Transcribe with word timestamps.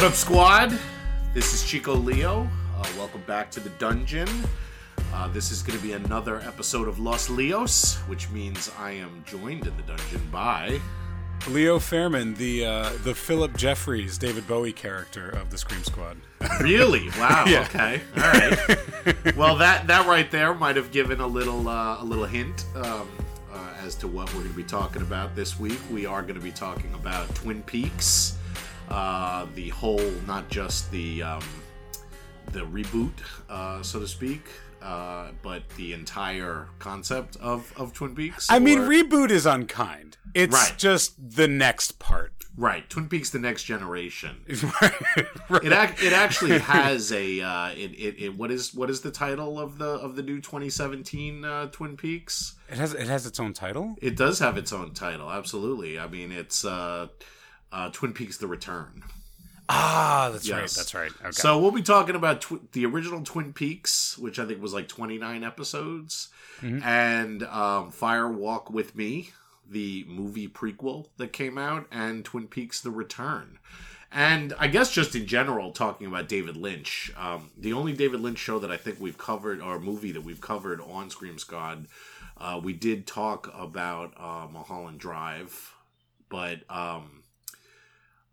What 0.00 0.08
up, 0.08 0.14
squad? 0.14 0.78
This 1.34 1.52
is 1.52 1.62
Chico 1.62 1.92
Leo. 1.92 2.48
Uh, 2.74 2.88
welcome 2.96 3.20
back 3.26 3.50
to 3.50 3.60
the 3.60 3.68
dungeon. 3.68 4.26
Uh, 5.12 5.28
this 5.28 5.52
is 5.52 5.62
going 5.62 5.78
to 5.78 5.84
be 5.84 5.92
another 5.92 6.40
episode 6.40 6.88
of 6.88 6.98
Los 6.98 7.28
Leos, 7.28 7.96
which 8.06 8.30
means 8.30 8.70
I 8.78 8.92
am 8.92 9.22
joined 9.26 9.66
in 9.66 9.76
the 9.76 9.82
dungeon 9.82 10.26
by. 10.32 10.80
Leo 11.48 11.78
Faierman, 11.78 12.34
the 12.34 12.64
uh, 12.64 12.90
the 13.04 13.14
Philip 13.14 13.54
Jeffries 13.58 14.16
David 14.16 14.48
Bowie 14.48 14.72
character 14.72 15.28
of 15.28 15.50
the 15.50 15.58
Scream 15.58 15.84
Squad. 15.84 16.16
Really? 16.62 17.10
Wow. 17.18 17.44
Yeah. 17.46 17.66
Okay. 17.68 18.00
All 18.16 18.22
right. 18.22 19.36
well, 19.36 19.56
that 19.56 19.86
that 19.88 20.06
right 20.06 20.30
there 20.30 20.54
might 20.54 20.76
have 20.76 20.92
given 20.92 21.20
a 21.20 21.26
little 21.26 21.68
uh, 21.68 22.00
a 22.00 22.04
little 22.04 22.24
hint 22.24 22.64
um, 22.74 23.06
uh, 23.52 23.74
as 23.84 23.96
to 23.96 24.08
what 24.08 24.28
we're 24.32 24.40
going 24.40 24.52
to 24.52 24.56
be 24.56 24.64
talking 24.64 25.02
about 25.02 25.36
this 25.36 25.60
week. 25.60 25.78
We 25.90 26.06
are 26.06 26.22
going 26.22 26.36
to 26.36 26.40
be 26.40 26.52
talking 26.52 26.94
about 26.94 27.34
Twin 27.34 27.62
Peaks, 27.64 28.38
uh, 28.90 29.46
the 29.54 29.68
whole, 29.70 30.10
not 30.26 30.48
just 30.48 30.90
the 30.90 31.22
um, 31.22 31.42
the 32.52 32.60
reboot, 32.60 33.12
uh, 33.48 33.82
so 33.82 34.00
to 34.00 34.08
speak. 34.08 34.48
Uh, 34.82 35.28
but 35.42 35.62
the 35.76 35.92
entire 35.92 36.66
concept 36.78 37.36
of, 37.36 37.70
of 37.76 37.92
Twin 37.92 38.14
Peaks. 38.14 38.50
I 38.50 38.58
mean, 38.58 38.78
reboot 38.78 39.30
is 39.30 39.44
unkind. 39.44 40.16
It's 40.32 40.54
Right. 40.54 40.72
just 40.78 41.16
the 41.36 41.46
next 41.46 41.98
part. 41.98 42.32
right, 42.56 42.88
Twin 42.88 43.06
Peaks: 43.06 43.28
The 43.28 43.38
Next 43.38 43.64
Generation. 43.64 44.36
right. 44.80 44.94
It 45.62 45.72
ac- 45.74 46.06
it 46.06 46.14
actually 46.14 46.58
has 46.60 47.12
a 47.12 47.42
uh, 47.42 47.68
it, 47.72 47.90
it, 47.92 48.22
it 48.22 48.38
what 48.38 48.50
is 48.50 48.72
what 48.74 48.88
is 48.88 49.02
the 49.02 49.10
title 49.10 49.60
of 49.60 49.76
the 49.76 49.84
of 49.84 50.16
the 50.16 50.22
new 50.22 50.40
2017 50.40 51.44
uh, 51.44 51.66
Twin 51.66 51.98
Peaks? 51.98 52.54
It 52.70 52.78
has 52.78 52.94
it 52.94 53.06
has 53.06 53.26
its 53.26 53.38
own 53.38 53.52
title. 53.52 53.96
It 54.00 54.16
does 54.16 54.38
have 54.38 54.56
its 54.56 54.72
own 54.72 54.94
title, 54.94 55.30
absolutely. 55.30 55.98
I 55.98 56.06
mean, 56.08 56.32
it's 56.32 56.64
uh, 56.64 57.08
uh, 57.72 57.90
Twin 57.92 58.12
Peaks: 58.12 58.36
The 58.36 58.46
Return. 58.46 59.02
Ah, 59.68 60.30
that's 60.32 60.50
right. 60.50 60.60
That's 60.62 60.94
right. 60.94 61.12
Okay. 61.20 61.30
So 61.30 61.58
we'll 61.60 61.70
be 61.70 61.82
talking 61.82 62.16
about 62.16 62.40
tw- 62.40 62.72
the 62.72 62.84
original 62.86 63.22
Twin 63.22 63.52
Peaks, 63.52 64.18
which 64.18 64.38
I 64.40 64.44
think 64.46 64.60
was 64.60 64.74
like 64.74 64.88
29 64.88 65.44
episodes, 65.44 66.28
Mhm. 66.60 66.82
and 66.84 67.42
um, 67.44 67.90
Fire 67.92 68.28
Walk 68.28 68.68
with 68.70 68.96
Me, 68.96 69.30
the 69.68 70.04
movie 70.08 70.48
prequel 70.48 71.06
that 71.18 71.32
came 71.32 71.56
out, 71.56 71.86
and 71.92 72.24
Twin 72.24 72.48
Peaks: 72.48 72.80
The 72.80 72.90
Return. 72.90 73.58
And 74.12 74.54
I 74.58 74.66
guess 74.66 74.90
just 74.92 75.14
in 75.14 75.24
general, 75.28 75.70
talking 75.70 76.08
about 76.08 76.26
David 76.28 76.56
Lynch, 76.56 77.12
um, 77.16 77.50
the 77.56 77.72
only 77.72 77.92
David 77.92 78.18
Lynch 78.20 78.40
show 78.40 78.58
that 78.58 78.72
I 78.72 78.76
think 78.76 78.98
we've 78.98 79.16
covered, 79.18 79.60
or 79.60 79.78
movie 79.78 80.10
that 80.10 80.22
we've 80.22 80.40
covered 80.40 80.80
on 80.80 81.10
Scream 81.10 81.38
Squad, 81.38 81.86
uh, 82.36 82.60
we 82.60 82.72
did 82.72 83.06
talk 83.06 83.48
about 83.56 84.14
uh, 84.16 84.48
Mulholland 84.52 84.98
Drive, 84.98 85.74
but 86.28 86.62
um, 86.68 87.19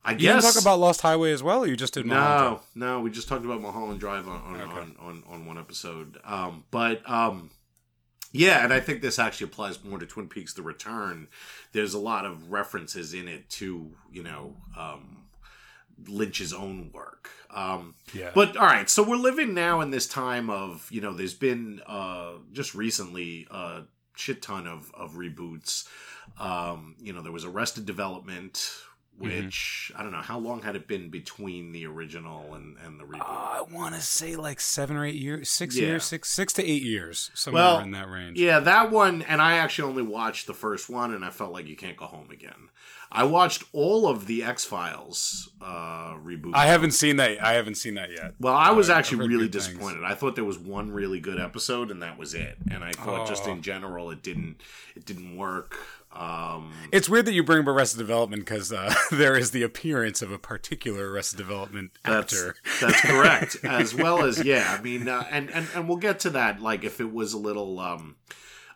I 0.07 0.11
you 0.11 0.17
guess 0.19 0.41
didn't 0.43 0.53
talk 0.55 0.61
about 0.63 0.79
Lost 0.79 1.01
Highway 1.01 1.31
as 1.33 1.43
well, 1.43 1.63
or 1.63 1.67
you 1.67 1.75
just 1.75 1.93
did 1.93 2.05
Mulholland 2.05 2.61
no, 2.75 2.85
no, 2.95 3.01
we 3.01 3.11
just 3.11 3.27
talked 3.27 3.45
about 3.45 3.61
Mulholland 3.61 3.99
Drive 3.99 4.27
on 4.27 4.41
on, 4.41 4.61
Okay. 4.61 4.71
on, 4.79 4.95
on, 4.99 5.23
on 5.29 5.45
one 5.45 5.57
episode. 5.57 6.17
Um, 6.23 6.63
but 6.71 7.07
um, 7.09 7.51
yeah, 8.31 8.63
and 8.63 8.73
I 8.73 8.79
think 8.79 9.01
this 9.01 9.19
actually 9.19 9.45
applies 9.45 9.83
more 9.83 9.99
to 9.99 10.05
Twin 10.05 10.27
Peaks: 10.29 10.53
The 10.53 10.61
Return. 10.61 11.27
There's 11.73 11.93
a 11.93 11.99
lot 11.99 12.25
of 12.25 12.51
references 12.51 13.13
in 13.13 13.27
it 13.27 13.49
to 13.51 13.91
you 14.11 14.23
know 14.23 14.55
um, 14.77 15.25
Lynch's 16.07 16.53
own 16.53 16.91
work. 16.93 17.29
Um, 17.49 17.95
Yeah. 18.13 18.31
but 18.35 18.55
all 18.57 18.65
right, 18.65 18.89
so 18.89 19.03
we're 19.03 19.15
living 19.15 19.53
now 19.53 19.81
in 19.81 19.91
this 19.91 20.07
time 20.07 20.49
of 20.49 20.87
you 20.91 21.01
know, 21.01 21.13
there's 21.13 21.33
been 21.33 21.81
uh, 21.87 22.33
just 22.53 22.75
recently 22.75 23.47
a 23.51 23.81
shit 24.15 24.41
ton 24.41 24.67
of 24.67 24.91
of 24.93 25.13
reboots. 25.15 25.87
Um, 26.39 26.95
you 26.99 27.13
know, 27.13 27.21
there 27.21 27.31
was 27.31 27.45
Arrested 27.45 27.85
Development, 27.85 28.71
which 29.17 29.91
I 29.95 30.03
don't 30.03 30.11
know 30.11 30.21
how 30.21 30.37
long 30.39 30.61
had 30.61 30.75
it 30.75 30.87
been 30.87 31.09
between 31.09 31.71
the 31.71 31.85
original 31.87 32.53
and 32.53 32.77
and 32.85 32.99
the 32.99 33.03
reboot. 33.03 33.21
Uh, 33.21 33.23
I 33.59 33.63
want 33.71 33.95
to 33.95 34.01
say 34.01 34.35
like 34.35 34.59
seven 34.59 34.95
or 34.95 35.05
eight 35.05 35.15
years, 35.15 35.49
six 35.49 35.75
Yeah. 35.75 35.87
years, 35.87 36.03
six 36.05 36.29
six 36.29 36.53
to 36.53 36.63
eight 36.63 36.83
years, 36.83 37.31
somewhere 37.33 37.63
Well, 37.63 37.79
in 37.79 37.91
that 37.91 38.09
range. 38.09 38.37
Yeah, 38.39 38.59
that 38.59 38.91
one, 38.91 39.21
and 39.23 39.41
I 39.41 39.57
actually 39.57 39.89
only 39.89 40.03
watched 40.03 40.47
the 40.47 40.53
first 40.53 40.89
one, 40.89 41.13
and 41.13 41.25
I 41.25 41.29
felt 41.29 41.51
like 41.51 41.67
you 41.67 41.75
can't 41.75 41.97
go 41.97 42.05
home 42.05 42.29
again. 42.31 42.69
I 43.09 43.23
watched 43.23 43.63
all 43.71 44.05
of 44.09 44.27
the 44.27 44.43
X 44.43 44.65
Files 44.65 45.49
uh, 45.61 46.15
reboot. 46.15 46.51
I 46.53 46.65
haven't 46.65 46.91
seen 46.91 47.15
that. 47.15 47.41
I 47.41 47.53
haven't 47.53 47.75
seen 47.75 47.93
that 47.95 48.11
yet. 48.11 48.33
Well, 48.37 48.53
I 48.53 48.71
was 48.71 48.89
Uh, 48.89 48.95
actually 48.95 49.27
really 49.29 49.45
good 49.47 49.53
things. 49.53 49.67
disappointed. 49.67 50.03
I 50.03 50.13
thought 50.13 50.35
there 50.35 50.43
was 50.43 50.57
one 50.59 50.91
really 50.91 51.21
good 51.21 51.39
episode, 51.39 51.89
and 51.89 52.01
that 52.01 52.17
was 52.19 52.33
it. 52.33 52.57
And 52.69 52.83
I 52.83 52.91
thought 52.91 53.25
just 53.27 53.47
Oh. 53.47 53.51
in 53.53 53.61
general, 53.61 54.11
it 54.11 54.21
didn't 54.21 54.61
it 54.95 55.05
didn't 55.05 55.37
work. 55.37 55.77
Um, 56.17 56.73
It's 56.91 57.07
weird 57.07 57.25
that 57.25 57.33
you 57.33 57.43
bring 57.43 57.59
up 57.61 57.67
Arrested 57.67 57.97
Development 57.99 58.43
because 58.43 58.73
uh, 58.73 58.93
there 59.11 59.37
is 59.37 59.51
the 59.51 59.61
appearance 59.63 60.21
of 60.21 60.31
a 60.31 60.39
particular 60.39 61.11
Arrested 61.11 61.37
Development 61.37 61.91
That's 62.03 62.33
actor. 62.33 62.55
that's 62.81 63.01
correct. 63.01 63.57
as 63.63 63.93
well 63.93 64.23
as 64.23 64.43
yeah, 64.43 64.75
I 64.77 64.81
mean, 64.81 65.07
uh, 65.07 65.25
and 65.29 65.49
and 65.51 65.67
and 65.75 65.87
we'll 65.87 65.97
get 65.97 66.19
to 66.21 66.29
that. 66.31 66.59
Like 66.61 66.83
if 66.83 66.99
it 66.99 67.11
was 67.13 67.33
a 67.33 67.37
little, 67.37 67.79
um, 67.79 68.15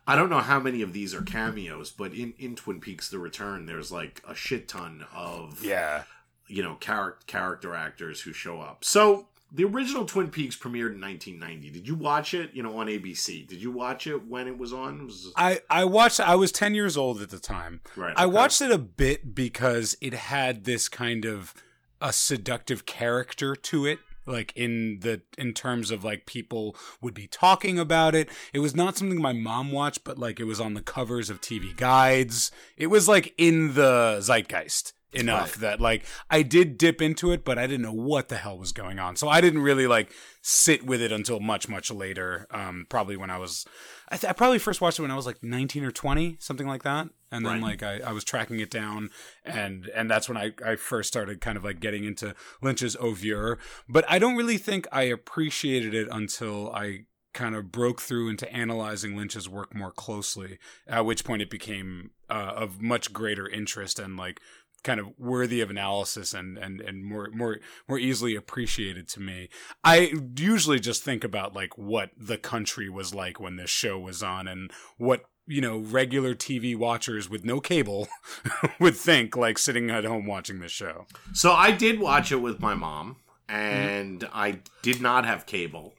I 0.06 0.14
don't 0.16 0.30
know 0.30 0.38
how 0.40 0.60
many 0.60 0.82
of 0.82 0.92
these 0.92 1.14
are 1.14 1.22
cameos, 1.22 1.90
but 1.90 2.12
in 2.14 2.34
in 2.38 2.54
Twin 2.54 2.80
Peaks: 2.80 3.08
The 3.08 3.18
Return, 3.18 3.66
there's 3.66 3.90
like 3.90 4.22
a 4.28 4.34
shit 4.34 4.68
ton 4.68 5.04
of 5.14 5.64
Yeah. 5.64 6.04
you 6.46 6.62
know 6.62 6.74
character 6.76 7.24
character 7.26 7.74
actors 7.74 8.20
who 8.20 8.32
show 8.32 8.60
up. 8.60 8.84
So 8.84 9.26
the 9.54 9.64
original 9.64 10.04
Twin 10.06 10.28
Peaks 10.28 10.56
premiered 10.56 10.94
in 10.94 11.00
1990. 11.00 11.70
Did 11.70 11.86
you 11.86 11.94
watch 11.94 12.32
it? 12.32 12.50
You 12.54 12.62
know, 12.62 12.78
on 12.78 12.86
ABC. 12.86 13.46
Did 13.46 13.62
you 13.62 13.70
watch 13.70 14.06
it 14.06 14.26
when 14.26 14.48
it 14.48 14.56
was 14.56 14.72
on? 14.72 15.06
Was 15.06 15.32
I, 15.36 15.60
I 15.68 15.84
watched 15.84 16.20
I 16.20 16.34
was 16.34 16.52
10 16.52 16.74
years 16.74 16.96
old 16.96 17.20
at 17.20 17.30
the 17.30 17.38
time. 17.38 17.80
right. 17.96 18.14
I 18.16 18.24
okay. 18.24 18.32
watched 18.32 18.62
it 18.62 18.70
a 18.70 18.78
bit 18.78 19.34
because 19.34 19.96
it 20.00 20.14
had 20.14 20.64
this 20.64 20.88
kind 20.88 21.24
of 21.24 21.54
a 22.00 22.12
seductive 22.12 22.86
character 22.86 23.54
to 23.54 23.86
it 23.86 23.98
like 24.26 24.52
in 24.54 25.00
the 25.00 25.20
in 25.36 25.52
terms 25.52 25.90
of 25.90 26.04
like 26.04 26.26
people 26.26 26.76
would 27.00 27.14
be 27.14 27.26
talking 27.26 27.78
about 27.78 28.14
it 28.14 28.28
it 28.52 28.60
was 28.60 28.74
not 28.74 28.96
something 28.96 29.20
my 29.20 29.32
mom 29.32 29.72
watched 29.72 30.04
but 30.04 30.18
like 30.18 30.38
it 30.38 30.44
was 30.44 30.60
on 30.60 30.74
the 30.74 30.82
covers 30.82 31.30
of 31.30 31.40
tv 31.40 31.76
guides 31.76 32.50
it 32.76 32.86
was 32.86 33.08
like 33.08 33.34
in 33.36 33.74
the 33.74 34.18
zeitgeist 34.20 34.92
enough 35.12 35.52
Right. 35.56 35.60
that 35.60 35.80
like 35.80 36.04
i 36.30 36.42
did 36.42 36.78
dip 36.78 37.02
into 37.02 37.32
it 37.32 37.44
but 37.44 37.58
i 37.58 37.66
didn't 37.66 37.82
know 37.82 37.92
what 37.92 38.28
the 38.28 38.36
hell 38.36 38.56
was 38.58 38.72
going 38.72 38.98
on 38.98 39.14
so 39.16 39.28
i 39.28 39.40
didn't 39.40 39.60
really 39.62 39.86
like 39.86 40.10
sit 40.40 40.84
with 40.86 41.00
it 41.02 41.12
until 41.12 41.38
much 41.40 41.68
much 41.68 41.90
later 41.90 42.46
um 42.50 42.86
probably 42.88 43.16
when 43.16 43.30
i 43.30 43.38
was 43.38 43.66
I, 44.08 44.16
th- 44.16 44.28
I 44.28 44.34
probably 44.34 44.58
first 44.58 44.82
watched 44.82 44.98
it 44.98 45.02
when 45.02 45.10
I 45.10 45.16
was 45.16 45.24
like 45.24 45.42
19 45.42 45.84
or 45.84 45.90
20, 45.90 46.36
something 46.38 46.66
like 46.66 46.82
that. 46.82 47.08
And 47.30 47.46
then 47.46 47.62
Right. 47.62 47.80
like 47.80 47.82
I, 47.82 48.00
I 48.10 48.12
was 48.12 48.24
tracking 48.24 48.60
it 48.60 48.70
down 48.70 49.08
and 49.42 49.86
and 49.94 50.10
that's 50.10 50.28
when 50.28 50.36
I, 50.36 50.52
I 50.62 50.76
first 50.76 51.08
started 51.08 51.40
kind 51.40 51.56
of 51.56 51.64
like 51.64 51.80
getting 51.80 52.04
into 52.04 52.34
Lynch's 52.60 52.94
Oeuvre. 53.02 53.56
But 53.88 54.04
I 54.10 54.18
don't 54.18 54.36
really 54.36 54.58
think 54.58 54.86
I 54.92 55.04
appreciated 55.04 55.94
it 55.94 56.08
until 56.10 56.70
I 56.72 57.06
kind 57.32 57.54
of 57.56 57.72
broke 57.72 58.02
through 58.02 58.28
into 58.28 58.52
analyzing 58.52 59.16
Lynch's 59.16 59.48
work 59.48 59.74
more 59.74 59.90
closely, 59.92 60.58
at 60.86 61.06
which 61.06 61.24
point 61.24 61.40
it 61.40 61.48
became 61.48 62.10
uh, 62.28 62.52
of 62.54 62.82
much 62.82 63.14
greater 63.14 63.48
interest 63.48 63.98
and 63.98 64.18
like 64.18 64.40
kind 64.84 64.98
of 65.00 65.08
worthy 65.18 65.60
of 65.60 65.70
analysis 65.70 66.34
and 66.34 66.58
and 66.58 66.80
and 66.80 67.04
more 67.04 67.28
more 67.32 67.58
more 67.88 67.98
easily 67.98 68.34
appreciated 68.34 69.08
to 69.08 69.20
me. 69.20 69.48
I 69.84 70.12
usually 70.38 70.80
just 70.80 71.02
think 71.02 71.24
about 71.24 71.54
like 71.54 71.76
what 71.78 72.10
the 72.16 72.38
country 72.38 72.88
was 72.88 73.14
like 73.14 73.38
when 73.40 73.56
this 73.56 73.70
show 73.70 73.98
was 73.98 74.22
on 74.22 74.48
and 74.48 74.70
what 74.98 75.24
you 75.46 75.60
know 75.60 75.78
regular 75.78 76.34
TV 76.34 76.76
watchers 76.76 77.28
with 77.28 77.44
no 77.44 77.60
cable 77.60 78.08
would 78.80 78.96
think 78.96 79.36
like 79.36 79.58
sitting 79.58 79.90
at 79.90 80.04
home 80.04 80.26
watching 80.26 80.60
this 80.60 80.72
show. 80.72 81.06
So 81.32 81.52
I 81.52 81.70
did 81.72 81.98
watch 82.00 82.30
it 82.32 82.36
with 82.42 82.60
my 82.60 82.74
mom, 82.74 83.16
Mm-hmm. 83.48 83.60
and 83.88 84.28
I 84.32 84.60
did 84.82 85.02
not 85.02 85.26
have 85.26 85.44
cable. 85.46 85.94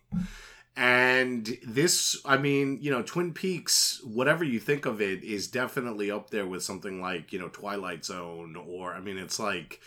And 0.75 1.58
this, 1.64 2.20
I 2.25 2.38
mean, 2.38 2.80
you 2.81 2.90
know, 2.90 3.04
Twin 3.04 3.31
Peaks, 3.31 4.02
whatever 4.04 4.44
you 4.44 4.60
think 4.60 4.88
of 4.88 5.02
it, 5.02 5.24
is 5.24 5.48
definitely 5.48 6.10
up 6.10 6.31
there 6.31 6.48
with 6.48 6.64
something 6.64 7.00
like, 7.00 7.31
you 7.31 7.38
know, 7.38 7.50
Twilight 7.50 8.04
Zone, 8.04 8.56
or, 8.56 8.94
I 8.94 9.00
mean, 9.00 9.18
it's 9.18 9.40
like, 9.40 9.80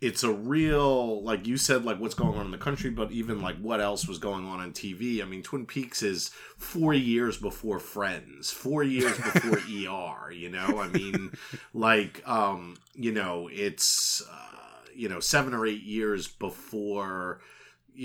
it's 0.00 0.22
a 0.22 0.32
real, 0.32 1.22
like 1.24 1.46
you 1.46 1.56
said, 1.56 1.84
like 1.84 2.00
what's 2.00 2.14
going 2.14 2.38
on 2.38 2.46
in 2.46 2.52
the 2.52 2.58
country, 2.58 2.90
but 2.90 3.10
even 3.10 3.42
like 3.42 3.58
what 3.58 3.80
else 3.80 4.08
was 4.08 4.18
going 4.18 4.46
on 4.46 4.60
on 4.60 4.72
TV. 4.72 5.20
I 5.20 5.26
mean, 5.26 5.42
Twin 5.42 5.66
Peaks 5.66 6.02
is 6.02 6.30
four 6.56 6.94
years 6.94 7.36
before 7.36 7.78
Friends, 7.78 8.50
four 8.50 8.82
years 8.82 9.16
before 9.16 9.58
ER, 9.68 10.32
you 10.32 10.48
know? 10.48 10.78
I 10.78 10.88
mean, 10.88 11.32
like, 11.74 12.26
um, 12.26 12.76
you 12.94 13.12
know, 13.12 13.50
it's, 13.52 14.22
uh, 14.30 14.86
you 14.94 15.08
know, 15.08 15.20
seven 15.20 15.54
or 15.54 15.66
eight 15.66 15.82
years 15.82 16.28
before 16.28 17.40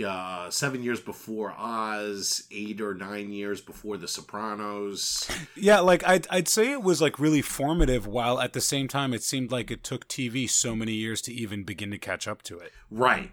uh, 0.06 0.50
seven 0.50 0.84
years 0.84 1.00
before 1.00 1.54
Oz, 1.58 2.44
eight 2.52 2.82
or 2.82 2.94
nine 2.94 3.32
years 3.32 3.62
before 3.62 3.98
The 3.98 4.08
Sopranos. 4.08 5.30
Yeah, 5.56 5.80
like 5.80 6.06
I'd 6.06 6.28
I'd 6.30 6.48
say 6.48 6.72
it 6.72 6.84
was 6.84 7.02
like 7.02 7.20
really 7.20 7.42
formative, 7.42 8.06
while 8.06 8.40
at 8.40 8.54
the 8.54 8.62
same 8.62 8.88
time 8.88 9.14
it 9.14 9.24
seemed 9.24 9.52
like 9.52 9.72
it 9.72 9.84
took 9.84 10.08
TV 10.08 10.50
so 10.50 10.76
many 10.76 10.94
years 10.94 11.22
to 11.24 11.34
even 11.34 11.64
begin 11.64 11.92
to 11.92 11.98
catch 11.98 12.28
up 12.28 12.42
to 12.44 12.60
it. 12.60 12.72
Right. 12.92 13.32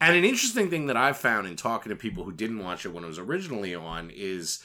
And 0.00 0.16
an 0.16 0.24
interesting 0.24 0.68
thing 0.68 0.86
that 0.86 0.96
I've 0.96 1.16
found 1.16 1.46
in 1.46 1.54
talking 1.54 1.90
to 1.90 1.96
people 1.96 2.24
who 2.24 2.32
didn't 2.32 2.58
watch 2.58 2.84
it 2.84 2.92
when 2.92 3.04
it 3.04 3.06
was 3.06 3.20
originally 3.20 3.72
on 3.74 4.10
is 4.10 4.64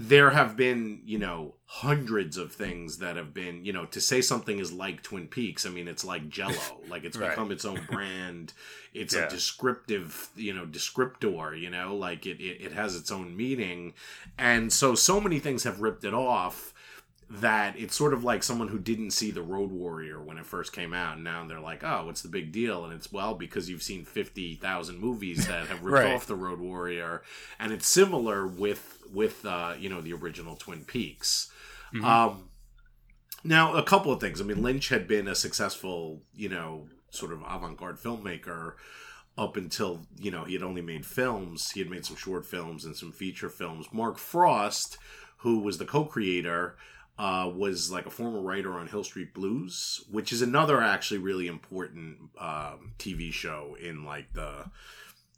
there 0.00 0.30
have 0.30 0.56
been, 0.56 1.00
you 1.04 1.18
know, 1.18 1.54
hundreds 1.64 2.36
of 2.36 2.52
things 2.52 2.98
that 2.98 3.16
have 3.16 3.34
been, 3.34 3.64
you 3.64 3.72
know, 3.72 3.84
to 3.84 4.00
say 4.00 4.20
something 4.20 4.60
is 4.60 4.72
like 4.72 5.02
Twin 5.02 5.26
Peaks, 5.26 5.66
I 5.66 5.70
mean, 5.70 5.88
it's 5.88 6.04
like 6.04 6.28
Jello. 6.28 6.54
like 6.88 7.02
it's 7.02 7.16
Right. 7.16 7.30
become 7.30 7.50
its 7.50 7.64
own 7.64 7.84
brand. 7.90 8.52
It's 8.94 9.12
Yeah. 9.12 9.26
a 9.26 9.28
descriptive, 9.28 10.28
you 10.36 10.54
know, 10.54 10.64
descriptor, 10.66 11.60
you 11.60 11.68
know, 11.68 11.96
like 11.96 12.26
it, 12.26 12.40
it, 12.40 12.60
it 12.66 12.72
has 12.72 12.94
its 12.94 13.10
own 13.10 13.36
meaning. 13.36 13.92
And 14.38 14.72
so, 14.72 14.94
so 14.94 15.20
many 15.20 15.40
things 15.40 15.64
have 15.64 15.80
ripped 15.80 16.04
it 16.04 16.14
off 16.14 16.72
that 17.30 17.78
it's 17.78 17.94
sort 17.94 18.14
of 18.14 18.24
like 18.24 18.42
someone 18.42 18.68
who 18.68 18.78
didn't 18.78 19.10
see 19.10 19.30
the 19.30 19.42
Road 19.42 19.70
Warrior 19.70 20.22
when 20.22 20.38
it 20.38 20.46
first 20.46 20.72
came 20.72 20.94
out, 20.94 21.16
and 21.16 21.24
now 21.24 21.46
they're 21.46 21.60
like, 21.60 21.84
"Oh, 21.84 22.06
what's 22.06 22.22
the 22.22 22.28
big 22.28 22.52
deal?" 22.52 22.84
And 22.84 22.92
it's 22.94 23.12
well 23.12 23.34
because 23.34 23.68
you've 23.68 23.82
seen 23.82 24.04
fifty 24.04 24.54
thousand 24.54 24.98
movies 24.98 25.46
that 25.46 25.66
have 25.66 25.82
ripped 25.82 26.04
Right. 26.04 26.14
off 26.14 26.26
the 26.26 26.34
Road 26.34 26.58
Warrior, 26.60 27.22
and 27.58 27.72
it's 27.72 27.86
similar 27.86 28.46
with 28.46 29.02
with 29.12 29.44
uh, 29.44 29.74
you 29.78 29.88
know 29.90 30.00
the 30.00 30.14
original 30.14 30.56
Twin 30.56 30.84
Peaks. 30.84 31.50
Mhm. 31.94 32.04
Um, 32.04 32.48
now, 33.44 33.74
a 33.74 33.82
couple 33.82 34.10
of 34.12 34.20
things. 34.20 34.40
I 34.40 34.44
mean, 34.44 34.62
Lynch 34.62 34.88
had 34.88 35.06
been 35.06 35.28
a 35.28 35.34
successful, 35.34 36.22
you 36.34 36.48
know, 36.48 36.88
sort 37.10 37.32
of 37.32 37.40
avant-garde 37.42 37.98
filmmaker 37.98 38.72
up 39.36 39.56
until 39.56 40.00
you 40.18 40.30
know 40.30 40.44
he 40.44 40.54
had 40.54 40.62
only 40.62 40.82
made 40.82 41.04
films. 41.06 41.70
He 41.72 41.80
had 41.80 41.90
made 41.90 42.04
some 42.06 42.16
short 42.16 42.46
films 42.46 42.84
and 42.86 42.96
some 42.96 43.12
feature 43.12 43.48
films. 43.50 43.86
Mark 43.92 44.18
Frost, 44.18 44.98
who 45.38 45.60
was 45.60 45.78
the 45.78 45.84
co-creator, 45.84 46.76
uh, 47.18 47.50
was 47.54 47.90
like 47.90 48.06
a 48.06 48.10
former 48.10 48.40
writer 48.40 48.74
on 48.74 48.86
Hill 48.86 49.04
Street 49.04 49.34
Blues, 49.34 50.04
which 50.10 50.32
is 50.32 50.40
another 50.40 50.80
actually 50.80 51.18
really 51.18 51.48
important 51.48 52.16
um, 52.38 52.92
TV 52.98 53.32
show 53.32 53.76
in 53.80 54.04
like 54.04 54.32
the 54.34 54.66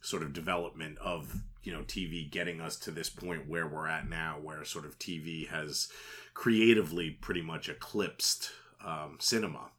sort 0.02 0.22
of 0.22 0.32
development 0.32 0.98
of 0.98 1.42
you 1.62 1.72
know 1.72 1.80
TV 1.80 2.30
getting 2.30 2.60
us 2.60 2.76
to 2.76 2.90
this 2.90 3.08
point 3.08 3.48
where 3.48 3.66
we're 3.66 3.88
at 3.88 4.08
now, 4.08 4.38
where 4.42 4.64
sort 4.64 4.84
of 4.84 4.98
TV 4.98 5.48
has 5.48 5.88
creatively 6.34 7.10
pretty 7.10 7.42
much 7.42 7.68
eclipsed 7.68 8.50
um, 8.84 9.16
cinema. 9.18 9.70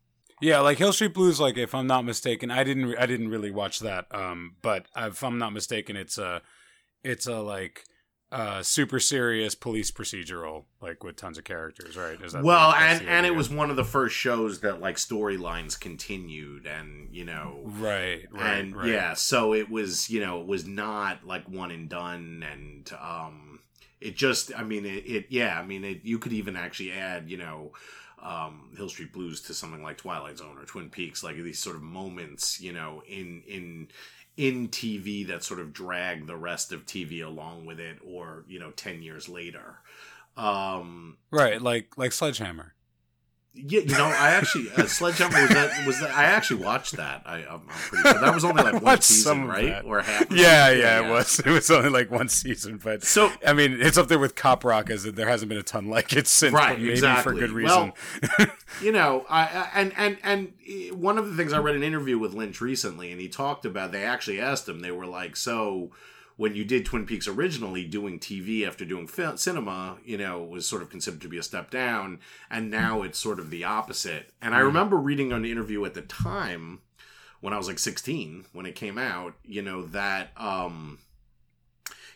Yeah, 0.42 0.62
like 0.62 0.80
Hill 0.80 0.92
Street 0.92 1.14
Blues. 1.14 1.40
Like, 1.40 1.56
if 1.56 1.76
I'm 1.76 1.86
not 1.86 2.04
mistaken, 2.04 2.50
I 2.50 2.64
didn't. 2.64 2.88
Re- 2.88 2.98
I 2.98 3.06
didn't 3.06 3.30
really 3.30 3.52
watch 3.52 3.80
that. 3.80 4.08
Um, 4.12 4.56
but 4.64 4.88
if 4.98 5.24
I'm 5.24 5.38
not 5.38 5.54
mistaken, 5.54 5.96
it's 5.96 6.18
a, 6.18 6.42
it's 7.04 7.28
a 7.28 7.40
like, 7.42 7.84
uh, 8.32 8.64
super 8.64 9.00
serious 9.00 9.56
police 9.56 9.92
procedural, 9.92 10.64
like 10.82 11.04
with 11.04 11.18
tons 11.18 11.38
of 11.38 11.44
characters, 11.44 11.98
right? 11.98 12.22
Is 12.22 12.32
that 12.32 12.44
well, 12.44 12.72
the- 12.72 12.78
and 12.78 13.08
and 13.08 13.26
it 13.26 13.36
was 13.36 13.50
one 13.50 13.70
of 13.70 13.76
the 13.76 13.84
first 13.84 14.16
shows 14.16 14.62
that 14.62 14.80
like 14.80 14.96
storylines 14.96 15.78
continued, 15.78 16.66
and 16.66 17.10
you 17.12 17.26
know, 17.26 17.60
right, 17.66 18.26
right, 18.32 18.58
and 18.60 18.76
right. 18.76 18.88
yeah, 18.88 19.14
so 19.16 19.54
it 19.54 19.70
was 19.70 20.10
you 20.10 20.22
know 20.22 20.40
it 20.40 20.48
was 20.48 20.66
not 20.66 21.26
like 21.26 21.48
one 21.50 21.72
and 21.72 21.90
done, 21.90 22.46
and 22.50 22.90
um, 23.02 23.60
it 24.00 24.16
just 24.16 24.52
I 24.58 24.64
mean 24.64 24.86
it, 24.86 25.04
it 25.06 25.26
yeah 25.30 25.60
I 25.60 25.66
mean 25.66 25.84
it 25.84 26.02
you 26.04 26.18
could 26.18 26.34
even 26.34 26.56
actually 26.56 26.92
add 26.94 27.30
you 27.30 27.38
know. 27.38 27.74
Um, 28.24 28.70
Hill 28.78 28.88
Street 28.88 29.14
Blues 29.14 29.42
to 29.42 29.54
something 29.56 29.82
like 29.82 29.98
Twilight 29.98 30.38
Zone 30.38 30.56
or 30.56 30.64
Twin 30.66 30.92
Peaks, 30.92 31.24
like 31.24 31.38
these 31.38 31.58
sort 31.58 31.76
of 31.76 31.82
moments, 31.82 32.62
you 32.62 32.72
know, 32.72 33.02
in 33.08 33.42
in 33.48 33.88
in 34.42 34.70
TV 34.70 35.28
that 35.28 35.44
sort 35.44 35.60
of 35.60 35.72
drag 35.72 36.26
the 36.26 36.36
rest 36.36 36.72
of 36.72 36.88
TV 36.88 37.24
along 37.24 37.64
with 37.68 37.80
it, 37.80 38.00
or 38.04 38.44
you 38.48 38.60
know, 38.60 38.72
ten 38.72 39.04
years 39.04 39.30
later. 39.30 39.78
Um, 40.36 41.18
right, 41.30 41.62
like 41.62 41.96
like 41.96 42.12
Sledgehammer. 42.12 42.74
Yeah, 43.54 43.82
you 43.82 43.98
know, 43.98 44.06
I 44.06 44.32
actually 44.32 44.72
uh, 44.78 44.86
Sledgehammer 44.86 45.42
was 45.42 45.50
that 45.50 45.86
was 45.86 46.00
that 46.00 46.12
I 46.12 46.24
actually 46.24 46.64
watched 46.64 46.96
that. 46.96 47.24
I 47.26 47.40
I'm, 47.40 47.62
I'm 47.68 47.68
pretty 47.68 48.10
sure 48.10 48.20
that 48.22 48.34
was 48.34 48.46
only 48.46 48.64
like 48.64 48.82
one 48.82 49.02
season, 49.02 49.46
right? 49.46 49.84
Or 49.84 50.02
half. 50.02 50.32
Yeah, 50.32 50.70
yeah, 50.72 51.06
it 51.06 51.10
was. 51.10 51.40
It 51.40 51.48
was 51.48 51.70
only 51.70 51.90
like 51.90 52.10
one 52.10 52.30
season, 52.30 52.80
but 52.82 53.04
So 53.04 53.30
I 53.46 53.52
mean, 53.52 53.78
it's 53.82 53.98
up 53.98 54.08
there 54.08 54.20
with 54.20 54.36
Cop 54.36 54.64
Rock 54.64 54.90
as 54.90 55.04
there 55.04 55.28
hasn't 55.28 55.50
been 55.50 55.58
a 55.58 55.64
ton 55.64 55.90
like 55.90 56.14
it 56.14 56.28
since, 56.28 56.54
Right, 56.54 56.78
maybe 56.80 56.92
exactly. 56.92 57.34
for 57.34 57.38
good 57.40 57.52
reason. 57.52 57.92
Well, 58.40 58.48
you 58.82 58.94
know, 58.94 59.26
I, 59.30 59.42
I 59.42 59.70
and 59.76 59.94
and 59.98 60.18
and 60.24 60.54
eh, 60.66 60.92
one 60.92 61.18
of 61.18 61.30
the 61.30 61.36
things 61.36 61.52
I 61.52 61.58
read 61.60 61.76
an 61.76 61.84
interview 61.84 62.18
with 62.18 62.34
Lynch 62.34 62.62
recently, 62.62 63.12
and 63.12 63.20
he 63.20 63.28
talked 63.28 63.66
about. 63.66 63.92
They 63.92 64.04
actually 64.06 64.40
asked 64.40 64.70
him. 64.70 64.80
They 64.80 64.92
were 64.92 65.06
like, 65.06 65.36
"So, 65.36 65.92
when 66.42 66.56
you 66.56 66.64
did 66.66 66.86
Twin 66.86 67.06
Peaks 67.06 67.28
originally, 67.28 67.86
doing 67.86 68.20
TV 68.20 68.66
after 68.68 68.84
doing 68.84 69.08
film, 69.08 69.38
cinema, 69.38 69.98
you 70.04 70.18
know, 70.18 70.42
was 70.44 70.68
sort 70.68 70.82
of 70.82 70.90
considered 70.90 71.22
to 71.22 71.28
be 71.30 71.38
a 71.38 71.44
step 71.44 71.70
down, 71.70 72.20
and 72.50 72.72
now 72.72 73.04
it's 73.04 73.20
sort 73.20 73.40
of 73.40 73.50
the 73.52 73.64
opposite." 73.64 74.32
And 74.42 74.56
I 74.56 74.60
remember 74.60 74.98
reading 74.98 75.32
an 75.32 75.46
interview 75.46 75.86
at 75.86 75.94
the 75.94 76.02
time 76.02 76.80
when 77.42 77.54
I 77.54 77.58
was 77.58 77.68
like 77.68 77.80
16 77.80 78.46
when 78.54 78.66
it 78.66 78.76
came 78.76 78.98
out. 78.98 79.36
You 79.46 79.62
know 79.62 79.84
that. 79.88 80.32
um 80.36 81.00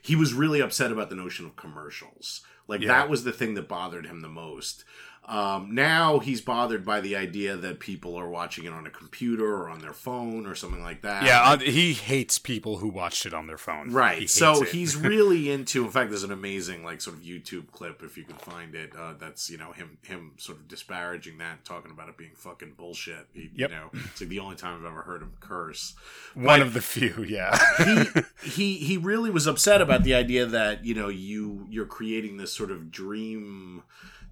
he 0.01 0.15
was 0.15 0.35
really 0.35 0.61
upset 0.61 0.91
about 0.91 1.09
the 1.09 1.15
notion 1.15 1.45
of 1.47 1.55
commercials. 1.55 2.41
Like 2.67 2.81
Yeah. 2.81 2.89
that 2.89 3.09
was 3.09 3.23
the 3.23 3.31
thing 3.31 3.55
that 3.55 3.67
bothered 3.67 4.05
him 4.05 4.21
the 4.21 4.29
most. 4.29 4.85
Um, 5.27 5.73
now 5.73 6.19
he's 6.19 6.39
bothered 6.41 6.85
by 6.85 7.01
the 7.01 7.15
idea 7.15 7.55
that 7.57 7.79
people 7.79 8.15
are 8.15 8.29
watching 8.29 8.65
it 8.65 8.71
on 8.73 8.85
a 8.85 8.91
computer 8.91 9.45
or 9.55 9.69
on 9.69 9.79
their 9.79 9.91
phone 9.93 10.45
or 10.45 10.53
something 10.53 10.83
like 10.83 11.01
that. 11.01 11.23
yeah, 11.25 11.41
uh, 11.41 11.57
he 11.57 11.93
hates 11.93 12.37
people 12.37 12.77
who 12.77 12.87
watched 12.89 13.25
it 13.25 13.33
on 13.33 13.47
their 13.47 13.57
phone. 13.57 13.91
Right. 13.91 14.19
hates 14.19 14.33
So 14.33 14.61
he's 14.61 14.95
really 15.11 15.49
into. 15.51 15.83
In 15.83 15.89
fact, 15.89 16.11
there's 16.11 16.23
an 16.23 16.31
amazing 16.31 16.83
like 16.83 17.01
sort 17.01 17.15
of 17.17 17.23
YouTube 17.23 17.71
clip 17.71 18.03
if 18.03 18.17
you 18.17 18.23
can 18.23 18.35
find 18.37 18.75
it. 18.75 18.91
Uh, 18.95 19.13
that's 19.19 19.49
you 19.49 19.57
know 19.57 19.71
him 19.71 19.97
him 20.03 20.33
sort 20.37 20.59
of 20.59 20.67
disparaging 20.67 21.39
that, 21.39 21.65
talking 21.65 21.89
about 21.91 22.07
it 22.09 22.17
being 22.17 22.35
fucking 22.35 22.73
bullshit. 22.77 23.25
He, 23.33 23.49
Yep. 23.55 23.69
You 23.71 23.75
know, 23.75 23.89
it's 23.93 24.21
like 24.21 24.29
the 24.29 24.39
only 24.39 24.55
time 24.57 24.77
I've 24.79 24.85
ever 24.85 25.01
heard 25.01 25.21
him 25.23 25.33
curse. 25.39 25.95
one 26.35 26.45
but- 26.45 26.61
of 26.61 26.73
the 26.73 26.81
few. 26.81 27.23
Yeah, 27.27 27.57
he 27.83 28.05
he 28.49 28.73
he 28.77 28.97
really 28.97 29.31
was 29.31 29.47
upset 29.47 29.81
about 29.81 30.03
the 30.03 30.13
idea 30.13 30.45
that 30.45 30.85
you 30.85 30.93
know 30.93 31.07
you 31.09 31.65
you're 31.69 31.85
creating 31.87 32.37
this 32.37 32.53
sort 32.53 32.69
of 32.69 32.91
dream 32.91 33.81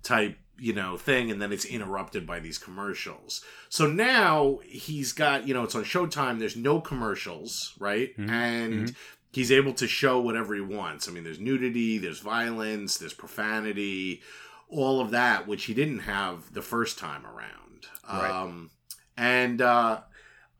type 0.03 0.37
you 0.59 0.71
know 0.73 0.97
thing 0.97 1.31
and 1.31 1.41
then 1.41 1.51
it's 1.51 1.65
interrupted 1.65 2.25
by 2.27 2.39
these 2.39 2.57
commercials. 2.57 3.43
So 3.69 3.87
now 3.87 4.59
he's 4.65 5.11
got 5.13 5.47
you 5.47 5.53
know 5.53 5.63
it's 5.63 5.75
on 5.75 5.83
showtime 5.83 6.39
there's 6.39 6.55
no 6.55 6.79
commercials 6.79 7.73
right? 7.79 8.15
Mhm. 8.17 8.29
and 8.29 8.95
he's 9.31 9.51
able 9.51 9.73
to 9.73 9.87
show 9.87 10.19
whatever 10.19 10.53
he 10.53 10.61
wants. 10.61 11.07
I 11.07 11.11
mean 11.11 11.23
there's 11.23 11.39
nudity 11.39 11.97
there's 11.97 12.19
violence 12.19 12.97
there's 12.97 13.13
profanity 13.13 14.21
all 14.69 15.01
of 15.01 15.11
that 15.11 15.47
which 15.47 15.65
he 15.65 15.73
didn't 15.73 15.99
have 15.99 16.53
the 16.53 16.61
first 16.61 16.97
time 16.99 17.25
around. 17.25 17.87
Right. 18.07 18.29
um 18.31 18.69
and 19.17 19.61
uh 19.61 20.01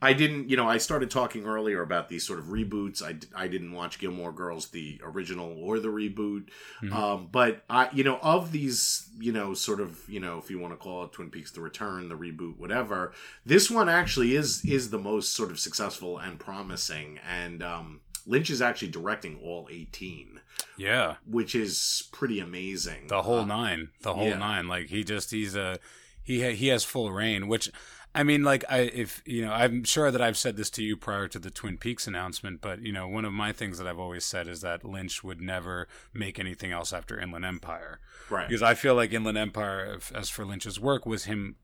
I 0.10 0.14
didn't, 0.14 0.50
you 0.50 0.58
know, 0.58 0.68
I 0.68 0.78
started 0.80 1.10
talking 1.10 1.46
earlier 1.46 1.82
about 1.82 2.10
these 2.10 2.26
sort 2.28 2.40
of 2.40 2.46
reboots. 2.46 3.02
I, 3.02 3.16
I 3.44 3.48
didn't 3.48 3.72
watch 3.72 4.00
Gilmore 4.00 4.32
Girls, 4.34 4.68
the 4.68 5.00
original 5.04 5.56
or 5.64 5.80
the 5.80 5.88
reboot. 5.88 6.50
Mhm. 6.82 6.92
Um, 6.94 7.30
but 7.32 7.64
I, 7.70 7.90
you 7.94 8.04
know, 8.04 8.18
of 8.22 8.52
these, 8.52 9.10
you 9.20 9.32
know, 9.32 9.54
sort 9.54 9.80
of, 9.80 10.08
you 10.10 10.20
know, 10.20 10.38
if 10.38 10.50
you 10.52 10.60
want 10.60 10.74
to 10.74 10.78
call 10.78 11.04
it 11.06 11.12
Twin 11.14 11.30
Peaks: 11.30 11.52
The 11.52 11.62
Return, 11.62 12.10
the 12.10 12.16
reboot, 12.18 12.58
whatever, 12.58 13.14
this 13.46 13.72
one 13.72 13.90
actually 13.90 14.36
is 14.36 14.64
is 14.66 14.90
the 14.90 15.00
most 15.00 15.34
sort 15.34 15.52
of 15.52 15.60
successful 15.60 16.18
and 16.20 16.40
promising. 16.40 17.20
And 17.28 17.64
um, 17.64 18.02
Lynch 18.26 18.50
is 18.50 18.62
actually 18.62 18.90
directing 18.90 19.40
all 19.42 19.68
eighteen, 19.72 20.40
yeah. 20.78 21.16
which 21.26 21.56
is 21.56 22.10
pretty 22.12 22.40
amazing. 22.40 23.08
the 23.08 23.22
whole 23.24 23.40
Uh, 23.40 23.46
nine 23.46 23.90
the 24.02 24.14
whole 24.14 24.28
yeah. 24.30 24.38
nine 24.38 24.68
like 24.68 24.88
he 24.88 25.04
just 25.04 25.32
he's 25.32 25.56
a 25.56 25.80
he 26.24 26.42
ha- 26.42 26.56
he 26.56 26.68
has 26.68 26.84
full 26.84 27.12
rein 27.12 27.48
which 27.48 27.70
i 28.16 28.24
mean 28.24 28.44
like 28.44 28.64
i 28.70 28.80
if 28.80 29.22
you 29.26 29.44
know 29.46 29.52
i'm 29.52 29.84
sure 29.84 30.12
that 30.12 30.22
i've 30.22 30.38
said 30.38 30.56
this 30.56 30.70
to 30.70 30.84
you 30.84 30.96
prior 30.96 31.28
to 31.28 31.40
the 31.40 31.52
twin 31.52 31.78
peaks 31.78 32.08
announcement 32.08 32.62
but 32.62 32.82
you 32.82 32.92
know 32.92 33.08
one 33.08 33.26
of 33.26 33.34
my 33.34 33.52
things 33.52 33.78
that 33.78 33.88
i've 33.88 34.00
always 34.00 34.26
said 34.26 34.48
is 34.48 34.62
that 34.62 34.84
lynch 34.84 35.24
would 35.24 35.42
never 35.42 35.88
make 36.14 36.40
anything 36.40 36.72
else 36.72 36.94
after 36.94 37.20
inland 37.20 37.46
empire 37.46 38.00
right? 38.30 38.48
because 38.48 38.64
i 38.64 38.74
feel 38.74 38.96
like 38.96 39.12
inland 39.14 39.38
empire 39.38 39.96
if- 39.96 40.12
as 40.16 40.30
for 40.30 40.46
lynch's 40.46 40.80
work 40.80 41.06
was 41.06 41.26
him 41.26 41.56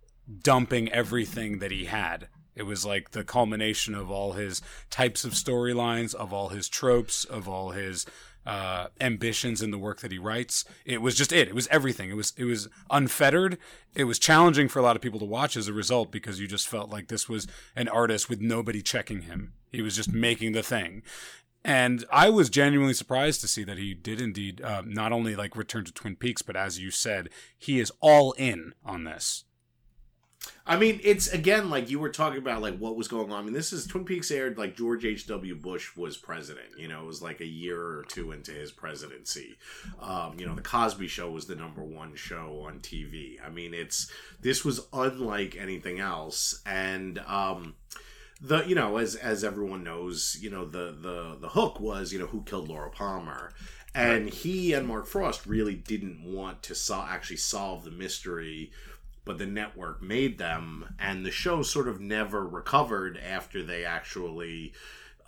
dumping 0.42 0.92
everything 0.92 1.60
that 1.60 1.72
he 1.72 1.86
had 1.86 2.28
it 2.56 2.64
was 2.64 2.86
like 2.86 3.12
the 3.12 3.24
culmination 3.24 3.96
of 3.96 4.12
all 4.12 4.34
his 4.34 4.62
types 4.90 5.24
of 5.24 5.32
storylines, 5.32 6.14
of 6.14 6.34
all 6.34 6.50
his 6.50 6.68
tropes, 6.68 7.24
of 7.24 7.48
all 7.48 7.70
his 7.70 8.06
uh, 8.50 8.88
ambitions 9.00 9.62
in 9.62 9.70
the 9.70 9.78
work 9.78 10.00
that 10.00 10.12
he 10.12 10.18
writes. 10.18 10.66
It 10.84 11.04
was 11.04 11.14
just 11.14 11.32
it. 11.32 11.48
It 11.48 11.54
was 11.54 11.68
everything. 11.68 12.10
It 12.10 12.16
was 12.16 12.34
it 12.36 12.46
was 12.46 12.68
unfettered. 12.90 13.60
It 13.94 14.06
was 14.06 14.18
challenging 14.18 14.68
for 14.70 14.80
a 14.80 14.82
lot 14.82 14.96
of 14.96 15.04
people 15.04 15.20
to 15.20 15.26
watch 15.26 15.56
as 15.56 15.68
a 15.68 15.74
result 15.74 16.12
because 16.12 16.40
you 16.40 16.48
just 16.48 16.68
felt 16.68 16.90
like 16.90 17.10
this 17.10 17.30
was 17.30 17.46
an 17.76 17.88
artist 17.88 18.28
with 18.28 18.42
nobody 18.42 18.82
checking 18.82 19.22
him. 19.22 19.54
He 19.72 19.84
was 19.84 19.96
just 19.96 20.12
making 20.12 20.54
the 20.54 20.64
thing. 20.64 21.04
And 21.64 22.06
I 22.12 22.32
was 22.32 22.50
genuinely 22.50 22.96
surprised 22.96 23.42
to 23.42 23.48
see 23.48 23.64
that 23.66 23.78
he 23.78 23.94
did 23.94 24.20
indeed 24.20 24.64
uh, 24.64 24.82
not 24.84 25.12
only 25.12 25.36
like 25.36 25.56
return 25.56 25.86
to 25.86 25.94
Twin 25.94 26.16
Peaks, 26.16 26.42
but 26.42 26.56
as 26.56 26.80
you 26.80 26.90
said, 26.90 27.30
he 27.56 27.80
is 27.80 27.92
all 28.02 28.32
in 28.32 28.74
on 28.84 29.04
this. 29.04 29.44
I 30.66 30.78
mean, 30.78 31.00
it's 31.04 31.28
again 31.28 31.70
like 31.70 31.90
you 31.90 32.00
were 32.00 32.10
talking 32.10 32.38
about, 32.38 32.62
like 32.62 32.78
what 32.78 32.96
was 32.96 33.08
going 33.08 33.32
on. 33.32 33.40
I 33.40 33.44
mean, 33.44 33.54
this 33.54 33.74
is 33.74 33.88
Twin 33.88 34.06
Peaks 34.06 34.30
aired 34.32 34.58
like 34.58 34.78
George 34.78 35.04
H. 35.04 35.26
W. 35.28 35.56
Bush 35.56 35.96
was 35.98 36.16
president. 36.16 36.68
You 36.78 36.88
know, 36.88 37.02
it 37.02 37.08
was 37.08 37.22
like 37.22 37.42
a 37.42 37.46
year 37.46 37.82
or 37.82 38.06
two 38.08 38.32
into 38.32 38.52
his 38.52 38.72
presidency. 38.72 39.58
Um, 40.00 40.36
you 40.40 40.46
know, 40.46 40.56
the 40.56 40.62
Cosby 40.62 41.08
Show 41.08 41.32
was 41.32 41.48
the 41.48 41.56
number 41.56 41.84
one 41.84 42.16
show 42.16 42.66
on 42.68 42.80
TV. 42.80 43.38
I 43.46 43.50
mean, 43.50 43.74
it's 43.74 44.12
this 44.42 44.64
was 44.64 44.82
unlike 44.94 45.58
anything 45.60 46.00
else, 46.00 46.62
and 46.66 47.18
um, 47.20 47.74
the 48.42 48.64
you 48.66 48.76
know 48.76 48.98
as 48.98 49.16
as 49.16 49.44
everyone 49.44 49.84
knows, 49.84 50.38
you 50.40 50.50
know 50.52 50.66
the 50.66 50.96
the 51.02 51.38
the 51.42 51.50
hook 51.50 51.80
was 51.80 52.14
you 52.14 52.20
know 52.20 52.28
who 52.28 52.44
killed 52.44 52.70
Laura 52.70 52.92
Palmer. 52.92 53.52
and 53.96 54.30
he 54.30 54.74
and 54.74 54.88
Mark 54.88 55.08
Frost 55.08 55.48
really 55.48 55.74
didn't 55.74 56.24
want 56.24 56.62
to 56.64 56.76
so- 56.76 57.06
actually 57.10 57.38
solve 57.38 57.84
the 57.84 57.92
mystery, 57.92 58.72
but 59.30 59.38
the 59.38 59.46
network 59.46 60.02
made 60.02 60.40
them, 60.40 60.96
and 60.98 61.24
the 61.24 61.30
show 61.30 61.62
sort 61.62 61.88
of 61.88 62.02
never 62.02 62.48
recovered 62.48 63.16
after 63.16 63.62
they 63.62 63.86
actually, 63.86 64.74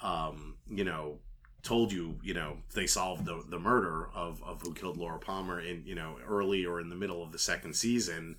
um, 0.01 0.55
you 0.67 0.83
know, 0.83 1.19
told 1.61 1.93
you, 1.93 2.17
you 2.23 2.33
know, 2.33 2.57
they 2.73 2.87
solved 2.87 3.25
the, 3.25 3.43
the 3.47 3.59
murder 3.59 4.09
of, 4.15 4.41
of 4.43 4.59
who 4.63 4.73
killed 4.73 4.97
Laura 4.97 5.19
Palmer 5.19 5.61
in, 5.61 5.83
you 5.85 5.93
know, 5.93 6.15
early 6.27 6.65
or 6.65 6.81
in 6.81 6.89
the 6.89 6.95
middle 6.95 7.21
of 7.21 7.31
the 7.31 7.37
second 7.37 7.75
season. 7.75 8.37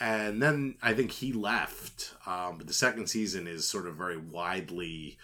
And 0.00 0.42
then 0.42 0.74
I 0.82 0.94
think 0.94 1.12
he 1.12 1.32
left. 1.32 2.14
Um, 2.26 2.58
but 2.58 2.66
the 2.66 2.72
second 2.72 3.06
season 3.06 3.46
is 3.46 3.68
sort 3.68 3.86
of 3.86 3.94
very 3.94 4.16
widely, 4.16 5.16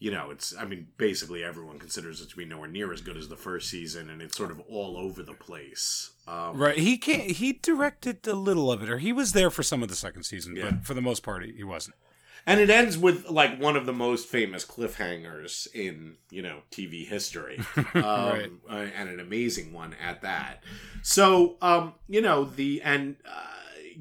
you 0.00 0.10
know, 0.10 0.30
it's, 0.30 0.56
I 0.56 0.64
mean, 0.64 0.88
basically 0.96 1.44
everyone 1.44 1.78
considers 1.78 2.20
it 2.22 2.30
to 2.30 2.36
be 2.36 2.44
nowhere 2.46 2.68
near 2.68 2.90
as 2.92 3.02
good 3.02 3.16
as 3.18 3.28
the 3.28 3.36
first 3.36 3.68
season, 3.70 4.08
and 4.10 4.20
it's 4.22 4.36
sort 4.36 4.50
of 4.50 4.58
all 4.68 4.96
over 4.96 5.22
the 5.22 5.34
place. 5.34 6.10
Um, 6.26 6.56
Right. 6.56 6.78
He 6.78 6.96
can't. 6.96 7.30
He 7.32 7.52
directed 7.52 8.26
a 8.26 8.34
little 8.34 8.72
of 8.72 8.82
it, 8.82 8.88
or 8.90 8.96
he 8.98 9.12
was 9.12 9.32
there 9.32 9.50
for 9.50 9.62
some 9.62 9.82
of 9.82 9.88
the 9.90 9.94
second 9.94 10.22
season, 10.24 10.56
Yeah. 10.56 10.70
but 10.70 10.86
for 10.86 10.94
the 10.94 11.02
most 11.02 11.22
part, 11.22 11.44
he, 11.44 11.62
wasn't. 11.62 11.96
And 12.46 12.58
it 12.58 12.70
ends 12.70 12.96
with 12.96 13.28
like 13.28 13.60
one 13.60 13.76
of 13.76 13.84
the 13.84 13.92
most 13.92 14.26
famous 14.26 14.64
cliffhangers 14.64 15.66
in 15.74 16.16
you 16.30 16.40
know 16.40 16.60
TV 16.70 17.06
history, 17.06 17.60
um, 17.76 17.84
Right. 17.94 18.50
uh, 18.70 18.74
and 18.96 19.10
an 19.10 19.20
amazing 19.20 19.74
one 19.74 19.94
at 20.02 20.22
that. 20.22 20.64
So 21.02 21.56
um, 21.60 21.92
you 22.08 22.22
know 22.22 22.44
the 22.46 22.80
and 22.82 23.16
uh, 23.26 23.46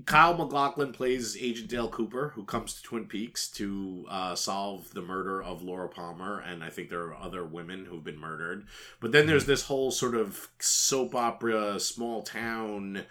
Kyle 0.09 0.35
MacLachlan 0.35 0.91
plays 0.91 1.37
Agent 1.39 1.69
Dale 1.69 1.87
Cooper, 1.87 2.29
who 2.33 2.43
comes 2.43 2.73
to 2.73 2.81
Twin 2.81 3.05
Peaks 3.05 3.47
to 3.49 4.07
uh, 4.09 4.33
solve 4.33 4.91
the 4.95 5.03
murder 5.03 5.39
of 5.39 5.61
Laura 5.61 5.87
Palmer, 5.87 6.39
and 6.39 6.63
I 6.63 6.71
think 6.71 6.89
there 6.89 7.03
are 7.03 7.15
other 7.15 7.45
women 7.45 7.85
who've 7.85 8.03
been 8.03 8.19
murdered. 8.19 8.65
But 8.99 9.11
then 9.11 9.27
there's 9.27 9.45
this 9.45 9.65
whole 9.65 9.91
sort 9.91 10.15
of 10.15 10.49
soap 10.57 11.13
opera, 11.13 11.79
small 11.79 12.23
town. 12.23 13.03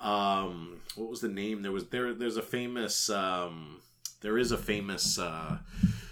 Um, 0.00 0.80
what 0.94 1.10
was 1.10 1.20
the 1.20 1.28
name? 1.28 1.60
There 1.60 1.72
was 1.72 1.88
there. 1.88 2.14
There's 2.14 2.38
a 2.38 2.42
famous. 2.42 3.10
Um, 3.10 3.82
there 4.22 4.38
is 4.38 4.50
a 4.50 4.56
famous 4.56 5.18
uh, 5.18 5.58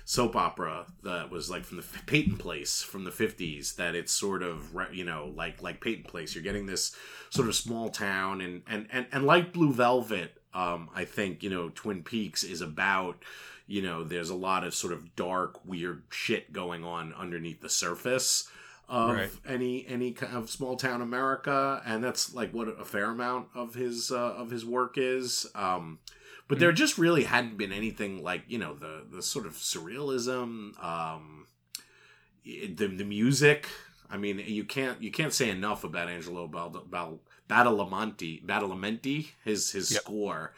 soap 0.07 0.37
opera 0.37 0.87
that 1.03 1.31
was 1.31 1.49
like 1.51 1.65
from 1.65 1.79
the 1.79 1.85
Peyton 2.07 2.37
Place 2.37 2.83
from 2.83 3.05
the 3.05 3.11
50s 3.11 3.77
that 3.77 3.95
it's 3.95 4.13
sort 4.13 4.43
of 4.43 4.75
you 4.93 5.05
know 5.05 5.33
like 5.35 5.63
like 5.63 5.81
Peyton 5.81 6.05
Place. 6.05 6.35
You're 6.35 6.45
getting 6.45 6.67
this 6.67 6.95
sort 7.31 7.49
of 7.49 7.55
small 7.55 7.89
town 7.89 8.41
and 8.41 8.63
and 8.67 8.87
and, 8.93 9.07
and 9.13 9.25
like 9.25 9.53
Blue 9.53 9.73
Velvet 9.73 10.41
um 10.53 10.91
I 10.95 11.05
think 11.05 11.43
you 11.43 11.51
know 11.51 11.71
Twin 11.75 12.03
Peaks 12.03 12.45
is 12.45 12.61
about 12.61 13.23
you 13.67 13.81
know 13.81 14.05
there's 14.05 14.29
a 14.31 14.35
lot 14.35 14.63
of 14.65 14.75
sort 14.75 14.93
of 14.93 15.17
dark 15.17 15.65
weird 15.65 16.03
shit 16.11 16.53
going 16.53 16.85
on 16.85 17.15
underneath 17.15 17.61
the 17.63 17.71
surface 17.71 18.49
of 18.87 19.15
Right. 19.17 19.31
any 19.49 19.87
any 19.89 20.13
kind 20.13 20.37
of 20.37 20.51
small 20.51 20.77
town 20.77 21.01
America. 21.01 21.81
And 21.87 22.05
that's 22.05 22.35
like 22.35 22.53
what 22.53 22.69
a 22.69 22.85
fair 22.85 23.07
amount 23.11 23.49
of 23.55 23.75
his 23.75 24.11
uh, 24.13 24.35
of 24.35 24.51
his 24.51 24.67
work 24.67 24.97
is. 24.99 25.47
Um 25.55 25.99
but 26.49 26.59
there 26.59 26.73
just 26.73 26.99
really 26.99 27.25
hadn't 27.25 27.57
been 27.57 27.73
anything 27.73 28.23
like 28.23 28.43
you 28.49 28.59
know 28.59 28.75
the 28.75 29.05
the 29.11 29.23
sort 29.23 29.47
of 29.47 29.55
surrealism 29.55 30.83
um 30.83 31.47
the, 32.45 32.87
the 32.87 33.05
music 33.05 33.69
i 34.11 34.17
mean 34.17 34.39
you 34.39 34.65
can't 34.65 35.03
you 35.03 35.11
can't 35.11 35.33
say 35.33 35.49
enough 35.51 35.85
about 35.85 36.09
angelo 36.09 36.47
Bal, 36.47 36.71
Bal, 36.71 37.21
badalamenti 37.49 38.45
badalamenti 38.45 39.29
his 39.45 39.71
his 39.73 39.91
Yep. 39.93 40.03
score 40.03 40.53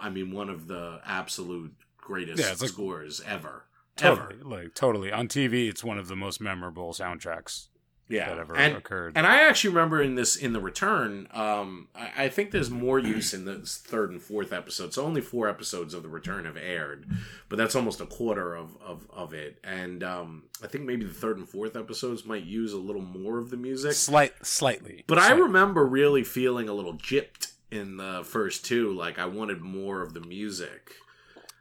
i 0.00 0.08
mean 0.10 0.30
one 0.32 0.48
of 0.48 0.66
the 0.68 1.00
absolute 1.04 1.74
greatest 1.98 2.40
Yeah, 2.40 2.50
like- 2.58 2.68
scores 2.70 3.20
ever 3.26 3.64
Totally, 3.96 4.36
ever 4.40 4.44
like 4.44 4.74
totally 4.74 5.12
on 5.12 5.28
TV. 5.28 5.68
It's 5.68 5.84
one 5.84 5.98
of 5.98 6.08
the 6.08 6.16
most 6.16 6.40
memorable 6.40 6.92
soundtracks 6.92 7.68
yeah 8.08 8.28
that 8.28 8.38
ever 8.38 8.56
and 8.56 8.76
occurred. 8.76 9.12
And 9.16 9.26
I 9.26 9.42
actually 9.42 9.70
remember 9.70 10.02
in 10.02 10.14
this 10.14 10.36
in 10.36 10.52
the 10.52 10.60
return, 10.60 11.28
um, 11.32 11.88
I, 11.94 12.24
I 12.24 12.28
think 12.28 12.50
there's 12.50 12.70
more 12.70 12.98
use 12.98 13.32
in 13.32 13.44
the 13.44 13.60
third 13.64 14.10
and 14.10 14.20
fourth 14.20 14.52
episodes. 14.52 14.96
So 14.96 15.04
only 15.04 15.20
four 15.20 15.48
episodes 15.48 15.94
of 15.94 16.02
the 16.02 16.08
return 16.08 16.44
have 16.44 16.56
aired, 16.56 17.06
but 17.48 17.56
that's 17.56 17.74
almost 17.74 18.00
a 18.00 18.06
quarter 18.06 18.54
of 18.54 18.76
of, 18.84 19.06
of 19.12 19.32
it. 19.32 19.58
And 19.64 20.02
um, 20.02 20.44
I 20.62 20.66
think 20.66 20.84
maybe 20.84 21.04
the 21.04 21.14
third 21.14 21.38
and 21.38 21.48
fourth 21.48 21.76
episodes 21.76 22.24
might 22.24 22.44
use 22.44 22.72
a 22.72 22.78
little 22.78 23.02
more 23.02 23.38
of 23.38 23.50
the 23.50 23.56
music. 23.56 23.92
Slight, 23.92 24.32
slightly, 24.44 25.04
But 25.06 25.18
I 25.18 25.32
remember 25.32 25.84
really 25.86 26.24
feeling 26.24 26.68
a 26.68 26.74
little 26.74 26.94
gypped 26.94 27.52
in 27.70 27.96
the 27.96 28.22
first 28.24 28.64
two. 28.64 28.92
Like 28.92 29.18
I 29.18 29.26
wanted 29.26 29.60
more 29.60 30.02
of 30.02 30.14
the 30.14 30.20
music. 30.20 30.92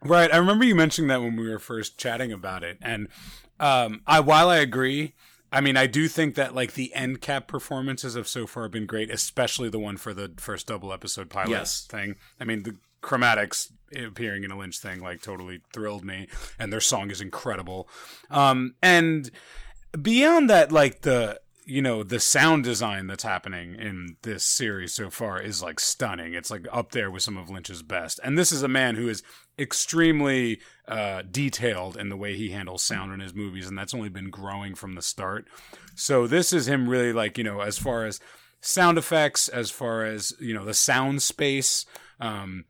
Right. 0.03 0.33
I 0.33 0.37
remember 0.37 0.65
you 0.65 0.75
mentioning 0.75 1.07
that 1.07 1.21
when 1.21 1.37
we 1.37 1.49
were 1.49 1.59
first 1.59 1.97
chatting 1.97 2.33
about 2.33 2.63
it. 2.63 2.77
And 2.81 3.07
um, 3.59 4.01
I 4.05 4.19
while 4.19 4.49
I 4.49 4.57
agree, 4.57 5.13
I 5.53 5.61
mean 5.61 5.77
I 5.77 5.87
do 5.87 6.07
think 6.07 6.35
that 6.35 6.53
like 6.55 6.73
the 6.73 6.93
end 6.93 7.21
cap 7.21 7.47
performances 7.47 8.15
have 8.15 8.27
so 8.27 8.45
far 8.47 8.67
been 8.67 8.85
great, 8.85 9.09
especially 9.11 9.69
the 9.69 9.79
one 9.79 9.97
for 9.97 10.13
the 10.13 10.31
first 10.37 10.67
double 10.67 10.91
episode 10.91 11.29
pilot 11.29 11.51
Yes. 11.51 11.85
thing. 11.85 12.15
I 12.39 12.43
mean 12.43 12.63
the 12.63 12.75
chromatics 13.01 13.71
appearing 13.95 14.43
in 14.43 14.49
a 14.51 14.57
Lynch 14.57 14.79
thing 14.79 14.99
like 15.01 15.21
totally 15.21 15.61
thrilled 15.73 16.03
me 16.03 16.27
and 16.57 16.73
their 16.73 16.79
song 16.81 17.11
is 17.11 17.21
incredible. 17.21 17.87
Um 18.31 18.75
and 18.81 19.29
beyond 20.01 20.49
that 20.49 20.71
like 20.71 21.01
the 21.01 21.39
you 21.65 21.81
know 21.81 22.03
the 22.03 22.19
sound 22.19 22.63
design 22.63 23.07
that's 23.07 23.23
happening 23.23 23.75
in 23.75 24.17
this 24.23 24.43
series 24.43 24.93
so 24.93 25.09
far 25.09 25.41
is 25.41 25.61
like 25.61 25.79
stunning. 25.79 26.33
It's 26.33 26.51
like 26.51 26.67
up 26.71 26.91
there 26.91 27.09
with 27.09 27.23
some 27.23 27.37
of 27.37 27.49
lynch's 27.49 27.83
best. 27.83 28.19
And 28.23 28.37
this 28.37 28.51
is 28.51 28.63
a 28.63 28.67
man 28.67 28.95
who 28.95 29.07
is 29.07 29.23
extremely 29.57 30.59
uh, 30.87 31.21
detailed 31.29 31.95
in 31.95 32.09
the 32.09 32.17
way 32.17 32.35
he 32.35 32.49
handles 32.49 32.83
sound 32.83 33.13
in 33.13 33.19
his 33.19 33.33
movies 33.33 33.67
and 33.67 33.77
that's 33.77 33.93
only 33.93 34.09
been 34.09 34.29
growing 34.29 34.75
from 34.75 34.93
the 34.93 35.01
start. 35.01 35.47
So 35.95 36.27
this 36.27 36.51
is 36.53 36.67
him 36.67 36.89
really 36.89 37.13
like 37.13 37.37
you 37.37 37.43
know 37.43 37.61
as 37.61 37.77
far 37.77 38.05
as 38.05 38.19
sound 38.63 38.97
effects 38.97 39.49
as 39.49 39.69
far 39.69 40.05
as 40.05 40.33
you 40.39 40.53
know 40.53 40.63
the 40.63 40.73
sound 40.73 41.21
space 41.21 41.85
um 42.21 42.63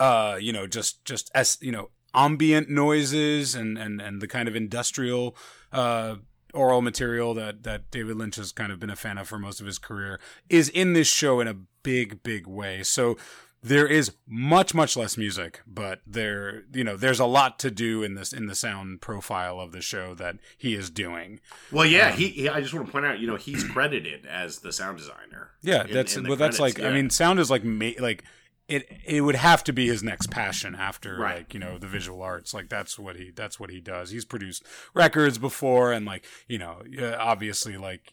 uh 0.00 0.36
you 0.40 0.52
know 0.52 0.66
just 0.66 1.04
just 1.04 1.30
as 1.32 1.58
you 1.60 1.70
know 1.70 1.90
ambient 2.12 2.68
noises 2.68 3.54
and 3.54 3.78
and 3.78 4.00
and 4.00 4.20
the 4.20 4.26
kind 4.26 4.48
of 4.48 4.56
industrial 4.56 5.36
uh 5.72 6.16
oral 6.52 6.82
material 6.82 7.34
that 7.34 7.62
that 7.64 7.90
David 7.90 8.16
Lynch 8.16 8.36
has 8.36 8.52
kind 8.52 8.72
of 8.72 8.78
been 8.80 8.90
a 8.90 8.96
fan 8.96 9.18
of 9.18 9.28
for 9.28 9.38
most 9.38 9.60
of 9.60 9.66
his 9.66 9.78
career 9.78 10.20
is 10.48 10.68
in 10.68 10.92
this 10.92 11.08
show 11.08 11.40
in 11.40 11.48
a 11.48 11.56
big 11.82 12.22
big 12.22 12.46
way. 12.46 12.82
So 12.82 13.16
there 13.64 13.86
is 13.86 14.12
much 14.26 14.74
much 14.74 14.96
less 14.96 15.16
music, 15.16 15.62
but 15.66 16.00
there 16.06 16.64
you 16.72 16.82
know 16.82 16.96
there's 16.96 17.20
a 17.20 17.26
lot 17.26 17.58
to 17.60 17.70
do 17.70 18.02
in 18.02 18.14
this 18.14 18.32
in 18.32 18.46
the 18.46 18.54
sound 18.54 19.00
profile 19.00 19.60
of 19.60 19.70
the 19.72 19.80
show 19.80 20.14
that 20.14 20.36
he 20.58 20.74
is 20.74 20.90
doing. 20.90 21.38
Well, 21.70 21.86
yeah, 21.86 22.08
um, 22.10 22.16
he, 22.16 22.28
he. 22.28 22.48
I 22.48 22.60
just 22.60 22.74
want 22.74 22.86
to 22.86 22.92
point 22.92 23.06
out, 23.06 23.20
you 23.20 23.26
know, 23.28 23.36
he's 23.36 23.62
credited 23.62 24.26
as 24.26 24.58
the 24.58 24.72
sound 24.72 24.98
designer. 24.98 25.50
Yeah, 25.62 25.84
in- 25.86 25.92
that's 25.92 26.16
in 26.16 26.24
well 26.26 26.36
that's 26.36 26.58
credits, 26.58 26.78
like 26.78 26.86
I 26.86 26.92
mean 26.92 27.08
sound 27.10 27.38
is 27.38 27.50
like 27.50 27.62
ma- 27.62 27.90
like 28.00 28.24
it 28.74 28.88
it 29.06 29.20
would 29.22 29.36
have 29.36 29.62
to 29.64 29.72
be 29.72 29.86
his 29.88 30.02
next 30.02 30.30
passion 30.30 30.74
after 30.74 31.16
Right. 31.16 31.38
like 31.38 31.54
you 31.54 31.60
know 31.60 31.78
the 31.78 31.86
visual 31.86 32.22
arts. 32.22 32.54
Like 32.54 32.68
that's 32.68 32.98
what 32.98 33.16
he 33.16 33.30
that's 33.34 33.58
what 33.60 33.70
he 33.70 33.80
does. 33.80 34.10
He's 34.10 34.24
produced 34.24 34.64
records 34.94 35.38
before 35.38 35.92
and 35.92 36.06
like 36.06 36.24
you 36.48 36.58
know 36.58 36.82
obviously 37.18 37.76
like 37.76 38.12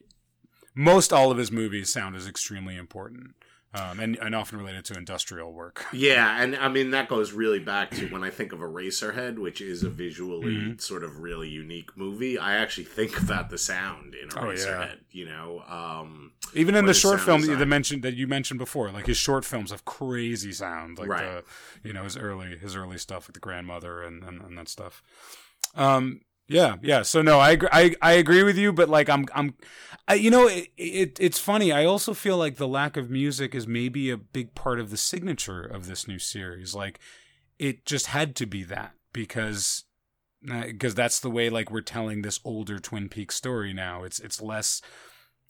most 0.76 1.12
all 1.12 1.32
of 1.32 1.38
his 1.38 1.52
movies 1.52 1.92
sound 1.92 2.16
is 2.16 2.28
extremely 2.28 2.76
important 2.76 3.36
um, 3.74 4.00
and 4.00 4.18
and 4.18 4.34
often 4.34 4.58
related 4.58 4.84
to 4.86 4.96
industrial 4.98 5.54
work 5.54 5.86
Yeah, 5.94 6.42
and 6.42 6.56
I 6.56 6.70
mean 6.70 6.92
that 6.92 7.08
goes 7.08 7.34
really 7.34 7.60
back 7.60 7.92
to 7.92 8.08
when 8.08 8.24
I 8.24 8.30
think 8.32 8.52
of 8.52 8.60
Eraserhead, 8.60 9.38
which 9.38 9.62
is 9.62 9.84
a 9.84 9.90
visually 9.90 10.56
Mm-hmm. 10.56 10.78
sort 10.80 11.04
of 11.04 11.20
really 11.20 11.50
unique 11.50 11.96
movie. 11.96 12.38
I 12.40 12.56
actually 12.58 12.86
think 12.86 13.22
about 13.22 13.50
the 13.50 13.58
sound 13.58 14.16
in 14.16 14.30
Oh, 14.36 14.50
yeah. 14.52 14.94
You 15.12 15.26
know, 15.26 15.62
um, 15.68 16.32
even 16.54 16.74
in 16.76 16.86
the 16.86 16.90
the 16.94 17.00
short 17.00 17.22
film 17.22 17.42
that 17.42 17.60
you 17.60 17.66
mentioned 17.66 18.04
that 18.04 18.16
you 18.16 18.26
mentioned 18.28 18.58
before 18.58 18.90
like 18.92 19.06
his 19.06 19.18
short 19.18 19.46
films 19.46 19.70
have 19.72 19.86
crazy 19.86 20.52
sound 20.52 20.98
like 20.98 21.08
Right. 21.10 21.44
the 21.84 21.88
you 21.88 21.94
know 21.94 22.04
his 22.06 22.18
early 22.18 22.58
his 22.58 22.76
early 22.76 22.98
stuff 22.98 23.28
like 23.28 23.34
the 23.34 23.40
grandmother 23.40 24.02
and 24.02 24.24
and, 24.24 24.42
and 24.42 24.58
that 24.58 24.68
stuff 24.68 25.04
um 25.76 26.22
yeah 26.50 26.76
yeah. 26.82 27.04
So 27.04 27.22
no 27.22 27.40
I, 27.40 27.52
agree, 27.52 27.70
I 27.72 27.96
i 28.02 28.12
agree 28.14 28.44
with 28.44 28.58
you 28.58 28.74
but 28.74 28.90
like 28.90 29.10
i'm 29.10 29.26
i'm 29.34 29.54
I, 30.10 30.16
you 30.16 30.32
know 30.32 30.48
it, 30.48 30.70
it 30.76 31.18
it's 31.20 31.38
funny. 31.38 31.72
I 31.72 31.86
also 31.86 32.16
feel 32.16 32.36
like 32.36 32.56
the 32.56 32.68
lack 32.68 32.98
of 32.98 33.12
music 33.12 33.54
is 33.54 33.68
maybe 33.68 34.10
a 34.10 34.18
big 34.18 34.56
part 34.56 34.80
of 34.80 34.90
the 34.90 34.98
signature 34.98 35.62
of 35.62 35.86
this 35.86 36.08
new 36.08 36.18
series. 36.18 36.74
Like 36.74 37.00
it 37.60 37.86
just 37.86 38.08
had 38.08 38.36
to 38.38 38.48
be 38.48 38.64
that 38.64 38.94
because 39.14 39.84
uh, 40.52 40.64
because 40.64 40.96
that's 40.96 41.20
the 41.20 41.30
way 41.30 41.52
like 41.52 41.70
we're 41.70 41.82
telling 41.82 42.24
this 42.24 42.40
older 42.44 42.80
twin 42.80 43.08
peaks 43.08 43.36
story 43.36 43.72
now. 43.72 44.04
It's 44.04 44.20
it's 44.20 44.42
less 44.42 44.82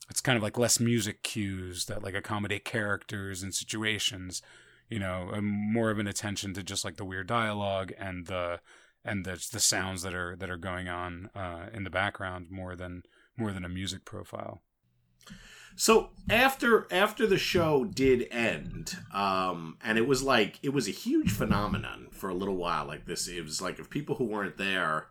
it's 0.09 0.19
kind 0.19 0.35
of 0.35 0.43
like 0.43 0.57
less 0.57 0.77
music 0.77 1.23
cues 1.23 1.85
that 1.85 2.03
like 2.03 2.13
accommodate 2.13 2.65
characters 2.65 3.41
and 3.41 3.55
situations 3.55 4.41
you 4.89 4.97
know 4.97 5.31
more 5.41 5.91
of 5.91 5.99
an 5.99 6.07
attention 6.07 6.53
to 6.55 6.63
just 6.63 6.83
like 6.83 6.97
the 6.97 7.05
weird 7.05 7.27
dialogue 7.27 7.93
and 7.99 8.25
the 8.25 8.59
and 9.09 9.25
the 9.25 9.43
the 9.51 9.59
sounds 9.59 10.01
that 10.03 10.13
are 10.13 10.35
that 10.35 10.49
are 10.49 10.57
going 10.57 10.87
on 10.87 11.29
uh, 11.35 11.67
in 11.73 11.83
the 11.83 11.89
background 11.89 12.47
more 12.49 12.75
than 12.75 13.03
more 13.37 13.51
than 13.51 13.65
a 13.65 13.69
music 13.69 14.05
profile 14.05 14.61
So 15.75 16.09
after 16.29 16.87
after 16.91 17.25
the 17.25 17.37
show 17.37 17.85
did 17.85 18.27
end, 18.31 18.97
um, 19.13 19.77
and 19.83 19.97
it 19.97 20.07
was 20.07 20.21
like 20.21 20.59
it 20.61 20.73
was 20.73 20.87
a 20.87 20.91
huge 20.91 21.31
phenomenon 21.31 22.07
for 22.11 22.29
a 22.29 22.33
little 22.33 22.57
while. 22.57 22.85
Like 22.85 23.05
this, 23.05 23.27
it 23.27 23.43
was 23.43 23.61
like 23.61 23.79
if 23.79 23.89
people 23.89 24.15
who 24.15 24.25
weren't 24.25 24.57
there 24.57 25.07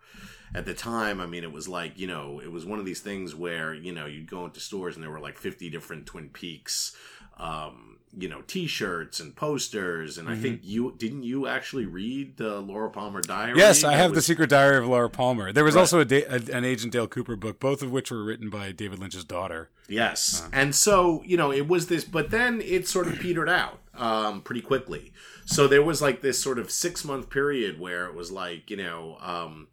at 0.55 0.67
the 0.67 0.75
time, 0.75 1.21
I 1.21 1.27
mean, 1.27 1.43
it 1.45 1.53
was 1.53 1.69
like 1.69 1.99
you 1.99 2.07
know, 2.07 2.41
it 2.41 2.53
was 2.53 2.67
one 2.67 2.79
of 2.79 2.85
these 2.85 3.01
things 3.01 3.35
where 3.35 3.73
you 3.73 3.93
know 3.93 4.07
you'd 4.07 4.31
go 4.31 4.45
into 4.45 4.61
stores 4.61 4.95
and 4.95 5.03
there 5.03 5.11
were 5.11 5.21
like 5.21 5.39
fifty 5.39 5.71
different 5.71 6.07
Twin 6.07 6.29
Peaks. 6.29 6.95
Um, 7.39 7.98
you 8.17 8.29
know 8.29 8.41
t-shirts 8.47 9.21
and 9.21 9.35
posters 9.37 10.17
and 10.19 10.29
Mm-hmm. 10.29 10.39
i 10.39 10.41
think 10.43 10.61
you 10.63 10.95
didn't 10.99 11.23
you 11.25 11.47
actually 11.47 11.85
read 11.87 12.37
the 12.39 12.61
laura 12.61 12.91
palmer 12.91 13.21
diary 13.21 13.59
Yes, 13.59 13.85
I 13.85 13.95
have 13.95 14.15
the 14.15 14.23
Secret 14.23 14.49
Diary 14.51 14.79
of 14.79 14.87
Laura 14.87 15.11
Palmer. 15.11 15.53
There 15.53 15.65
was 15.65 15.75
Right. 15.75 15.81
also 15.81 16.01
a, 16.01 16.05
da- 16.05 16.25
a 16.27 16.41
an 16.53 16.65
Agent 16.65 16.93
Dale 16.93 17.07
Cooper 17.09 17.37
book, 17.37 17.61
both 17.61 17.83
of 17.83 17.91
which 17.91 18.11
were 18.11 18.23
written 18.25 18.49
by 18.51 18.73
David 18.73 18.99
Lynch's 18.99 19.25
daughter. 19.25 19.69
Yes. 19.89 20.47
And 20.53 20.75
so, 20.75 21.23
you 21.27 21.37
know, 21.37 21.51
it 21.53 21.67
was 21.69 21.87
this, 21.87 22.05
but 22.05 22.31
then 22.31 22.61
it 22.61 22.87
sort 22.89 23.07
of 23.09 23.19
petered 23.19 23.49
out 23.49 23.81
um, 23.95 24.41
pretty 24.43 24.61
quickly. 24.61 25.13
So 25.45 25.67
there 25.67 25.83
was 25.83 26.01
like 26.03 26.21
this 26.23 26.39
sort 26.39 26.59
of 26.59 26.71
six 26.71 27.05
month 27.05 27.31
period 27.31 27.79
where 27.81 28.07
it 28.07 28.15
was 28.15 28.31
like, 28.31 28.71
you 28.71 28.77
know, 28.77 29.17
um, 29.21 29.69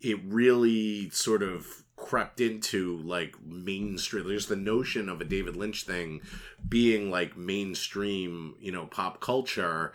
it 0.00 0.18
really 0.24 1.10
sort 1.10 1.42
of 1.42 1.83
crept 1.96 2.40
into 2.40 2.98
like 2.98 3.36
mainstream. 3.44 4.26
There's 4.26 4.46
the 4.46 4.56
notion 4.56 5.08
of 5.08 5.20
a 5.20 5.24
David 5.24 5.56
Lynch 5.56 5.84
thing 5.84 6.20
being 6.68 7.10
like 7.10 7.36
mainstream, 7.36 8.54
you 8.60 8.72
know, 8.72 8.86
pop 8.86 9.20
culture. 9.20 9.92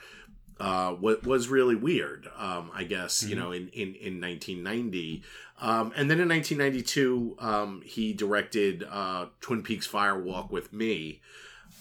Uh, 0.60 0.92
what 0.92 1.26
was 1.26 1.48
really 1.48 1.76
weird, 1.76 2.28
um, 2.38 2.70
I 2.74 2.84
guess, 2.84 3.24
you 3.24 3.34
know, 3.34 3.54
in, 3.54 3.70
in, 3.70 3.96
in 3.96 4.20
1990. 4.20 5.24
Um, 5.62 5.94
and 5.96 6.12
then 6.12 6.20
in 6.20 6.28
1992, 6.28 7.38
um, 7.40 7.82
he 7.86 8.12
directed 8.12 8.86
uh, 8.90 9.28
Twin 9.40 9.64
Peaks 9.64 9.88
Fire 9.88 10.20
Walk 10.20 10.52
with 10.52 10.74
Me, 10.74 11.22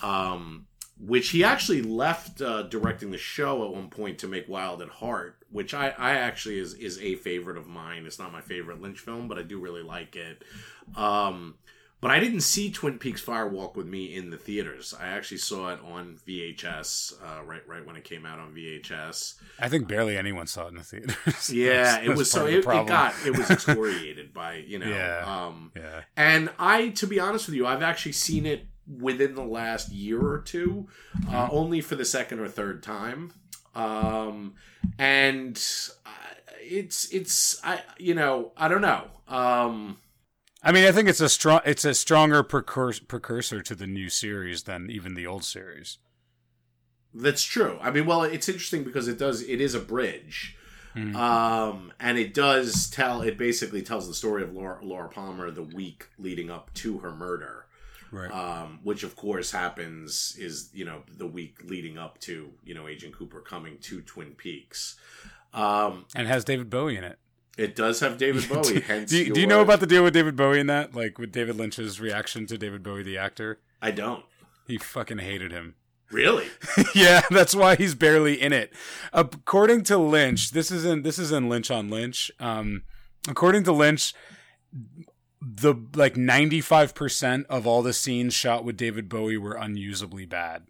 um, 0.01 0.68
which 1.01 1.31
he 1.31 1.45
actually 1.45 1.83
left 1.83 2.41
uh, 2.41 2.63
directing 2.63 3.11
the 3.11 3.19
show 3.19 3.65
at 3.65 3.73
one 3.73 3.89
point 3.91 4.19
to 4.19 4.29
make 4.29 4.49
Wild 4.49 4.83
at 4.83 4.89
Heart, 4.89 5.37
which 5.51 5.73
I, 5.75 5.89
I 5.97 6.13
actually 6.15 6.59
is, 6.59 6.75
is 6.75 6.99
a 7.01 7.15
favorite 7.17 7.57
of 7.57 7.67
mine. 7.69 8.05
It's 8.07 8.19
not 8.19 8.33
my 8.33 8.41
favorite 8.41 8.81
Lynch 8.83 8.99
film, 9.01 9.29
but 9.29 9.39
I 9.39 9.43
do 9.43 9.61
really 9.61 9.83
like 9.83 10.17
it. 10.17 10.43
Um, 10.97 11.55
but 12.01 12.13
I 12.13 12.21
didn't 12.21 12.43
see 12.43 12.71
Twin 12.71 12.97
Peaks 12.99 13.21
Fire 13.21 13.49
Walk 13.49 13.77
with 13.77 13.87
Me 13.87 14.15
in 14.15 14.31
the 14.31 14.37
theaters. 14.37 14.95
I 14.99 15.09
actually 15.09 15.39
saw 15.39 15.71
it 15.73 15.81
on 15.85 16.17
VHS 16.29 17.15
uh, 17.21 17.43
right 17.45 17.67
right 17.67 17.85
when 17.85 17.97
it 17.97 18.05
came 18.05 18.25
out 18.25 18.39
on 18.39 18.55
VHS. 18.55 19.35
I 19.59 19.69
think 19.69 19.89
barely 19.89 20.17
anyone 20.17 20.47
saw 20.47 20.67
it 20.67 20.69
in 20.69 20.75
the 20.77 20.85
theaters. 20.85 21.51
Yeah, 21.53 21.83
That's- 21.83 22.07
it 22.09 22.17
was 22.17 22.31
so 22.31 22.47
it, 22.47 22.59
it 22.59 22.65
got 22.65 23.15
it 23.27 23.37
was 23.37 23.51
excoriated 23.51 24.33
by 24.33 24.63
you 24.67 24.79
know. 24.79 24.89
Yeah. 24.89 25.25
Um, 25.47 25.73
Yeah. 25.75 26.03
and 26.17 26.51
I, 26.59 26.91
to 26.91 27.07
be 27.09 27.19
honest 27.19 27.47
with 27.49 27.57
you, 27.57 27.67
I've 27.67 27.83
actually 27.83 28.13
seen 28.13 28.47
it 28.47 28.68
within 28.89 29.35
the 29.35 29.45
last 29.45 29.91
year 29.91 30.21
or 30.21 30.39
two, 30.39 30.89
uh, 31.31 31.49
only 31.51 31.81
for 31.81 31.95
the 31.95 32.05
second 32.05 32.41
or 32.41 32.49
third 32.49 32.83
time. 32.83 33.33
Um, 33.75 34.55
and 34.99 35.57
uh, 36.07 36.11
it's 36.61 37.13
it's 37.13 37.61
I 37.65 37.83
you 37.99 38.15
know 38.15 38.53
I 38.57 38.69
don't 38.69 38.81
know. 38.83 39.09
Um, 39.29 39.99
I 40.63 40.73
mean, 40.73 40.85
I 40.85 40.93
think 40.93 41.09
it's 41.09 41.21
a 41.21 41.29
strong, 41.29 41.61
it's 41.65 41.85
a 41.85 41.95
stronger 41.95 42.43
precursor, 42.43 43.05
precursor 43.05 43.63
to 43.63 43.75
the 43.77 43.87
new 43.87 44.09
series 44.09 44.65
than 44.65 44.91
even 44.91 45.15
the 45.15 45.27
old 45.27 45.45
series. 45.45 45.99
That's 47.15 47.43
true. 47.45 47.79
I 47.81 47.91
mean, 47.91 48.07
well, 48.07 48.23
it's 48.25 48.49
interesting 48.49 48.85
because 48.85 49.07
it 49.09 49.19
does. 49.19 49.43
It 49.43 49.61
is 49.61 49.75
a 49.75 49.81
bridge, 49.81 50.57
Mhm. 50.97 51.15
um, 51.15 51.93
and 52.01 52.19
it 52.19 52.35
does 52.35 52.91
tell. 52.91 53.23
It 53.23 53.39
basically 53.39 53.83
tells 53.83 54.09
the 54.09 54.15
story 54.15 54.43
of 54.43 54.53
Laura, 54.53 54.85
Laura 54.85 55.09
Palmer 55.09 55.51
the 55.51 55.63
week 55.63 56.09
leading 56.19 56.51
up 56.51 56.75
to 56.75 56.99
her 56.99 57.15
murder, 57.15 57.67
Right. 58.11 58.31
um, 58.33 58.81
which 58.83 59.03
of 59.03 59.17
course 59.17 59.51
happens 59.53 60.35
is 60.39 60.71
you 60.73 60.85
know 60.85 61.03
the 61.17 61.27
week 61.27 61.59
leading 61.65 61.99
up 61.99 62.19
to 62.21 62.51
you 62.65 62.75
know 62.75 62.89
Agent 62.89 63.15
Cooper 63.15 63.41
coming 63.41 63.79
to 63.83 64.01
Twin 64.01 64.33
Peaks. 64.33 64.97
Um, 65.55 66.05
and 66.15 66.27
has 66.29 66.45
David 66.45 66.69
Bowie 66.71 66.97
in 66.97 67.05
it. 67.05 67.19
it 67.57 67.75
does 67.77 68.01
have 68.01 68.19
David 68.19 68.49
Bowie. 68.53 68.81
hence, 68.81 69.11
do, 69.11 69.19
you, 69.25 69.33
do 69.35 69.41
you 69.41 69.47
know 69.47 69.61
about 69.63 69.81
the 69.81 69.87
deal 69.87 70.03
with 70.05 70.13
David 70.15 70.37
Bowie 70.37 70.61
in 70.61 70.67
that? 70.69 70.95
Like 70.95 71.19
with 71.19 71.33
David 71.33 71.57
Lynch's 71.57 72.01
reaction 72.01 72.47
to 72.47 72.59
David 72.59 72.83
Bowie, 72.83 73.03
the 73.03 73.17
actor? 73.19 73.59
I 73.83 73.91
don't 73.91 74.25
He 74.67 74.77
fucking 74.79 75.19
hated 75.19 75.51
him. 75.53 75.75
really. 76.11 76.47
yeah, 76.95 77.23
that's 77.31 77.55
why 77.55 77.77
he's 77.77 77.95
barely 77.95 78.41
in 78.41 78.53
it. 78.53 78.73
According 79.13 79.85
to 79.85 79.99
Lynch, 79.99 80.51
this 80.53 80.71
is 80.71 80.85
in 80.85 81.03
this 81.03 81.19
is 81.19 81.33
in 81.33 81.49
Lynch 81.49 81.71
on 81.71 81.89
Lynch. 81.91 82.31
Um, 82.41 82.83
according 83.29 83.65
to 83.65 83.73
Lynch, 83.73 84.15
the 85.57 85.75
like 85.95 86.17
ninety 86.17 86.61
five 86.61 86.95
percent 86.95 87.47
of 87.49 87.67
all 87.67 87.83
the 87.83 87.93
scenes 87.93 88.35
shot 88.35 88.65
with 88.65 88.77
David 88.77 89.09
Bowie 89.09 89.39
were 89.39 89.55
unusably 89.55 90.29
bad. 90.29 90.65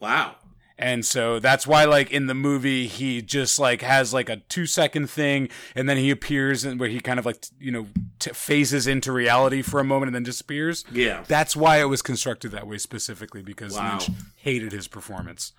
Wow. 0.00 0.36
And 0.76 1.06
so 1.06 1.38
that's 1.38 1.68
why, 1.68 1.84
like 1.84 2.10
in 2.10 2.26
the 2.26 2.34
movie, 2.34 2.88
he 2.88 3.22
just 3.22 3.60
like 3.60 3.80
has 3.82 4.12
like 4.12 4.28
a 4.28 4.38
two 4.48 4.66
second 4.66 5.08
thing, 5.08 5.48
and 5.76 5.88
then 5.88 5.96
he 5.96 6.10
appears 6.10 6.64
and 6.64 6.80
where 6.80 6.88
he 6.88 6.98
kind 6.98 7.20
of 7.20 7.24
like 7.24 7.46
you 7.60 7.70
know 7.70 7.86
t- 8.18 8.30
phases 8.32 8.88
into 8.88 9.12
reality 9.12 9.62
for 9.62 9.78
a 9.78 9.84
moment 9.84 10.08
and 10.08 10.16
then 10.16 10.24
disappears. 10.24 10.84
Yeah. 10.90 11.22
That's 11.28 11.54
why 11.54 11.80
it 11.80 11.84
was 11.84 12.02
constructed 12.02 12.50
that 12.50 12.66
way 12.66 12.78
specifically 12.78 13.40
because 13.42 13.74
Wow. 13.74 13.98
Lynch 13.98 14.10
hated 14.34 14.72
his 14.72 14.88
performance. 14.88 15.52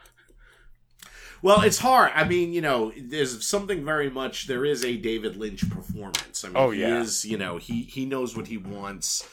Well, 1.41 1.62
it's 1.62 1.80
hard. 1.80 2.12
I 2.15 2.24
mean, 2.28 2.54
you 2.54 2.62
know, 2.62 2.91
there's 2.98 3.45
something 3.45 3.86
very 3.86 4.10
much. 4.10 4.48
There 4.48 4.65
is 4.65 4.84
a 4.84 4.98
David 4.98 5.36
Lynch 5.38 5.69
performance. 5.69 6.43
I 6.43 6.48
mean, 6.48 6.58
Oh, 6.58 6.71
he 6.71 6.82
yeah. 6.82 7.02
is. 7.02 7.26
You 7.26 7.38
know, 7.38 7.58
he 7.58 7.84
he 7.84 8.06
knows 8.06 8.36
what 8.36 8.48
he 8.48 8.58
wants, 8.58 9.28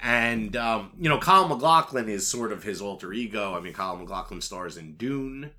and 0.00 0.56
um, 0.56 0.92
you 0.98 1.08
know, 1.08 1.18
Kyle 1.18 1.48
MacLachlan 1.48 2.08
is 2.08 2.26
sort 2.26 2.52
of 2.52 2.62
his 2.62 2.80
alter 2.80 3.12
ego. 3.12 3.54
I 3.54 3.60
mean, 3.60 3.72
Kyle 3.74 3.96
MacLachlan 3.96 4.40
stars 4.40 4.76
in 4.76 4.94
Dune. 4.94 5.50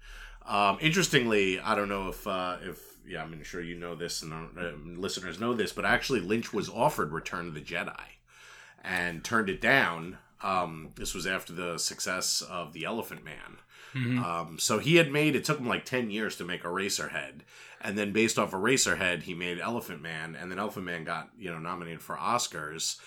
Um, 0.45 0.77
interestingly, 0.81 1.59
I 1.59 1.75
don't 1.75 1.89
know 1.89 2.09
if 2.09 2.25
uh, 2.25 2.57
if 2.63 2.79
yeah, 3.07 3.23
I'm 3.23 3.43
sure 3.43 3.61
you 3.61 3.75
know 3.75 3.95
this 3.95 4.21
and 4.21 4.33
uh, 4.33 4.71
listeners 4.99 5.39
know 5.39 5.53
this, 5.53 5.71
but 5.71 5.85
actually, 5.85 6.21
Lynch 6.21 6.53
was 6.53 6.69
offered 6.69 7.11
Return 7.11 7.47
of 7.47 7.53
the 7.53 7.61
Jedi 7.61 7.99
and 8.83 9.23
turned 9.23 9.49
it 9.49 9.61
down. 9.61 10.17
Um, 10.41 10.89
this 10.95 11.13
was 11.13 11.27
after 11.27 11.51
the 11.53 11.77
success 11.77 12.41
of 12.41 12.71
The 12.73 12.85
Elephant 12.85 13.25
Man. 13.25 13.57
Um, 13.95 14.59
so 14.59 14.79
he 14.79 14.97
had 14.97 15.11
made 15.11 15.35
it 15.35 15.43
took 15.43 15.59
him 15.59 15.67
like 15.67 15.85
ten 15.85 16.09
years 16.11 16.35
to 16.37 16.45
make 16.45 16.63
Eraserhead, 16.63 17.41
and 17.81 17.97
then 17.97 18.11
based 18.11 18.37
off 18.37 18.51
Eraserhead, 18.51 19.23
he 19.23 19.33
made 19.33 19.59
Elephant 19.59 20.01
Man, 20.01 20.35
and 20.35 20.51
then 20.51 20.59
Elephant 20.59 20.85
Man 20.85 21.03
got 21.03 21.29
you 21.37 21.51
know 21.51 21.59
nominated 21.59 22.01
for 22.01 22.15
Oscars, 22.15 22.97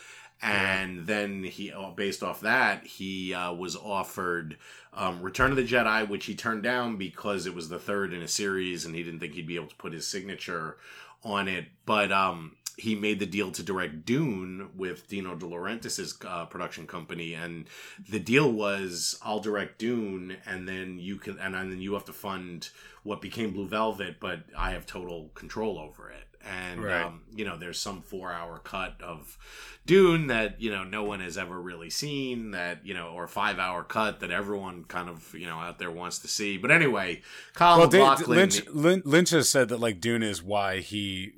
and 0.43 1.07
then 1.07 1.45
he 1.45 1.73
uh, 1.73 1.91
based 1.91 2.23
off 2.23 2.41
that 2.41 2.87
he 2.87 3.33
uh, 3.33 3.53
was 3.53 3.77
offered 3.77 4.57
um, 4.95 5.23
Return 5.23 5.51
of 5.51 5.57
the 5.57 5.65
Jedi, 5.65 6.09
which 6.09 6.27
he 6.27 6.35
turned 6.35 6.63
down 6.63 6.97
because 6.97 7.47
it 7.47 7.55
was 7.55 7.69
the 7.69 7.79
third 7.79 8.13
in 8.13 8.23
a 8.23 8.29
series, 8.29 8.85
and 8.85 8.95
he 8.95 9.03
didn't 9.03 9.21
think 9.21 9.35
he'd 9.35 9.47
be 9.47 9.57
able 9.57 9.69
to 9.69 9.77
put 9.77 9.93
his 9.93 10.07
signature 10.07 10.77
on 11.25 11.47
it, 11.47 11.67
but 11.87 12.11
um, 12.11 12.57
he 12.77 12.95
made 12.95 13.19
the 13.19 13.27
deal 13.27 13.51
to 13.53 13.63
direct 13.63 14.05
Dune 14.05 14.71
with 14.77 15.09
Dino 15.09 15.35
De 15.35 15.47
Laurentiis's 15.47 16.19
uh, 16.27 16.47
production 16.47 16.87
company, 16.87 17.35
and 17.35 17.67
the 18.09 18.19
deal 18.21 18.51
was 18.51 19.19
I'll 19.23 19.41
direct 19.41 19.79
Dune, 19.79 20.37
and 20.47 20.67
then 20.69 20.99
you 20.99 21.17
can, 21.17 21.39
and 21.39 21.55
then 21.55 21.81
you 21.81 21.95
have 21.95 22.05
to 22.07 22.13
fund 22.13 22.71
what 23.03 23.21
became 23.21 23.53
Blue 23.53 23.69
Velvet, 23.69 24.21
but 24.21 24.41
I 24.57 24.71
have 24.73 24.87
total 24.87 25.31
control 25.35 25.79
over 25.79 26.11
it. 26.11 26.25
And 26.45 26.83
Right. 26.83 27.03
um, 27.05 27.23
you 27.35 27.45
know, 27.45 27.57
there's 27.57 27.79
some 27.79 28.03
four-hour 28.03 28.61
cut 28.65 29.01
of 29.01 29.39
Dune 29.87 30.27
that 30.29 30.61
you 30.61 30.71
know 30.71 30.83
no 30.83 31.05
one 31.05 31.21
has 31.21 31.39
ever 31.39 31.61
really 31.61 31.91
seen, 31.91 32.51
that 32.53 32.85
you 32.85 32.95
know, 32.95 33.09
or 33.09 33.29
five-hour 33.29 33.85
cut 33.85 34.21
that 34.21 34.31
everyone 34.31 34.85
kind 34.85 35.09
of 35.09 35.35
you 35.35 35.47
know 35.47 35.59
out 35.59 35.79
there 35.79 35.91
wants 35.91 36.19
to 36.21 36.29
see. 36.29 36.57
But 36.57 36.71
anyway, 36.71 37.23
Kyle 37.55 37.79
Well, 37.79 38.17
Lynch 38.27 38.67
Lynch 38.73 39.31
has 39.31 39.49
said 39.49 39.69
that 39.69 39.79
like 39.79 40.01
Dune 40.01 40.23
is 40.23 40.43
why 40.43 40.81
he 40.81 41.33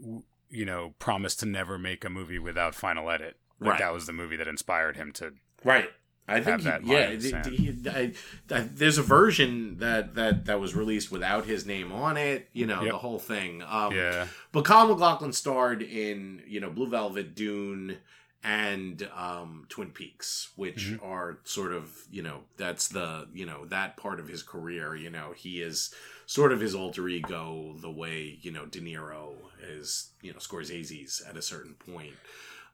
you 0.54 0.64
know 0.64 0.94
promised 0.98 1.40
to 1.40 1.46
never 1.46 1.78
make 1.78 2.04
a 2.04 2.10
movie 2.10 2.38
without 2.38 2.74
final 2.74 3.10
edit. 3.10 3.36
Like 3.60 3.70
Right. 3.70 3.78
that 3.80 3.92
was 3.94 4.06
the 4.06 4.12
movie 4.12 4.36
that 4.36 4.48
inspired 4.48 4.96
him 4.96 5.12
to. 5.12 5.32
Right. 5.64 5.88
I 6.26 6.36
think 6.40 6.46
have 6.46 6.60
he, 6.60 6.64
that 6.66 6.86
yeah. 6.86 6.94
line 7.04 7.12
in 7.12 7.18
d- 7.20 7.28
sand. 7.30 7.44
d- 7.44 7.56
he- 7.56 7.88
I- 7.90 8.12
I- 8.50 8.60
there's 8.72 8.96
a 8.96 9.02
version 9.02 9.76
that 9.78 10.14
that 10.14 10.46
that 10.46 10.58
was 10.60 10.74
released 10.74 11.12
without 11.12 11.44
his 11.44 11.66
name 11.66 11.92
on 11.92 12.16
it. 12.16 12.48
You 12.54 12.66
know 12.66 12.82
Yep. 12.82 12.92
the 12.92 12.98
whole 12.98 13.18
thing. 13.18 13.62
Um, 13.62 13.94
Yeah, 13.94 14.28
But 14.52 14.64
Kyle 14.64 14.88
MacLachlan 14.88 15.32
starred 15.34 15.82
in 15.82 16.42
you 16.46 16.60
know 16.60 16.70
Blue 16.70 16.88
Velvet, 16.88 17.34
Dune, 17.34 17.98
and 18.42 19.08
um, 19.16 19.66
Twin 19.68 19.90
Peaks, 19.90 20.50
which 20.56 20.86
Mm-hmm. 20.92 21.04
are 21.04 21.38
sort 21.44 21.72
of 21.72 21.90
you 22.10 22.22
know 22.22 22.44
that's 22.56 22.88
the 22.88 23.28
you 23.34 23.46
know 23.46 23.66
that 23.66 23.96
part 23.96 24.18
of 24.20 24.28
his 24.28 24.42
career. 24.42 24.96
You 24.96 25.10
know 25.10 25.32
he 25.36 25.60
is 25.60 25.94
sort 26.26 26.52
of 26.52 26.60
his 26.60 26.74
alter 26.74 27.06
ego, 27.08 27.74
the 27.80 27.90
way 27.90 28.38
you 28.40 28.50
know 28.50 28.64
De 28.66 28.80
Niro 28.80 29.34
is 29.68 30.10
you 30.22 30.32
know 30.32 30.38
Scorsese's 30.38 31.22
at 31.28 31.36
a 31.36 31.42
certain 31.42 31.74
point. 31.74 32.14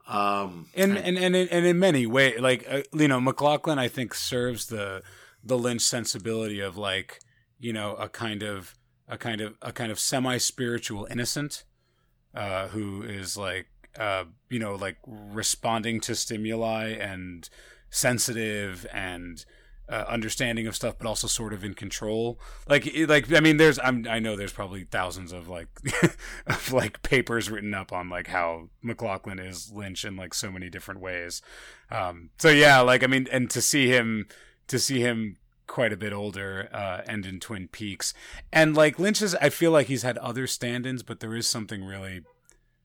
Um, 0.07 0.69
and 0.75 0.97
and 0.97 1.19
and 1.19 1.37
in, 1.37 1.49
and 1.49 1.67
in 1.67 1.79
many 1.79 2.07
ways, 2.07 2.41
like 2.41 2.67
uh, 2.69 2.83
you 2.93 3.09
know, 3.09 3.21
MacLachlan, 3.21 3.79
I 3.79 3.89
think 3.89 4.15
serves 4.15 4.67
the 4.67 5.03
the 5.45 5.59
Lynch 5.59 5.83
sensibility 5.83 6.61
of 6.61 6.77
like 6.77 7.21
you 7.59 7.73
know 7.73 7.95
a 7.95 8.09
kind 8.09 8.43
of 8.43 8.77
a 9.09 9.17
kind 9.17 9.41
of 9.41 9.55
a 9.63 9.73
kind 9.73 9.93
of 9.93 9.99
semi 9.99 10.39
spiritual 10.39 11.07
innocent 11.11 11.65
uh, 12.35 12.69
who 12.69 13.03
is 13.03 13.37
like 13.37 13.67
uh, 13.99 14.25
you 14.49 14.59
know 14.59 14.75
like 14.75 14.97
responding 15.07 16.01
to 16.01 16.15
stimuli 16.15 16.89
and 16.89 17.49
sensitive 17.91 18.87
and 18.93 19.45
uh, 19.91 20.05
understanding 20.09 20.67
of 20.67 20.77
stuff, 20.77 20.97
but 20.97 21.07
also 21.07 21.27
sort 21.27 21.53
of 21.53 21.65
in 21.65 21.75
control. 21.75 22.41
Like, 22.69 22.89
like 23.09 23.33
I 23.33 23.41
mean, 23.41 23.57
there's 23.57 23.79
I'm, 23.79 24.07
I 24.09 24.21
know 24.21 24.37
there's 24.37 24.53
probably 24.53 24.85
thousands 24.85 25.33
of 25.33 25.49
like 25.49 25.69
of 26.47 26.73
like 26.73 27.03
papers 27.03 27.51
written 27.51 27.75
up 27.75 27.93
on 27.93 28.09
like 28.09 28.29
how 28.29 28.69
MacLachlan 28.83 29.41
is 29.41 29.73
Lynch 29.73 30.05
in 30.05 30.17
like 30.17 30.33
so 30.33 30.51
many 30.51 30.71
different 30.71 31.01
ways. 31.01 31.43
Um, 31.91 32.31
so 32.39 32.49
yeah, 32.49 32.81
like 32.81 33.03
I 33.03 33.09
mean, 33.09 33.27
and 33.33 33.51
to 33.51 33.61
see 33.61 33.89
him 33.89 34.29
to 34.69 34.79
see 34.79 35.01
him 35.01 35.37
quite 35.67 35.93
a 35.93 35.97
bit 35.97 36.13
older 36.13 36.69
uh, 36.73 37.03
and 37.07 37.27
in 37.27 37.41
Twin 37.41 37.67
Peaks, 37.67 38.15
and 38.53 38.77
like 38.77 38.99
Lynch 38.99 39.21
is, 39.21 39.35
I 39.37 39.49
feel 39.49 39.73
like 39.73 39.89
he's 39.89 40.03
had 40.03 40.19
other 40.19 40.47
stand-ins, 40.47 41.03
but 41.03 41.19
there 41.19 41.35
is 41.35 41.49
something 41.49 41.85
really 41.85 42.23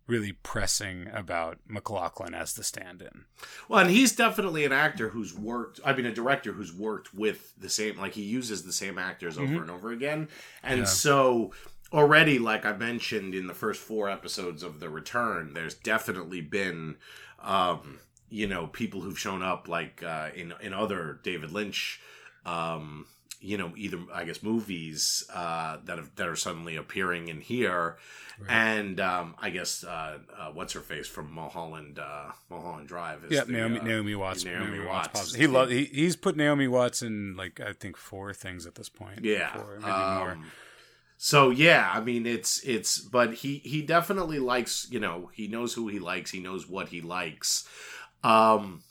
really 0.07 0.31
pressing 0.31 1.07
about 1.13 1.57
MacLachlan 1.67 2.33
as 2.33 2.53
the 2.53 2.63
stand-in. 2.63 3.25
Well, 3.67 3.79
and 3.79 3.89
he's 3.89 4.15
definitely 4.15 4.65
an 4.65 4.71
actor 4.71 5.09
who's 5.09 5.33
worked. 5.33 5.79
I 5.83 5.93
mean, 5.93 6.05
a 6.05 6.13
director 6.13 6.53
who's 6.53 6.73
worked 6.73 7.13
with 7.13 7.53
the 7.57 7.69
same. 7.69 7.97
Like 7.97 8.13
he 8.13 8.21
uses 8.21 8.63
the 8.63 8.73
same 8.73 8.97
actors 8.97 9.37
over 9.37 9.47
mm-hmm. 9.47 9.61
and 9.61 9.71
over 9.71 9.91
again, 9.91 10.29
and 10.63 10.79
yeah. 10.79 10.85
so 10.85 11.51
already, 11.91 12.39
like 12.39 12.65
I 12.65 12.73
mentioned 12.73 13.33
in 13.33 13.47
the 13.47 13.53
first 13.53 13.81
four 13.81 14.09
episodes 14.09 14.63
of 14.63 14.79
The 14.79 14.89
Return, 14.89 15.53
there's 15.53 15.75
definitely 15.75 16.41
been. 16.41 16.97
Um, 17.41 17.99
you 18.27 18.47
know, 18.47 18.65
people 18.65 19.01
who've 19.01 19.19
shown 19.19 19.43
up 19.43 19.67
like 19.67 20.01
uh, 20.03 20.29
in 20.35 20.53
in 20.59 20.73
other 20.73 21.19
David 21.23 21.51
Lynch 21.51 22.01
um, 22.45 23.05
you 23.45 23.57
know 23.57 23.73
either 23.77 23.99
I 24.13 24.25
guess 24.25 24.41
movies 24.41 25.23
uh, 25.33 25.77
that 25.85 25.97
have, 25.97 26.15
that 26.15 26.27
are 26.27 26.35
suddenly 26.35 26.75
appearing 26.75 27.27
in 27.27 27.41
here, 27.41 27.97
right. 28.39 28.49
and 28.49 28.99
um, 28.99 29.35
I 29.39 29.51
guess 29.51 29.83
uh, 29.83 30.17
uh, 30.37 30.51
what's 30.51 30.73
her 30.73 30.81
face 30.81 31.07
from 31.07 31.31
Mulholland 31.31 31.99
uh, 31.99 32.31
Mulholland 32.49 32.87
Drive. 32.87 33.23
Is 33.25 33.31
yeah, 33.31 33.43
the, 33.43 33.53
Naomi, 33.53 33.79
uh, 33.79 33.83
Naomi 33.83 34.15
Watts. 34.15 34.43
Naomi, 34.43 34.65
Naomi 34.65 34.85
Watts. 34.87 35.13
Watts. 35.13 35.35
He 35.35 35.47
lo- 35.47 35.67
he 35.67 35.85
he's 35.85 36.15
put 36.15 36.35
Naomi 36.35 36.67
Watts 36.67 37.01
in 37.01 37.35
like 37.37 37.59
I 37.59 37.73
think 37.73 37.97
four 37.97 38.33
things 38.33 38.65
at 38.65 38.75
this 38.75 38.89
point. 38.89 39.23
Yeah, 39.23 39.53
four, 39.53 39.77
maybe 39.79 39.91
um, 39.91 40.17
more. 40.17 40.37
So 41.17 41.49
yeah, 41.49 41.91
I 41.93 42.01
mean 42.01 42.25
it's 42.25 42.63
it's 42.63 42.99
but 42.99 43.35
he 43.35 43.59
he 43.59 43.81
definitely 43.81 44.39
likes 44.39 44.87
you 44.89 44.99
know 44.99 45.29
he 45.33 45.47
knows 45.47 45.73
who 45.73 45.87
he 45.87 45.99
likes 45.99 46.31
he 46.31 46.39
knows 46.39 46.67
what 46.67 46.89
he 46.89 47.01
likes. 47.01 47.67
Um, 48.23 48.81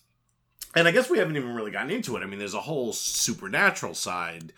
and 0.74 0.88
I 0.88 0.90
guess 0.90 1.08
we 1.08 1.18
haven't 1.18 1.36
even 1.36 1.54
really 1.54 1.70
gotten 1.70 1.90
into 1.90 2.16
it. 2.16 2.22
I 2.22 2.26
mean, 2.26 2.38
there's 2.38 2.54
a 2.54 2.60
whole 2.60 2.92
supernatural 2.92 3.94
side 3.94 4.52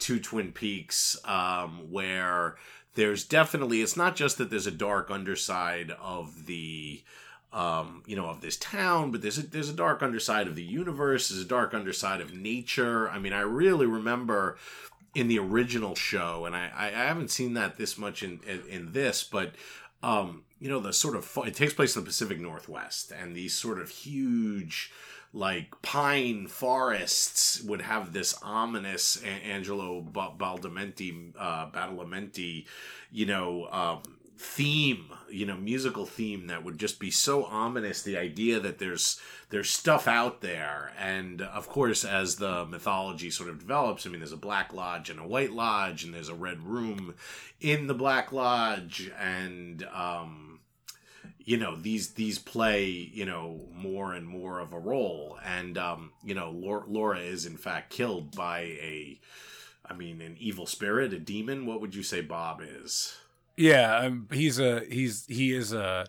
to 0.00 0.18
Twin 0.18 0.52
Peaks 0.52 1.16
um, 1.24 1.90
where 1.90 2.56
there's 2.94 3.24
definitely 3.24 3.80
it's 3.80 3.96
not 3.96 4.16
just 4.16 4.38
that 4.38 4.50
there's 4.50 4.66
a 4.66 4.72
dark 4.72 5.10
underside 5.10 5.92
of 6.00 6.46
the 6.46 7.02
um, 7.52 8.02
you 8.06 8.16
know 8.16 8.26
of 8.26 8.40
this 8.40 8.56
town, 8.56 9.10
but 9.10 9.22
there's 9.22 9.38
a, 9.38 9.46
there's 9.46 9.68
a 9.68 9.74
dark 9.74 10.02
underside 10.02 10.46
of 10.46 10.56
the 10.56 10.62
universe. 10.62 11.28
There's 11.28 11.42
a 11.42 11.48
dark 11.48 11.74
underside 11.74 12.20
of 12.20 12.34
nature. 12.34 13.08
I 13.08 13.18
mean, 13.18 13.32
I 13.32 13.40
really 13.40 13.86
remember 13.86 14.58
in 15.14 15.28
the 15.28 15.38
original 15.38 15.94
show, 15.94 16.46
and 16.46 16.56
I, 16.56 16.70
I 16.74 16.88
haven't 16.88 17.30
seen 17.30 17.54
that 17.54 17.76
this 17.76 17.98
much 17.98 18.22
in 18.22 18.40
in, 18.46 18.62
in 18.68 18.92
this, 18.92 19.22
but 19.22 19.54
um, 20.02 20.44
you 20.60 20.68
know 20.68 20.80
the 20.80 20.92
sort 20.92 21.16
of 21.16 21.38
it 21.46 21.54
takes 21.54 21.74
place 21.74 21.94
in 21.94 22.02
the 22.02 22.06
Pacific 22.06 22.40
Northwest, 22.40 23.12
and 23.12 23.36
these 23.36 23.54
sort 23.54 23.80
of 23.80 23.90
huge 23.90 24.90
like 25.32 25.80
pine 25.82 26.46
forests 26.46 27.62
would 27.62 27.82
have 27.82 28.12
this 28.12 28.34
ominous 28.42 29.22
Angelo 29.22 30.02
Baldamenti, 30.02 31.32
uh, 31.38 31.70
Badalamenti, 31.70 32.66
you 33.10 33.26
know, 33.26 33.66
um, 33.70 34.02
theme, 34.36 35.06
you 35.30 35.46
know, 35.46 35.56
musical 35.56 36.04
theme 36.04 36.48
that 36.48 36.64
would 36.64 36.76
just 36.76 36.98
be 36.98 37.10
so 37.10 37.44
ominous. 37.44 38.02
The 38.02 38.18
idea 38.18 38.60
that 38.60 38.78
there's 38.78 39.20
there's 39.50 39.70
stuff 39.70 40.08
out 40.08 40.40
there, 40.40 40.92
and 40.98 41.40
of 41.42 41.68
course, 41.68 42.04
as 42.04 42.36
the 42.36 42.66
mythology 42.66 43.30
sort 43.30 43.48
of 43.48 43.58
develops, 43.58 44.06
I 44.06 44.10
mean, 44.10 44.20
there's 44.20 44.32
a 44.32 44.36
black 44.36 44.72
lodge 44.74 45.10
and 45.10 45.20
a 45.20 45.26
white 45.26 45.52
lodge, 45.52 46.04
and 46.04 46.12
there's 46.12 46.28
a 46.28 46.34
red 46.34 46.62
room 46.62 47.14
in 47.60 47.86
the 47.86 47.94
black 47.94 48.32
lodge, 48.32 49.10
and 49.18 49.86
um, 49.94 50.41
you 51.44 51.56
know 51.56 51.76
these 51.76 52.10
these 52.14 52.38
play 52.38 52.86
you 52.88 53.24
know 53.24 53.60
more 53.72 54.14
and 54.14 54.26
more 54.26 54.60
of 54.60 54.72
a 54.72 54.78
role. 54.78 55.38
And 55.44 55.76
um 55.78 56.12
you 56.24 56.34
know 56.34 56.50
laura, 56.50 57.18
is 57.18 57.46
in 57.46 57.56
fact 57.56 57.90
killed 57.90 58.34
by 58.36 58.60
a 58.60 59.20
i 59.84 59.94
mean 59.94 60.20
an 60.20 60.36
evil 60.38 60.66
spirit 60.66 61.12
a 61.12 61.18
demon. 61.18 61.66
What 61.66 61.80
would 61.80 61.94
you 61.94 62.02
say 62.02 62.20
bob 62.20 62.60
is? 62.62 63.16
Yeah 63.56 63.96
um, 63.98 64.28
he's 64.32 64.58
a 64.58 64.80
he's 64.90 65.26
he 65.26 65.52
is 65.52 65.72
a 65.72 66.06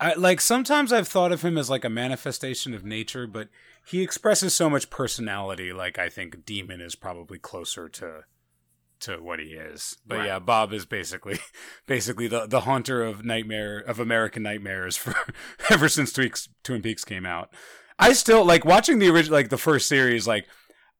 I, 0.00 0.14
like 0.14 0.40
sometimes 0.40 0.92
i've 0.92 1.08
thought 1.08 1.32
of 1.32 1.42
him 1.42 1.56
as 1.56 1.70
like 1.70 1.84
a 1.84 1.88
manifestation 1.88 2.74
of 2.74 2.84
nature 2.84 3.26
but 3.26 3.48
he 3.86 4.02
expresses 4.02 4.52
so 4.52 4.68
much 4.68 4.90
personality 4.90 5.72
like 5.72 5.98
i 5.98 6.08
think 6.08 6.44
demon 6.44 6.80
is 6.80 6.94
probably 6.96 7.38
closer 7.38 7.88
to 7.88 8.24
to 9.00 9.16
what 9.16 9.38
he 9.38 9.46
is. 9.46 9.96
But 10.06 10.18
right. 10.18 10.26
yeah, 10.26 10.38
Bob 10.38 10.72
is 10.72 10.86
basically 10.86 11.38
basically 11.86 12.28
the 12.28 12.46
the 12.46 12.60
haunter 12.60 13.02
of 13.02 13.24
nightmare 13.24 13.78
of 13.78 14.00
American 14.00 14.42
nightmares 14.42 14.96
for 14.96 15.14
ever 15.70 15.88
since 15.88 16.12
Twin 16.12 16.82
Peaks 16.82 17.04
came 17.04 17.26
out. 17.26 17.50
I 17.98 18.12
still 18.12 18.44
like 18.44 18.64
watching 18.64 18.98
the 18.98 19.08
original 19.08 19.38
like 19.38 19.50
the 19.50 19.58
first 19.58 19.88
series 19.88 20.26
like 20.26 20.46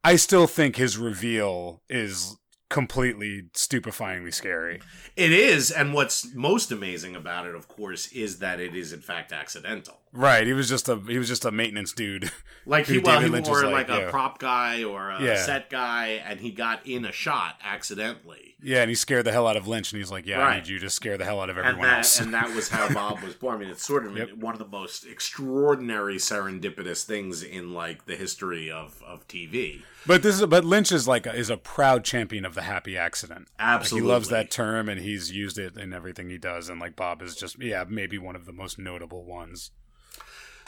I 0.03 0.17
still 0.17 0.47
think 0.47 0.77
his 0.77 0.99
reveal 0.99 1.83
is 1.89 2.37
completely 2.69 3.45
stupefyingly 3.55 4.35
scary. 4.35 4.81
It 5.17 5.33
is, 5.33 5.71
and 5.71 5.95
what's 5.95 6.35
most 6.35 6.73
amazing 6.73 7.15
about 7.17 7.47
it, 7.47 7.55
of 7.55 7.69
course, 7.69 8.09
is 8.09 8.41
that 8.41 8.61
it 8.61 8.75
is 8.75 8.93
in 8.93 9.01
fact 9.01 9.33
accidental. 9.33 10.01
Right. 10.15 10.47
He 10.47 10.53
was 10.53 10.69
just 10.69 10.89
a 10.89 10.97
he 10.97 11.19
was 11.19 11.29
just 11.29 11.45
a 11.45 11.51
maintenance 11.51 11.93
dude. 11.93 12.31
Like 12.67 12.87
he, 12.89 12.99
well, 12.99 13.21
he 13.21 13.29
wore 13.29 13.65
like, 13.65 13.89
like 13.89 14.05
a 14.05 14.11
prop 14.11 14.39
guy 14.39 14.85
or 14.85 15.11
a 15.11 15.23
yeah. 15.23 15.45
set 15.45 15.69
guy, 15.69 16.23
and 16.27 16.41
he 16.41 16.51
got 16.51 16.87
in 16.87 17.05
a 17.05 17.13
shot 17.13 17.61
accidentally. 17.63 18.55
Yeah, 18.63 18.81
and 18.81 18.89
he 18.89 18.95
scared 18.95 19.27
the 19.27 19.33
hell 19.33 19.47
out 19.47 19.59
of 19.59 19.69
Lynch, 19.69 19.93
and 19.93 20.01
he's 20.01 20.11
like, 20.11 20.27
"Yeah, 20.27 20.39
right. 20.39 20.55
I 20.55 20.57
need 20.61 20.69
you 20.69 20.79
to 20.79 20.89
scare 20.89 21.19
the 21.19 21.27
hell 21.27 21.41
out 21.41 21.51
of 21.51 21.59
everyone 21.59 21.85
and 21.85 21.85
that, 21.85 21.99
else." 21.99 22.21
and 22.21 22.33
that 22.33 22.55
was 22.55 22.71
how 22.71 22.89
Bob 22.95 23.21
was 23.21 23.35
born. 23.35 23.57
I 23.57 23.59
mean, 23.59 23.69
it's 23.69 23.85
sort 23.85 24.07
of 24.07 24.17
yep. 24.17 24.33
one 24.33 24.55
of 24.55 24.59
the 24.59 24.67
most 24.67 25.05
extraordinary 25.05 26.17
serendipitous 26.17 27.05
things 27.05 27.43
in 27.43 27.75
like 27.75 28.07
the 28.07 28.17
history 28.17 28.71
of 28.71 29.03
of 29.07 29.29
TV. 29.29 29.83
But 30.07 30.23
this 30.23 30.41
is 30.41 30.47
but 30.47 30.65
Lynch 30.65 30.91
is 30.91 31.07
like 31.07 31.27
a, 31.27 31.35
is 31.35 31.51
a 31.51 31.59
proud 31.59 32.05
champion 32.05 32.47
of 32.47 32.55
the 32.55 32.63
happy 32.63 32.97
accident. 32.97 33.49
Absolutely, 33.59 34.01
like, 34.01 34.09
he 34.09 34.15
loves 34.15 34.29
that 34.31 34.51
term, 34.51 34.89
and 34.89 35.03
he's 35.03 35.31
used 35.31 35.59
it 35.59 35.77
in 35.77 35.93
everything 35.93 36.31
he 36.31 36.39
does. 36.39 36.71
And 36.71 36.81
like 36.81 36.97
Bob 36.97 37.21
is 37.21 37.37
just 37.37 37.63
yeah, 37.63 37.85
maybe 37.87 38.17
one 38.17 38.37
of 38.37 38.47
the 38.47 38.53
most 38.53 38.79
notable 38.79 39.25
ones. 39.25 39.71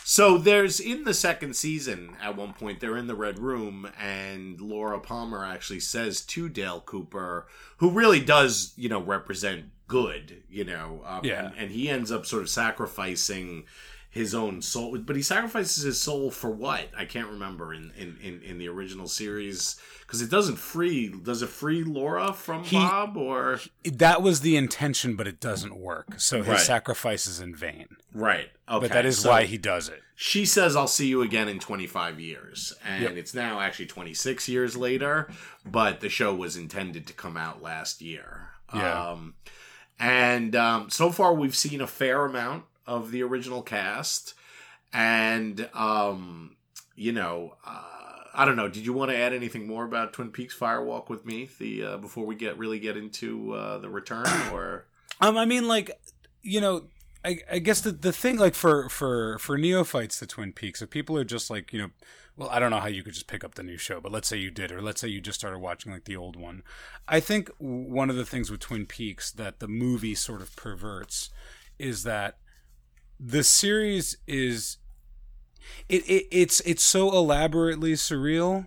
So 0.09 0.39
there's 0.39 0.79
in 0.79 1.03
the 1.03 1.13
second 1.13 1.57
season 1.57 2.17
at 2.23 2.37
one 2.37 2.53
point 2.53 2.79
they're 2.79 2.97
in 2.97 3.09
the 3.09 3.17
red 3.17 3.41
room 3.41 3.91
and 4.01 4.61
Laura 4.61 5.01
Palmer 5.01 5.45
actually 5.45 5.81
says 5.81 6.21
to 6.27 6.49
Dale 6.49 6.81
Cooper, 6.81 7.49
who 7.79 7.91
really 7.91 8.21
does 8.21 8.73
you 8.77 8.89
know 8.89 9.01
represent 9.01 9.65
good, 9.89 10.45
you 10.49 10.63
know, 10.63 11.03
um, 11.05 11.25
yeah, 11.25 11.47
and, 11.47 11.55
and 11.59 11.71
he 11.73 11.91
ends 11.91 12.13
up 12.13 12.25
sort 12.25 12.43
of 12.43 12.49
sacrificing 12.49 13.65
his 14.17 14.35
own 14.35 14.63
soul 14.63 14.97
but 14.99 15.15
he 15.15 15.23
sacrifices 15.23 15.85
his 15.85 16.01
soul 16.01 16.31
for 16.31 16.51
what 16.51 16.89
i 16.97 17.05
can't 17.05 17.29
remember 17.29 17.75
in 17.75 17.93
in 17.97 18.17
in, 18.23 18.43
in 18.43 18.59
the 18.59 18.67
original 18.67 19.07
series 19.07 19.77
because 20.01 20.23
it 20.23 20.31
doesn't 20.31 20.57
free 20.57 21.09
does 21.09 21.43
it 21.43 21.49
free 21.49 21.85
laura 21.85 22.33
from 22.33 22.65
he, 22.65 22.77
bob 22.77 23.17
or 23.17 23.61
that 23.85 24.23
was 24.23 24.41
the 24.41 24.57
intention 24.57 25.17
but 25.17 25.27
it 25.27 25.39
doesn't 25.39 25.77
work 25.77 26.19
so 26.19 26.39
his 26.39 26.49
right. 26.49 26.61
sacrifice 26.61 27.27
is 27.27 27.41
in 27.41 27.55
vain 27.55 27.87
right 28.15 28.51
okay 28.69 28.81
but 28.81 28.91
that 28.91 29.05
is 29.05 29.19
so 29.19 29.29
why 29.29 29.45
he 29.45 29.59
does 29.59 29.89
it 29.89 30.03
she 30.15 30.47
says 30.47 30.75
i'll 30.75 30.89
see 30.89 31.09
you 31.09 31.21
again 31.21 31.49
in 31.49 31.59
25 31.59 32.19
years 32.19 32.73
and 32.85 33.03
yep. 33.03 33.13
it's 33.13 33.35
now 33.35 33.61
actually 33.61 33.87
26 33.87 34.49
years 34.49 34.77
later 34.77 35.29
but 35.65 36.01
the 36.01 36.09
show 36.09 36.35
was 36.35 36.57
intended 36.57 37.07
to 37.07 37.13
come 37.13 37.37
out 37.37 37.63
last 37.63 38.01
year 38.01 38.49
yeah. 38.75 39.11
Um, 39.11 39.35
and 39.99 40.55
um, 40.55 40.91
so 40.91 41.11
far 41.11 41.33
we've 41.33 41.57
seen 41.57 41.81
a 41.81 41.87
fair 41.87 42.25
amount 42.25 42.65
of 42.87 43.11
the 43.11 43.23
original 43.23 43.63
cast, 43.63 44.35
and 44.93 45.69
um, 45.75 46.57
you 46.95 47.13
know, 47.13 47.57
uh, 47.67 47.83
I 48.35 48.45
don't 48.45 48.57
know. 48.57 48.69
Did 48.69 48.85
you 48.85 48.93
want 48.93 49.11
to 49.11 49.17
add 49.17 49.33
anything 49.33 49.67
more 49.67 49.85
about 49.85 50.13
Twin 50.13 50.31
Peaks 50.31 50.57
Firewalk 50.57 51.09
with 51.09 51.25
me 51.25 51.49
the 51.59 51.85
uh, 51.85 51.97
before 51.99 52.27
we 52.27 52.35
get 52.35 52.59
really 52.59 52.79
get 52.79 52.97
into 52.97 53.53
uh, 53.53 53.79
the 53.79 53.89
return 53.89 54.27
or? 54.53 54.87
Um, 55.21 55.37
I 55.37 55.45
mean, 55.45 55.67
like 55.69 55.91
you 56.43 56.61
know, 56.61 56.85
I, 57.25 57.39
I 57.51 57.59
guess 57.59 57.81
the 57.81 57.93
the 57.93 58.13
thing 58.13 58.39
like 58.39 58.55
for 58.55 58.89
for 58.89 59.39
for 59.39 59.59
neophytes 59.59 60.19
to 60.21 60.27
Twin 60.27 60.53
Peaks, 60.53 60.83
if 60.83 60.91
people 60.91 61.17
are 61.17 61.25
just 61.25 61.51
like 61.51 61.73
you 61.73 61.81
know 61.81 61.91
well, 62.37 62.51
I 62.51 62.59
don't 62.59 62.71
know 62.71 62.81
how 62.81 62.89
you 62.89 63.03
could 63.03 63.15
just 63.15 63.29
pick 63.29 63.43
up 63.43 63.55
the 63.55 63.63
new 63.63 63.79
show, 63.79 64.01
but 64.01 64.13
let's 64.13 64.29
say 64.29 64.37
you 64.37 64.51
did, 64.51 64.71
or 64.71 64.83
let's 64.83 65.01
say 65.01 65.09
you 65.09 65.23
just 65.23 65.39
started 65.39 65.59
watching 65.59 65.91
like 65.91 66.05
the 66.05 66.17
old 66.17 66.37
one. 66.37 66.63
I 67.09 67.19
think 67.19 67.51
one 67.59 68.11
of 68.11 68.17
the 68.17 68.27
things 68.27 68.51
with 68.51 68.61
Twin 68.61 68.85
Peaks 68.85 69.33
that 69.33 69.59
the 69.59 69.69
movie 69.69 70.15
sort 70.15 70.43
of 70.43 70.55
perverts 70.55 71.31
is 71.79 72.03
that 72.03 72.37
the 73.19 73.43
series 73.43 74.17
is 74.27 74.79
it, 75.89 76.09
it 76.09 76.27
it's 76.31 76.61
it's 76.61 76.83
so 76.83 77.11
elaborately 77.13 77.93
surreal 77.93 78.67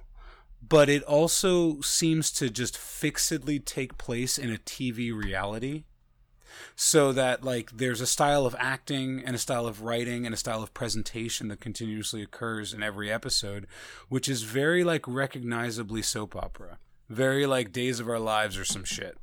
but 0.67 0.89
it 0.89 1.03
also 1.03 1.81
seems 1.81 2.31
to 2.31 2.49
just 2.49 2.77
fixedly 2.77 3.59
take 3.59 3.97
place 3.97 4.37
in 4.37 4.51
a 4.51 4.57
TV 4.57 5.15
reality 5.15 5.83
so 6.75 7.11
that 7.11 7.43
like 7.43 7.71
there's 7.71 8.01
a 8.01 8.07
style 8.07 8.45
of 8.45 8.55
acting 8.57 9.21
and 9.25 9.35
a 9.35 9.39
style 9.39 9.67
of 9.67 9.81
writing 9.81 10.25
and 10.25 10.33
a 10.33 10.37
style 10.37 10.63
of 10.63 10.73
presentation 10.73 11.47
that 11.47 11.59
continuously 11.59 12.21
occurs 12.21 12.73
in 12.73 12.83
every 12.83 13.11
episode, 13.11 13.67
which 14.07 14.29
is 14.29 14.43
very 14.43 14.83
like 14.83 15.07
recognizably 15.07 16.01
soap 16.01 16.35
opera, 16.35 16.77
very 17.09 17.45
like 17.45 17.71
Days 17.71 17.99
of 17.99 18.09
Our 18.09 18.19
Lives 18.19 18.57
or 18.57 18.65
some 18.65 18.83
shit. 18.83 19.17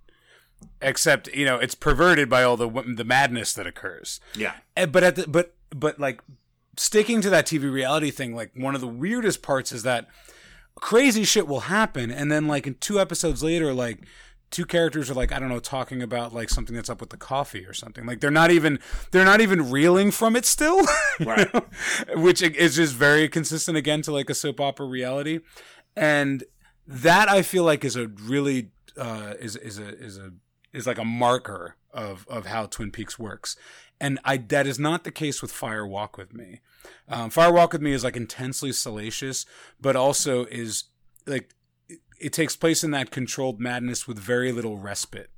Except 0.83 1.29
you 1.29 1.45
know 1.45 1.57
it's 1.57 1.75
perverted 1.75 2.29
by 2.29 2.43
all 2.43 2.57
the 2.57 2.69
the 2.97 3.05
madness 3.05 3.55
that 3.55 3.67
occurs. 3.67 4.21
Yeah, 4.35 4.55
Eh, 4.77 4.87
but 4.87 5.03
at 5.03 5.17
the 5.17 5.27
but 5.29 5.55
but 5.71 5.99
like 5.99 6.21
sticking 6.77 7.21
to 7.23 7.31
that 7.31 7.47
TV 7.47 7.73
reality 7.73 8.11
thing, 8.11 8.35
like 8.35 8.51
one 8.55 8.75
of 8.75 8.81
the 8.81 8.87
weirdest 8.89 9.41
parts 9.43 9.73
is 9.73 9.83
that 9.85 10.07
crazy 10.75 11.25
shit 11.25 11.47
will 11.49 11.61
happen, 11.61 12.11
and 12.11 12.31
then 12.31 12.47
like 12.47 12.67
in 12.67 12.75
two 12.75 13.01
episodes 13.01 13.43
later, 13.43 13.73
like 13.73 14.01
two 14.51 14.67
characters 14.67 15.11
are 15.11 15.15
like 15.15 15.33
I 15.33 15.39
don't 15.39 15.49
know 15.49 15.59
talking 15.61 16.03
about 16.03 16.35
like 16.35 16.51
something 16.51 16.77
that's 16.77 16.91
up 16.91 17.01
with 17.01 17.11
the 17.11 17.17
coffee 17.17 17.65
or 17.65 17.73
something. 17.73 18.05
Like 18.05 18.21
they're 18.21 18.31
not 18.31 18.51
even 18.51 18.79
they're 19.13 19.25
not 19.25 19.41
even 19.41 19.71
reeling 19.71 20.11
from 20.11 20.37
it 20.37 20.45
still, 20.45 20.83
Right. 21.21 21.53
know? 21.55 21.65
Which 22.17 22.43
is 22.43 22.77
just 22.77 22.95
very 22.95 23.29
consistent 23.31 23.79
again 23.79 24.03
to 24.03 24.13
like 24.13 24.29
a 24.29 24.35
soap 24.35 24.61
opera 24.61 24.87
reality, 24.87 25.41
and 25.97 26.45
that 26.87 27.31
I 27.31 27.41
feel 27.43 27.65
like 27.65 27.83
is 27.85 27.97
a 27.97 28.09
really 28.09 28.71
uh, 28.99 29.35
is 29.41 29.57
is 29.57 29.79
a 29.79 29.89
is 29.89 30.19
a 30.19 30.33
is 30.77 30.87
like 30.87 30.99
a 30.99 31.05
marker 31.05 31.77
of 31.93 32.27
of 32.29 32.47
how 32.47 32.67
Twin 32.67 32.91
Peaks 32.91 33.19
works. 33.19 33.57
And 33.99 34.19
I 34.25 34.37
that 34.37 34.67
is 34.67 34.79
not 34.79 35.05
the 35.05 35.11
case 35.11 35.41
with 35.41 35.51
Fire 35.51 35.87
Walk 35.87 36.19
with 36.19 36.35
Me. 36.35 36.61
Um, 37.09 37.31
Fire 37.31 37.53
Walk 37.53 37.73
with 37.73 37.83
Me 37.83 37.93
is 37.93 38.05
like 38.05 38.17
intensely 38.17 38.73
salacious, 38.73 39.47
but 39.81 39.97
also 39.97 40.45
is 40.47 40.85
like 41.27 41.55
it, 41.89 42.01
it 42.21 42.33
takes 42.33 42.55
place 42.55 42.85
in 42.85 42.91
that 42.91 43.11
controlled 43.11 43.59
madness 43.59 44.07
with 44.07 44.19
very 44.19 44.53
little 44.53 44.77
respite. 44.77 45.31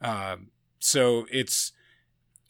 Um, 0.00 0.50
so 0.78 1.26
it's 1.30 1.72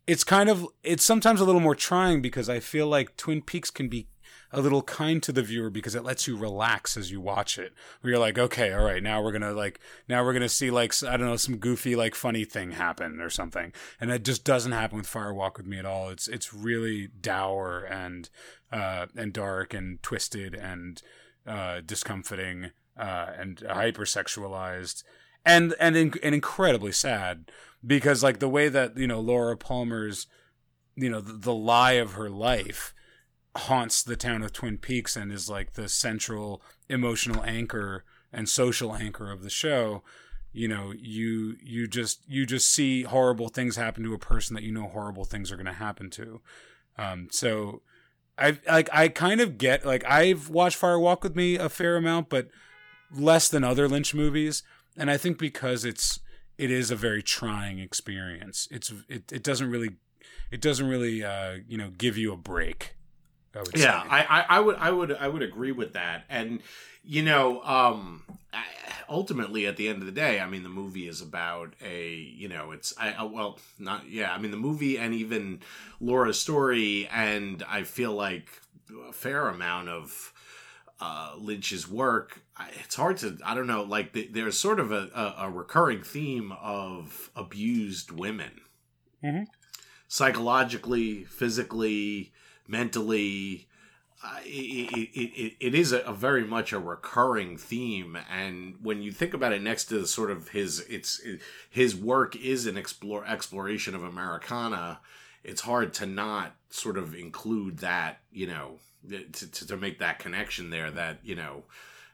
it's 0.07 0.25
kind 0.25 0.51
of 0.51 0.69
it's 0.83 1.05
sometimes 1.05 1.41
a 1.41 1.45
little 1.45 1.63
more 1.63 1.75
trying 1.75 2.21
because 2.21 2.51
I 2.51 2.61
feel 2.61 2.87
like 2.87 3.17
Twin 3.17 3.41
Peaks 3.41 3.71
can 3.71 3.89
be 3.89 4.09
a 4.55 4.61
little 4.61 4.83
kind 4.83 5.23
to 5.23 5.33
the 5.33 5.43
viewer 5.43 5.69
because 5.69 5.95
it 5.95 6.05
lets 6.05 6.27
you 6.27 6.37
relax 6.37 6.97
as 6.97 7.11
you 7.11 7.21
watch 7.21 7.59
it. 7.59 7.73
Where 8.01 8.13
you're 8.13 8.21
like, 8.21 8.39
okay, 8.39 8.73
all 8.73 8.85
right, 8.85 9.03
now 9.03 9.23
we're 9.23 9.33
gonna 9.33 9.53
like 9.53 9.81
now 10.09 10.25
we're 10.25 10.33
gonna 10.33 10.49
see 10.49 10.71
like 10.71 10.95
I 11.03 11.17
don't 11.17 11.27
know 11.27 11.37
some 11.37 11.57
goofy 11.57 11.97
like 11.97 12.15
funny 12.15 12.45
thing 12.45 12.73
happen 12.73 13.21
or 13.21 13.31
something, 13.31 13.73
and 14.01 14.11
it 14.11 14.25
just 14.25 14.45
doesn't 14.45 14.73
happen 14.73 14.99
with 14.99 15.07
Fire 15.07 15.35
Walk 15.35 15.59
with 15.59 15.67
Me 15.67 15.79
at 15.79 15.87
all. 15.87 16.09
It's 16.09 16.29
it's 16.29 16.55
really 16.55 17.09
dour 17.21 17.85
and 17.85 18.31
uh, 18.73 19.07
and 19.17 19.33
dark 19.33 19.75
and 19.75 20.03
twisted 20.03 20.55
and 20.55 21.03
uh, 21.47 21.81
discomforting 21.85 22.71
uh, 22.97 23.27
and 23.37 23.57
hypersexualized 23.59 25.03
and 25.45 25.75
and 25.79 25.97
in, 25.97 26.15
and 26.23 26.35
incredibly 26.35 26.93
sad 26.93 27.51
because 27.87 28.23
like 28.23 28.39
the 28.39 28.49
way 28.49 28.69
that 28.69 28.97
you 28.97 29.07
know 29.07 29.21
Laura 29.21 29.57
Palmer's 29.57 30.27
you 30.97 31.11
know 31.11 31.21
the, 31.21 31.33
the 31.35 31.55
lie 31.55 31.93
of 31.93 32.13
her 32.13 32.31
life 32.31 32.95
haunts 33.57 34.03
the 34.03 34.17
town 34.17 34.43
of 34.43 34.53
Twin 34.53 34.79
Peaks 34.79 35.17
and 35.17 35.33
is 35.33 35.49
like 35.49 35.75
the 35.75 35.89
central 35.89 36.63
emotional 36.89 37.43
anchor 37.45 38.05
and 38.33 38.49
social 38.49 38.95
anchor 38.95 39.31
of 39.31 39.43
the 39.43 39.51
show 39.51 40.03
you 40.53 40.69
know 40.69 40.93
you 40.97 41.57
you 41.63 41.87
just 41.87 42.21
you 42.29 42.47
just 42.47 42.71
see 42.71 43.03
horrible 43.03 43.49
things 43.49 43.77
happen 43.77 44.03
to 44.03 44.15
a 44.15 44.19
person 44.19 44.55
that 44.55 44.63
you 44.63 44.73
know 44.73 44.89
horrible 44.89 45.25
things 45.25 45.51
are 45.51 45.57
going 45.57 45.67
to 45.67 45.73
happen 45.73 46.11
to. 46.11 46.41
Um 46.99 47.29
so 47.31 47.83
i 48.37 48.59
like 48.69 48.89
i 48.93 49.07
kind 49.07 49.41
of 49.41 49.59
get 49.59 49.87
like 49.87 50.05
i've 50.07 50.49
watched 50.49 50.77
fire 50.77 50.99
walk 50.99 51.23
with 51.23 51.37
me 51.37 51.55
a 51.55 51.69
fair 51.69 51.97
amount 51.97 52.29
but 52.29 52.49
less 53.13 53.49
than 53.49 53.63
other 53.63 53.87
lynch 53.87 54.13
movies 54.13 54.65
and 54.97 55.09
i 55.09 55.17
think 55.17 55.39
because 55.39 55.85
it's 55.85 56.19
it 56.59 56.71
is 56.71 56.91
a 56.91 56.97
very 56.97 57.23
trying 57.23 57.79
experience. 57.79 58.69
It's 58.71 58.93
it, 59.09 59.33
it 59.33 59.43
doesn't 59.43 59.71
really 59.71 59.91
it 60.51 60.61
doesn't 60.61 60.87
really 60.87 61.25
uh 61.25 61.57
you 61.67 61.77
know 61.77 61.91
give 61.91 62.17
you 62.17 62.33
a 62.33 62.37
break 62.37 62.97
I 63.55 63.61
would 63.61 63.77
yeah, 63.77 64.03
say. 64.03 64.09
I, 64.11 64.23
I, 64.23 64.45
I 64.57 64.61
would, 64.61 64.77
I 64.77 64.91
would, 64.91 65.13
I 65.13 65.29
would 65.29 65.43
agree 65.43 65.73
with 65.73 65.93
that. 65.95 66.25
And 66.29 66.61
you 67.05 67.23
know, 67.23 67.63
um, 67.63 68.23
I- 68.53 68.65
ultimately, 69.09 69.67
at 69.67 69.77
the 69.77 69.89
end 69.89 69.99
of 70.01 70.07
the 70.07 70.13
day, 70.13 70.41
I 70.41 70.47
mean, 70.47 70.63
the 70.63 70.69
movie 70.71 71.07
is 71.07 71.21
about 71.21 71.75
a, 71.85 72.13
you 72.15 72.49
know, 72.49 72.71
it's, 72.73 72.95
I, 72.99 73.13
I 73.13 73.23
well, 73.25 73.59
not, 73.79 74.09
yeah, 74.09 74.33
I 74.33 74.39
mean, 74.39 74.51
the 74.51 74.57
movie 74.57 74.99
and 74.99 75.13
even 75.13 75.61
Laura's 76.01 76.41
story, 76.41 77.07
and 77.13 77.63
I 77.69 77.83
feel 77.83 78.13
like 78.13 78.49
a 79.09 79.13
fair 79.13 79.49
amount 79.49 79.91
of 79.91 80.33
uh, 81.01 81.35
Lynch's 81.37 81.87
work. 81.87 82.41
It's 82.83 82.95
hard 82.95 83.19
to, 83.19 83.37
I 83.45 83.55
don't 83.55 83.67
know, 83.67 83.83
like 83.83 84.13
the, 84.15 84.27
there's 84.33 84.57
sort 84.59 84.81
of 84.81 84.91
a, 84.93 85.11
a, 85.15 85.35
a 85.47 85.51
recurring 85.51 86.03
theme 86.03 86.53
of 86.53 87.31
abused 87.37 88.11
women, 88.13 88.63
Mhm. 89.23 89.47
psychologically, 90.09 91.25
physically, 91.25 92.33
mentally. 92.67 93.69
Uh, 94.23 94.39
it, 94.43 95.11
it, 95.15 95.57
it, 95.61 95.75
is 95.75 95.93
a, 95.93 96.13
very 96.13 96.45
much 96.45 96.73
a 96.73 96.79
recurring 96.79 97.59
theme, 97.59 98.17
and 98.33 98.77
when 98.83 99.03
you 99.03 99.13
think 99.13 99.35
about 99.35 99.53
it, 99.53 99.61
next 99.61 99.85
to 99.85 99.99
the 99.99 100.07
sort 100.07 100.31
of 100.31 100.49
his, 100.49 100.81
it's 100.89 101.21
his 101.69 101.95
work 101.95 102.35
is 102.35 102.65
an 102.65 102.79
explore 102.79 103.27
exploration 103.27 103.95
of 103.95 104.03
Americana. 104.03 105.01
It's 105.43 105.61
hard 105.61 105.93
to 105.95 106.07
not 106.07 106.55
sort 106.71 106.97
of 106.97 107.15
include 107.15 107.79
that, 107.79 108.21
you 108.33 108.47
know, 108.47 108.79
to, 109.11 109.47
to, 109.51 109.67
to 109.67 109.77
make 109.77 109.99
that 109.99 110.19
connection 110.19 110.71
there. 110.71 110.91
That 110.91 111.19
you 111.23 111.35
know, 111.35 111.65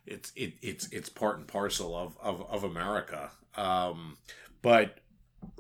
it's 0.04 0.32
it, 0.34 0.54
it's 0.62 0.88
it's 0.90 1.08
part 1.08 1.38
and 1.38 1.46
parcel 1.46 1.96
of 1.96 2.16
of, 2.20 2.44
of 2.50 2.64
America. 2.64 3.30
Um, 3.56 4.16
but 4.62 4.98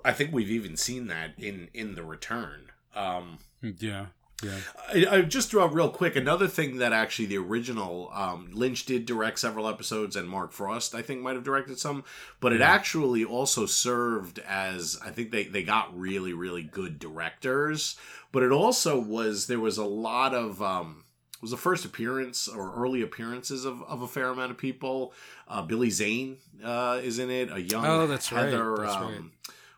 I 0.04 0.12
think 0.12 0.32
we've 0.32 0.50
even 0.50 0.76
seen 0.76 1.06
that 1.08 1.38
in 1.38 1.68
in 1.74 1.94
the 1.94 2.02
return. 2.02 2.72
Um, 2.96 3.38
yeah 3.62 4.06
yeah 4.42 4.58
I, 4.92 5.16
I 5.18 5.22
just 5.22 5.54
out 5.54 5.74
real 5.74 5.90
quick 5.90 6.16
another 6.16 6.48
thing 6.48 6.78
that 6.78 6.92
actually 6.92 7.26
the 7.26 7.38
original 7.38 8.10
um, 8.12 8.50
Lynch 8.52 8.84
did 8.84 9.06
direct 9.06 9.38
several 9.38 9.68
episodes, 9.68 10.16
and 10.16 10.28
Mark 10.28 10.52
Frost 10.52 10.94
I 10.94 11.02
think 11.02 11.20
might 11.20 11.34
have 11.34 11.44
directed 11.44 11.78
some, 11.78 12.04
but 12.40 12.52
it 12.52 12.60
actually 12.60 13.24
also 13.24 13.66
served 13.66 14.38
as 14.40 14.98
I 15.04 15.10
think 15.10 15.30
they 15.30 15.44
they 15.44 15.62
got 15.62 15.96
really 15.98 16.32
really 16.32 16.62
good 16.62 16.98
directors, 16.98 17.96
but 18.32 18.42
it 18.42 18.52
also 18.52 18.98
was 19.00 19.46
there 19.46 19.60
was 19.60 19.78
a 19.78 19.84
lot 19.84 20.34
of. 20.34 20.62
Um, 20.62 21.04
it 21.34 21.44
was 21.44 21.52
the 21.52 21.56
first 21.56 21.86
appearance 21.86 22.48
or 22.48 22.74
early 22.74 23.00
appearances 23.00 23.64
of, 23.64 23.82
of 23.84 24.02
a 24.02 24.06
fair 24.06 24.28
amount 24.28 24.50
of 24.50 24.58
people. 24.58 25.14
Uh, 25.48 25.62
Billy 25.62 25.88
Zane 25.88 26.36
uh, 26.62 27.00
is 27.02 27.18
in 27.18 27.30
it. 27.30 27.50
A 27.50 27.58
young 27.58 27.86
Oh, 27.86 28.06
that's 28.06 28.30
right. 28.30 28.50
That's 28.50 28.94
um, 28.94 29.02
right. 29.02 29.22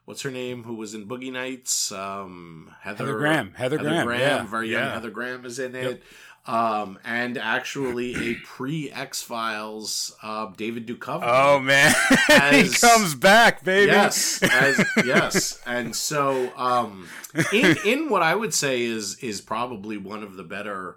What's 0.04 0.22
her 0.22 0.30
name? 0.30 0.64
Who 0.64 0.74
was 0.74 0.94
in 0.94 1.06
Boogie 1.06 1.32
Nights? 1.32 1.92
Um, 1.92 2.72
Heather, 2.80 3.04
Heather 3.06 3.18
Graham. 3.18 3.52
Heather 3.54 3.78
Graham, 3.78 4.10
yeah, 4.10 4.42
very 4.44 4.70
young 4.70 4.82
yeah. 4.82 4.92
Heather 4.94 5.10
Graham 5.10 5.44
is 5.44 5.58
in 5.58 5.74
Yep. 5.74 5.84
it. 5.92 6.02
Um, 6.44 6.98
and 7.04 7.38
actually 7.38 8.16
a 8.16 8.34
pre 8.44 8.90
X 8.90 9.22
Files 9.22 10.12
uh, 10.24 10.46
David 10.56 10.88
Duchovny. 10.88 11.22
oh 11.24 11.60
man 11.60 11.94
he 12.52 12.68
comes 12.68 13.14
back 13.14 13.62
baby 13.62 13.92
Yes, 13.92 14.42
as, 14.42 14.84
yes, 15.06 15.62
and 15.64 15.94
so 15.94 16.50
um, 16.56 17.06
in 17.52 17.76
in 17.86 18.08
what 18.08 18.22
I 18.22 18.34
would 18.34 18.52
say 18.52 18.82
is 18.82 19.18
is 19.22 19.40
probably 19.40 19.96
one 19.96 20.24
of 20.24 20.34
the 20.34 20.42
better 20.42 20.96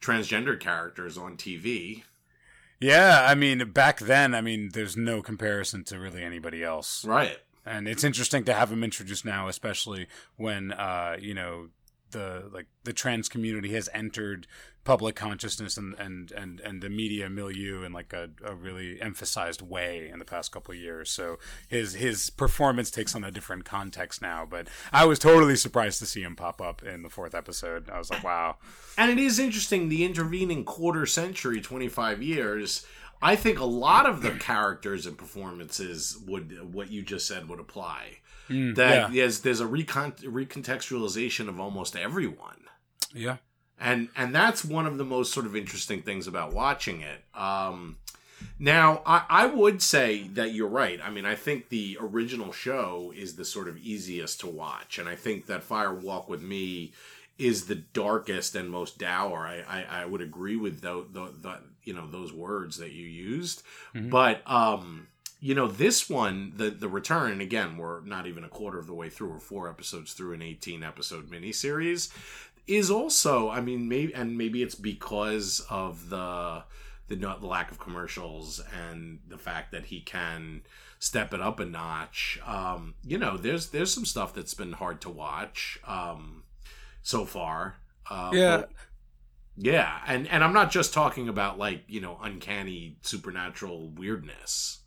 transgender 0.00 0.60
characters 0.60 1.18
on 1.18 1.36
TV. 1.36 2.04
Yeah, 2.78 3.26
I 3.28 3.34
mean, 3.34 3.72
back 3.72 3.98
then, 3.98 4.32
I 4.32 4.42
mean, 4.42 4.70
there's 4.74 4.96
no 4.96 5.22
comparison 5.22 5.82
to 5.84 5.98
really 5.98 6.22
anybody 6.22 6.62
else, 6.62 7.04
Right. 7.04 7.38
And 7.64 7.88
it's 7.88 8.04
interesting 8.04 8.44
to 8.44 8.54
have 8.54 8.70
him 8.70 8.84
introduced 8.84 9.24
now, 9.24 9.48
especially 9.48 10.06
when 10.36 10.72
uh, 10.72 11.16
you 11.20 11.34
know 11.34 11.68
the 12.14 12.48
like 12.52 12.66
the 12.84 12.92
trans 12.92 13.28
community 13.28 13.72
has 13.72 13.90
entered 13.92 14.46
public 14.84 15.16
consciousness 15.16 15.76
and 15.76 15.94
and 15.98 16.30
and, 16.32 16.60
and 16.60 16.82
the 16.82 16.88
media 16.88 17.28
milieu 17.28 17.82
in 17.82 17.92
like 17.92 18.12
a, 18.12 18.30
a 18.44 18.54
really 18.54 19.00
emphasized 19.00 19.60
way 19.60 20.08
in 20.10 20.18
the 20.18 20.24
past 20.24 20.52
couple 20.52 20.72
of 20.72 20.78
years. 20.78 21.10
So 21.10 21.38
his 21.68 21.94
his 21.94 22.30
performance 22.30 22.90
takes 22.90 23.14
on 23.14 23.24
a 23.24 23.30
different 23.30 23.64
context 23.64 24.22
now. 24.22 24.46
But 24.48 24.68
I 24.92 25.04
was 25.04 25.18
totally 25.18 25.56
surprised 25.56 25.98
to 25.98 26.06
see 26.06 26.22
him 26.22 26.36
pop 26.36 26.62
up 26.62 26.82
in 26.82 27.02
the 27.02 27.10
fourth 27.10 27.34
episode. 27.34 27.90
I 27.90 27.98
was 27.98 28.10
like, 28.10 28.24
wow. 28.24 28.56
And 28.96 29.10
it 29.10 29.18
is 29.18 29.38
interesting 29.38 29.88
the 29.88 30.04
intervening 30.04 30.64
quarter 30.64 31.04
century, 31.04 31.60
25 31.60 32.22
years. 32.22 32.86
I 33.24 33.36
think 33.36 33.58
a 33.58 33.64
lot 33.64 34.04
of 34.06 34.22
the 34.22 34.32
characters 34.32 35.06
and 35.06 35.16
performances 35.18 36.18
would 36.26 36.72
what 36.74 36.90
you 36.90 37.02
just 37.02 37.26
said 37.26 37.48
would 37.48 37.58
apply. 37.60 38.18
Mm, 38.50 38.74
That 38.76 39.12
yeah, 39.12 39.22
there's 39.22 39.40
there's 39.40 39.60
a 39.60 39.66
recon- 39.66 40.12
recontextualization 40.22 41.48
of 41.48 41.58
almost 41.60 41.96
everyone. 41.96 42.60
yeah, 43.14 43.36
and 43.80 44.08
and 44.16 44.34
that's 44.34 44.64
one 44.64 44.86
of 44.86 44.98
the 44.98 45.04
most 45.04 45.32
sort 45.32 45.46
of 45.46 45.56
interesting 45.56 46.02
things 46.02 46.26
about 46.26 46.52
watching 46.52 47.00
it. 47.00 47.24
Um 47.34 47.96
now 48.58 49.00
I, 49.06 49.24
I 49.30 49.46
would 49.46 49.80
say 49.80 50.28
that 50.34 50.52
you're 50.52 50.68
right. 50.68 51.00
I 51.02 51.08
mean 51.10 51.24
i 51.24 51.34
think 51.34 51.68
the 51.70 51.96
original 52.00 52.52
show 52.52 53.12
is 53.16 53.36
the 53.36 53.44
sort 53.44 53.68
of 53.68 53.78
easiest 53.78 54.40
to 54.40 54.46
watch. 54.48 54.98
And 54.98 55.08
i 55.08 55.16
think 55.16 55.46
that 55.46 55.62
fire 55.62 55.94
walk 55.94 56.28
with 56.28 56.42
me 56.42 56.92
is 57.38 57.66
the 57.66 57.74
darkest 57.74 58.54
and 58.54 58.68
most 58.70 58.98
dour. 58.98 59.38
I 59.46 59.62
i, 59.68 60.02
I 60.02 60.04
would 60.04 60.20
agree 60.20 60.56
with 60.56 60.82
the, 60.82 61.06
the, 61.10 61.32
the 61.40 61.58
you 61.84 61.92
know 61.92 62.06
those 62.10 62.32
words 62.32 62.78
that 62.78 62.92
you 62.92 63.06
used 63.06 63.62
Mhm. 63.94 64.10
but 64.10 64.42
um 64.50 65.08
you 65.40 65.54
know, 65.54 65.68
this 65.68 66.08
one, 66.08 66.54
the 66.56 66.70
the 66.70 66.88
return, 66.88 67.32
and 67.32 67.42
again, 67.42 67.76
we're 67.76 68.00
not 68.00 68.26
even 68.26 68.44
a 68.44 68.48
quarter 68.48 68.78
of 68.78 68.86
the 68.86 68.94
way 68.94 69.10
through. 69.10 69.28
We're 69.28 69.40
four 69.40 69.68
episodes 69.68 70.14
through 70.14 70.32
an 70.32 70.40
eighteen 70.40 70.82
episode 70.82 71.28
miniseries. 71.30 72.10
Is 72.66 72.90
also, 72.90 73.50
I 73.50 73.60
mean, 73.60 73.86
maybe 73.86 74.14
and 74.14 74.38
maybe 74.38 74.62
it's 74.62 74.74
because 74.74 75.60
of 75.68 76.08
the 76.08 76.64
the, 77.08 77.16
the 77.16 77.46
lack 77.46 77.70
of 77.70 77.78
commercials 77.78 78.62
and 78.88 79.18
the 79.28 79.36
fact 79.36 79.70
that 79.72 79.84
he 79.86 80.00
can 80.00 80.62
step 80.98 81.34
it 81.34 81.42
up 81.42 81.60
a 81.60 81.66
notch. 81.66 82.38
Um, 82.46 82.94
you 83.04 83.18
know, 83.18 83.36
there's 83.36 83.68
there's 83.68 83.92
some 83.92 84.06
stuff 84.06 84.32
that's 84.32 84.54
been 84.54 84.72
hard 84.72 85.02
to 85.02 85.10
watch 85.10 85.78
um, 85.86 86.44
so 87.02 87.26
far. 87.26 87.76
Uh, 88.08 88.30
Yeah. 88.32 88.56
but- 88.58 88.70
yeah, 89.56 90.00
and 90.06 90.28
and 90.28 90.42
I'm 90.42 90.52
not 90.52 90.70
just 90.70 90.92
talking 90.92 91.28
about 91.28 91.58
like 91.58 91.84
you 91.86 92.00
know 92.00 92.18
uncanny 92.22 92.96
supernatural 93.02 93.90
weirdness, 93.90 94.80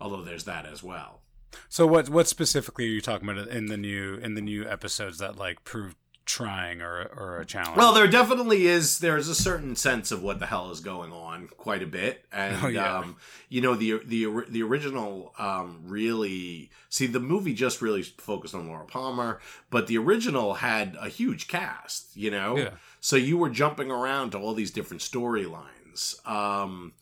although 0.00 0.22
there's 0.22 0.44
that 0.44 0.66
as 0.66 0.82
well. 0.82 1.22
So 1.68 1.86
what 1.86 2.08
what 2.08 2.28
specifically 2.28 2.86
are 2.86 2.90
you 2.90 3.00
talking 3.00 3.28
about 3.28 3.48
in 3.48 3.66
the 3.66 3.76
new 3.76 4.16
in 4.16 4.34
the 4.34 4.40
new 4.40 4.68
episodes 4.68 5.18
that 5.18 5.36
like 5.36 5.64
proved 5.64 5.96
trying 6.26 6.80
or 6.82 7.02
or 7.16 7.38
a 7.40 7.44
challenge? 7.44 7.76
Well, 7.76 7.92
there 7.94 8.06
definitely 8.06 8.66
is. 8.66 8.98
There's 8.98 9.28
a 9.28 9.34
certain 9.34 9.76
sense 9.76 10.10
of 10.10 10.22
what 10.22 10.38
the 10.40 10.46
hell 10.46 10.70
is 10.70 10.80
going 10.80 11.12
on, 11.12 11.48
quite 11.56 11.82
a 11.82 11.86
bit, 11.86 12.24
and 12.32 12.56
Oh, 12.62 12.68
yeah. 12.68 12.98
um, 12.98 13.16
you 13.48 13.60
know 13.60 13.74
the 13.74 14.00
the 14.04 14.44
the 14.48 14.62
original 14.62 15.32
um, 15.38 15.80
really 15.84 16.70
see 16.88 17.06
the 17.06 17.20
movie 17.20 17.54
just 17.54 17.82
really 17.82 18.02
focused 18.02 18.54
on 18.54 18.68
Laura 18.68 18.84
Palmer, 18.86 19.40
but 19.70 19.86
the 19.86 19.98
original 19.98 20.54
had 20.54 20.96
a 21.00 21.08
huge 21.08 21.48
cast. 21.48 22.16
You 22.16 22.30
know, 22.30 22.56
Yeah. 22.56 22.70
so 23.00 23.16
you 23.16 23.36
were 23.38 23.50
jumping 23.50 23.90
around 23.90 24.30
to 24.30 24.38
all 24.38 24.54
these 24.54 24.70
different 24.70 25.02
storylines, 25.02 26.26
um, 26.28 26.92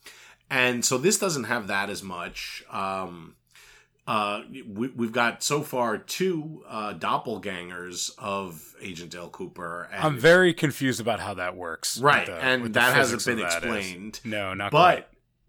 and 0.49 0.83
so 0.83 0.97
this 0.97 1.17
doesn't 1.17 1.45
have 1.45 1.67
that 1.67 1.89
as 1.89 2.03
much. 2.03 2.63
Um, 2.69 3.35
uh, 4.07 4.41
we, 4.67 4.89
we've 4.89 5.11
got 5.13 5.41
so 5.43 5.61
far 5.61 5.97
two 5.97 6.63
uh, 6.67 6.93
doppelgangers 6.93 8.11
of 8.17 8.75
Agent 8.81 9.11
Dale 9.11 9.29
Cooper. 9.29 9.87
And 9.91 10.03
I'm 10.03 10.17
very 10.19 10.53
confused 10.53 10.99
about 10.99 11.19
how 11.19 11.33
that 11.35 11.55
works. 11.55 11.97
Right, 11.97 12.25
the- 12.25 12.35
and 12.35 12.73
that 12.73 12.95
hasn't 12.95 13.25
been 13.25 13.37
that 13.39 13.47
is- 13.47 13.55
explained. 13.55 14.19
No, 14.25 14.53
not 14.53 14.71
but 14.71 14.93
quite. 14.95 15.07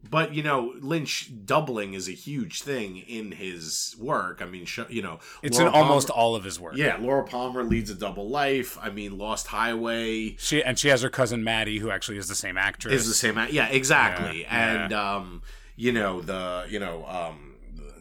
but 0.08 0.34
you 0.34 0.42
know 0.42 0.72
Lynch 0.80 1.30
doubling 1.44 1.94
is 1.94 2.08
a 2.08 2.12
huge 2.12 2.62
thing 2.62 2.98
in 2.98 3.32
his 3.32 3.96
work. 3.98 4.40
I 4.40 4.46
mean, 4.46 4.66
you 4.88 5.02
know, 5.02 5.18
It's 5.42 5.58
Laura 5.58 5.70
in 5.70 5.74
almost 5.74 6.08
Palmer- 6.08 6.20
all 6.20 6.36
of 6.36 6.44
his 6.44 6.60
work. 6.60 6.76
yeah. 6.76 6.96
Laura 7.00 7.24
Palmer 7.24 7.64
leads 7.64 7.90
a 7.90 7.94
double 7.94 8.28
life. 8.28 8.78
I 8.80 8.90
mean, 8.90 9.18
Lost 9.18 9.48
Highway 9.48 10.36
She 10.38 10.62
and 10.62 10.78
she 10.78 10.88
has 10.88 11.02
her 11.02 11.10
cousin 11.10 11.42
Maddie, 11.42 11.78
who 11.78 11.90
actually 11.90 12.18
is 12.18 12.28
the 12.28 12.34
same 12.34 12.56
actress. 12.56 12.94
is 12.94 13.08
the 13.08 13.14
same. 13.14 13.36
Yeah, 13.50 13.66
exactly. 13.68 14.42
Yeah, 14.42 14.80
and 14.82 14.92
um, 14.92 15.42
you 15.74 15.90
know 15.90 16.20
the 16.20 16.66
you 16.68 16.78
know 16.78 17.04
um. 17.06 17.50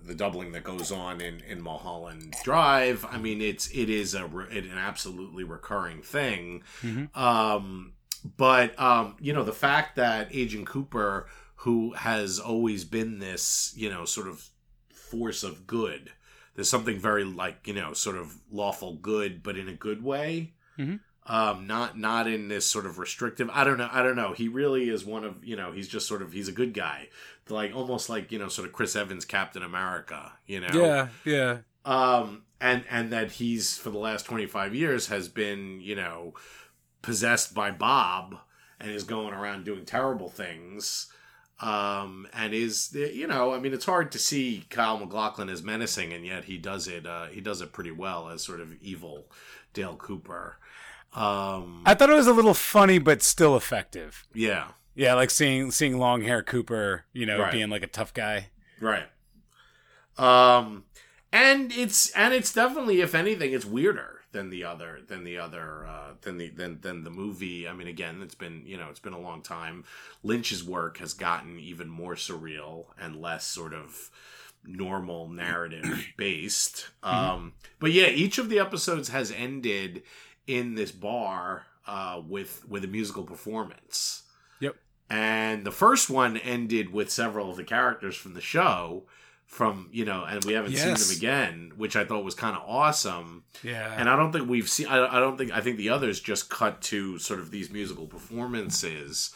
The- 0.06 0.16
doubling 0.16 0.52
that 0.54 0.64
goes 0.64 0.92
on 0.92 1.22
in, 1.22 1.42
in 1.42 1.62
Mulholland 1.62 2.36
Drive, 2.44 3.06
I 3.10 3.18
mean, 3.18 3.42
it's 3.42 3.70
it 3.72 3.90
is 3.90 4.14
a 4.16 4.26
it, 4.52 4.66
an 4.66 4.78
absolutely 4.78 5.44
recurring 5.44 6.02
thing. 6.02 6.64
Mhm. 6.82 7.16
Um, 7.18 7.94
but 8.38 8.78
um, 8.80 9.16
you 9.20 9.34
know, 9.34 9.44
the 9.44 9.54
fact 9.54 9.96
that 9.98 10.30
Agent 10.32 10.68
Cooper, 10.68 11.28
who 11.58 11.94
has 11.94 12.40
always 12.40 12.84
been 12.86 13.20
this, 13.20 13.74
you 13.76 13.90
know, 13.90 14.06
sort 14.06 14.28
of 14.28 14.48
force 14.94 15.44
of 15.44 15.68
good, 15.68 16.12
there's 16.56 16.70
something 16.70 17.00
very 17.00 17.24
like 17.24 17.68
you 17.68 17.74
know, 17.74 17.94
sort 17.94 18.16
of 18.18 18.36
lawful 18.52 18.94
good, 18.96 19.44
but 19.44 19.58
in 19.58 19.68
a 19.68 19.74
good 19.74 20.04
way. 20.04 20.54
Mhm. 20.78 21.00
Um, 21.26 21.68
not 21.68 21.98
not 21.98 22.28
in 22.28 22.50
this 22.50 22.66
sort 22.66 22.86
of 22.86 23.00
restrictive. 23.00 23.50
I 23.54 23.64
don't 23.64 23.78
know. 23.78 23.90
I 23.92 24.04
don't 24.04 24.18
know. 24.18 24.34
He 24.34 24.50
really 24.50 24.90
is 24.90 25.06
one 25.06 25.24
of 25.24 25.44
you 25.44 25.56
know. 25.56 25.72
He's 25.72 25.88
just 25.88 26.08
sort 26.08 26.22
of 26.22 26.34
he's 26.34 26.50
a 26.50 26.54
good 26.54 26.74
guy, 26.74 27.08
like 27.48 27.74
almost 27.74 28.10
like 28.10 28.32
you 28.32 28.40
know, 28.40 28.50
sort 28.50 28.68
of 28.68 28.74
Chris 28.74 28.96
Evans, 28.96 29.24
Captain 29.24 29.64
America. 29.64 30.34
You 30.46 30.60
know. 30.60 30.70
Yeah, 30.74 31.08
yeah. 31.24 31.58
Um, 31.86 32.44
and 32.64 32.86
and 32.90 33.12
that 33.12 33.34
he's 33.34 33.78
for 33.78 33.90
the 33.90 33.98
last 33.98 34.26
25 34.26 34.74
years 34.74 35.08
has 35.08 35.28
been 35.28 35.82
you 35.82 35.96
know 35.96 36.34
possessed 37.02 37.54
by 37.54 37.70
bob 37.70 38.38
and 38.80 38.90
is 38.90 39.04
going 39.04 39.34
around 39.34 39.66
doing 39.66 39.86
terrible 39.86 40.30
things 40.30 41.12
um 41.60 42.26
and 42.34 42.54
is 42.54 42.96
you 42.96 43.28
know 43.28 43.54
i 43.54 43.60
mean 43.60 43.74
it's 43.74 43.86
hard 43.86 44.12
to 44.12 44.18
see 44.18 44.66
kyle 44.70 44.98
MacLachlan 44.98 45.50
as 45.50 45.62
menacing 45.62 46.14
and 46.14 46.26
yet 46.26 46.46
he 46.46 46.58
does 46.58 46.88
it 46.88 47.06
uh 47.06 47.28
he 47.28 47.42
does 47.42 47.62
it 47.62 47.74
pretty 47.74 47.92
well 47.92 48.30
as 48.30 48.42
sort 48.42 48.62
of 48.62 48.74
evil 48.82 49.26
dale 49.74 49.96
cooper 49.96 50.58
um 51.16 51.82
I 51.86 51.94
thought 51.94 52.10
it 52.10 52.14
was 52.16 52.28
a 52.28 52.34
little 52.34 52.54
funny, 52.54 52.98
but 53.00 53.22
still 53.22 53.56
effective. 53.56 54.26
yeah 54.34 54.70
Yeah, 54.96 55.14
like 55.16 55.30
seeing 55.30 55.72
seeing 55.72 55.98
long 55.98 56.22
hair 56.24 56.42
Cooper, 56.44 57.06
you 57.14 57.26
know, 57.26 57.40
Right. 57.40 57.52
being 57.52 57.70
like 57.70 57.84
a 57.84 57.88
tough 57.88 58.14
guy. 58.14 58.50
Right. 58.80 59.08
Um 60.18 60.86
and 61.32 61.72
it's 61.72 62.12
and 62.12 62.34
it's 62.34 62.54
definitely 62.54 63.02
if 63.02 63.16
anything 63.16 63.54
it's 63.54 63.66
weirder 63.66 64.22
than 64.32 64.50
the 64.50 64.64
other 64.64 65.00
than 65.08 65.24
the 65.24 65.38
other 65.38 65.86
uh 65.86 66.14
than 66.22 66.38
the 66.38 66.50
than 66.50 66.82
than 66.82 67.04
the 67.04 67.10
movie. 67.10 67.68
I 67.68 67.74
mean 67.74 67.88
again, 67.88 68.22
it's 68.22 68.36
been, 68.36 68.64
you 68.66 68.78
know, 68.78 68.88
it's 68.90 69.00
been 69.00 69.14
a 69.14 69.20
long 69.20 69.42
time. 69.42 69.84
Lynch's 70.24 70.64
work 70.64 70.98
has 70.98 71.14
gotten 71.14 71.60
even 71.60 71.90
more 71.90 72.16
surreal 72.16 72.86
and 73.00 73.16
less 73.22 73.46
sort 73.46 73.74
of 73.74 74.10
normal 74.66 75.28
narrative 75.30 76.06
based. 76.18 76.90
Um 77.02 77.54
but 77.80 77.92
yeah, 77.92 78.08
each 78.08 78.38
of 78.38 78.50
the 78.50 78.60
episodes 78.60 79.10
has 79.10 79.32
ended 79.32 80.04
in 80.48 80.76
this 80.76 80.92
bar 80.92 81.66
uh 81.88 82.22
with 82.28 82.64
with 82.68 82.84
a 82.84 82.88
musical 82.88 83.24
performance. 83.24 84.24
Yep. 84.60 84.76
and 85.10 85.66
the 85.66 85.72
first 85.72 86.10
one 86.10 86.38
ended 86.38 86.92
with 86.94 87.12
several 87.12 87.50
of 87.52 87.58
the 87.58 87.64
characters 87.64 88.16
from 88.16 88.34
the 88.34 88.42
show 88.42 89.04
from 89.46 89.90
you 89.92 90.06
know 90.06 90.24
and 90.24 90.44
we 90.46 90.54
haven't 90.54 90.72
seen 90.76 90.94
them 90.96 91.18
again 91.18 91.72
which 91.76 91.96
i 91.96 92.04
thought 92.06 92.24
was 92.24 92.34
kind 92.34 92.56
of 92.56 92.64
awesome. 92.66 93.44
Yeah. 93.62 93.94
and 93.98 94.10
i 94.10 94.16
don't 94.16 94.32
think 94.32 94.50
we've 94.50 94.70
seen 94.70 94.88
I, 94.88 95.18
I 95.18 95.20
don't 95.20 95.38
think 95.38 95.52
i 95.52 95.60
think 95.62 95.78
the 95.78 95.90
others 95.90 96.20
just 96.20 96.50
cut 96.50 96.82
to 96.84 97.20
sort 97.20 97.40
of 97.40 97.52
these 97.52 97.70
musical 97.70 98.08
performances. 98.08 99.32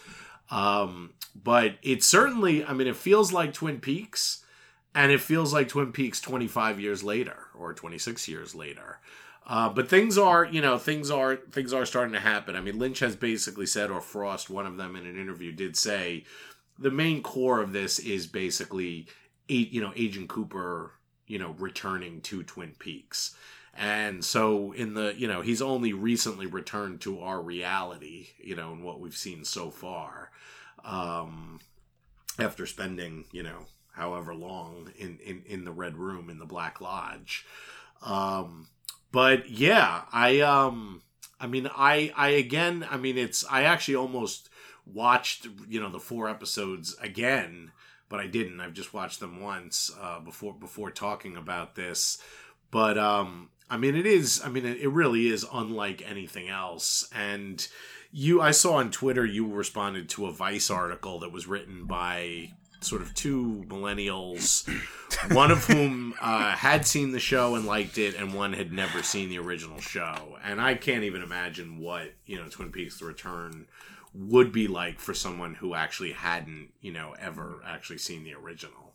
Um 0.50 1.14
but 1.36 1.76
it 1.84 2.04
certainly 2.04 2.64
i 2.66 2.74
mean 2.74 2.88
it 2.88 2.96
feels 2.96 3.32
like 3.34 3.54
twin 3.54 3.80
peaks 3.80 4.44
and 4.96 5.12
it 5.12 5.20
feels 5.22 5.54
like 5.54 5.68
twin 5.68 5.92
peaks 5.92 6.20
25 6.22 6.80
years 6.80 7.04
later 7.04 7.38
or 7.54 7.74
26 7.74 8.28
years 8.28 8.56
later 8.56 9.00
uh, 9.48 9.70
but 9.70 9.90
things 9.90 10.18
are, 10.18 10.46
you 10.46 10.62
know, 10.62 10.78
things 10.78 11.10
are 11.10 11.38
things 11.38 11.74
are 11.74 11.86
starting 11.86 12.14
to 12.14 12.20
happen. 12.20 12.56
I 12.56 12.62
mean, 12.62 12.78
Lynch 12.78 13.00
has 13.00 13.16
basically 13.16 13.66
said, 13.66 13.90
or 13.90 14.02
Frost, 14.02 14.50
one 14.50 14.66
of 14.66 14.78
them 14.78 14.96
in 14.96 15.06
an 15.06 15.20
interview 15.20 15.52
did 15.52 15.78
say, 15.78 16.26
the 16.78 16.92
main 16.92 17.24
core 17.24 17.62
of 17.62 17.72
this 17.72 17.98
is 17.98 18.28
basically, 18.28 19.08
you 19.48 19.82
know, 19.82 19.94
Agent 19.96 20.30
Cooper, 20.30 20.92
you 21.26 21.40
know, 21.40 21.56
returning 21.58 22.22
to 22.22 22.44
Twin 22.44 22.74
Peaks. 22.78 23.36
And 23.74 24.26
so 24.26 24.72
in 24.74 24.96
the, 24.96 25.14
you 25.18 25.28
know, 25.28 25.42
he's 25.42 25.62
only 25.62 25.94
recently 25.94 26.46
returned 26.46 27.00
to 27.02 27.22
our 27.22 27.42
reality, 27.42 28.28
you 28.40 28.56
know, 28.56 28.72
and 28.74 28.84
what 28.84 29.00
we've 29.00 29.16
seen 29.16 29.46
so 29.46 29.72
far. 29.72 30.32
Um, 30.84 31.60
after 32.40 32.66
spending, 32.66 33.26
you 33.32 33.44
know, 33.44 33.66
however 33.94 34.34
long 34.34 34.92
in, 34.98 35.20
in, 35.24 35.44
in 35.46 35.64
the 35.64 35.72
Red 35.72 35.98
Room 35.98 36.30
in 36.30 36.40
the 36.40 36.46
Black 36.46 36.82
Lodge. 36.82 37.46
Um, 38.02 38.68
but 39.12 39.50
yeah, 39.50 40.02
I, 40.12 40.42
um, 40.42 41.02
I 41.40 41.48
mean, 41.48 41.70
I, 41.76 42.12
I 42.16 42.30
again, 42.30 42.86
I 42.90 42.98
mean, 42.98 43.18
it's, 43.18 43.46
I 43.50 43.64
actually 43.64 43.96
almost 43.96 44.50
watched, 44.86 45.48
you 45.68 45.80
know, 45.80 45.90
the 45.90 46.00
four 46.00 46.30
episodes 46.30 46.96
again, 47.02 47.72
but 48.10 48.20
I 48.20 48.28
didn't. 48.28 48.62
I've 48.62 48.74
just 48.74 48.94
watched 48.94 49.20
them 49.20 49.42
once, 49.42 49.92
uh, 50.02 50.20
before, 50.20 50.54
before 50.54 50.92
talking 50.92 51.36
about 51.38 51.76
this. 51.76 52.18
But, 52.72 52.98
um, 52.98 53.50
I 53.70 53.78
mean, 53.78 53.96
it 53.96 54.06
is, 54.06 54.42
I 54.44 54.50
mean, 54.50 54.66
it, 54.66 54.78
it 54.78 54.90
really 54.90 55.28
is 55.28 55.46
unlike 55.54 56.02
anything 56.08 56.50
else. 56.50 57.10
And 57.14 57.66
you, 58.12 58.42
I 58.42 58.52
saw 58.52 58.76
on 58.76 58.92
Twitter, 58.92 59.26
you 59.26 59.46
responded 59.48 60.10
to 60.10 60.28
a 60.28 60.32
Vice 60.32 60.70
article 60.70 61.20
that 61.20 61.32
was 61.32 61.48
written 61.48 61.86
by 61.86 62.52
sort 62.82 63.02
of 63.02 63.14
two 63.14 63.66
millennials, 63.68 64.68
one 65.34 65.52
of 65.52 65.66
whom 65.66 66.14
uh, 66.22 66.52
had 66.52 66.86
seen 66.86 67.12
the 67.12 67.20
show 67.20 67.56
and 67.56 67.66
liked 67.66 67.98
it, 67.98 68.16
and 68.16 68.34
one 68.34 68.54
had 68.54 68.72
never 68.72 69.04
seen 69.04 69.30
the 69.30 69.40
original 69.40 69.80
show. 69.80 70.38
And 70.44 70.62
I 70.62 70.76
can't 70.76 71.04
even 71.04 71.22
imagine 71.22 71.80
what 71.80 72.14
you 72.26 72.38
know 72.38 72.48
Twin 72.50 72.72
Peaks: 72.72 73.00
The 73.00 73.06
Return 73.06 73.68
would 74.14 74.52
be 74.52 74.68
like 74.68 75.00
for 75.00 75.14
someone 75.14 75.56
who 75.56 75.74
actually 75.74 76.12
hadn't 76.12 76.70
you 76.82 76.92
know 76.92 77.16
ever 77.20 77.62
actually 77.66 78.00
seen 78.00 78.24
the 78.24 78.34
original. 78.34 78.87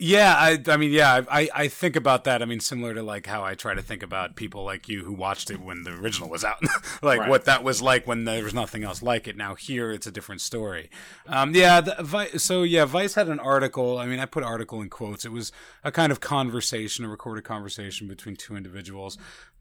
Yeah, 0.00 0.34
I, 0.36 0.60
I 0.66 0.76
mean, 0.76 0.90
yeah, 0.90 1.22
I, 1.30 1.48
I 1.54 1.68
think 1.68 1.94
about 1.94 2.24
that. 2.24 2.42
I 2.42 2.46
mean, 2.46 2.58
similar 2.58 2.94
to 2.94 3.02
like 3.02 3.26
how 3.26 3.44
I 3.44 3.54
try 3.54 3.74
to 3.74 3.80
think 3.82 4.02
about 4.02 4.34
people 4.34 4.64
like 4.64 4.88
you 4.88 5.04
who 5.04 5.12
watched 5.12 5.52
it 5.52 5.60
when 5.60 5.84
the 5.84 5.92
original 5.92 6.28
was 6.28 6.42
out, 6.44 6.56
like 7.02 7.20
Right. 7.20 7.28
what 7.30 7.44
that 7.44 7.62
was 7.62 7.80
like 7.80 8.04
when 8.04 8.24
there 8.24 8.42
was 8.42 8.52
nothing 8.52 8.82
else 8.82 9.02
like 9.04 9.28
it. 9.28 9.36
Now 9.36 9.54
here, 9.54 9.92
it's 9.92 10.06
a 10.08 10.10
different 10.10 10.40
story. 10.40 10.90
Um, 11.28 11.54
yeah, 11.54 11.80
the, 11.80 12.30
so 12.38 12.64
yeah, 12.64 12.86
Vice 12.86 13.14
had 13.14 13.28
an 13.28 13.38
article. 13.38 13.96
I 13.98 14.06
mean, 14.06 14.18
I 14.18 14.26
put 14.26 14.42
article 14.42 14.82
in 14.82 14.90
quotes. 14.90 15.24
It 15.24 15.30
was 15.32 15.52
a 15.84 15.92
kind 15.92 16.10
of 16.10 16.18
conversation, 16.20 17.04
a 17.04 17.08
recorded 17.08 17.44
conversation 17.44 18.08
between 18.08 18.34
two 18.34 18.56
individuals 18.56 19.16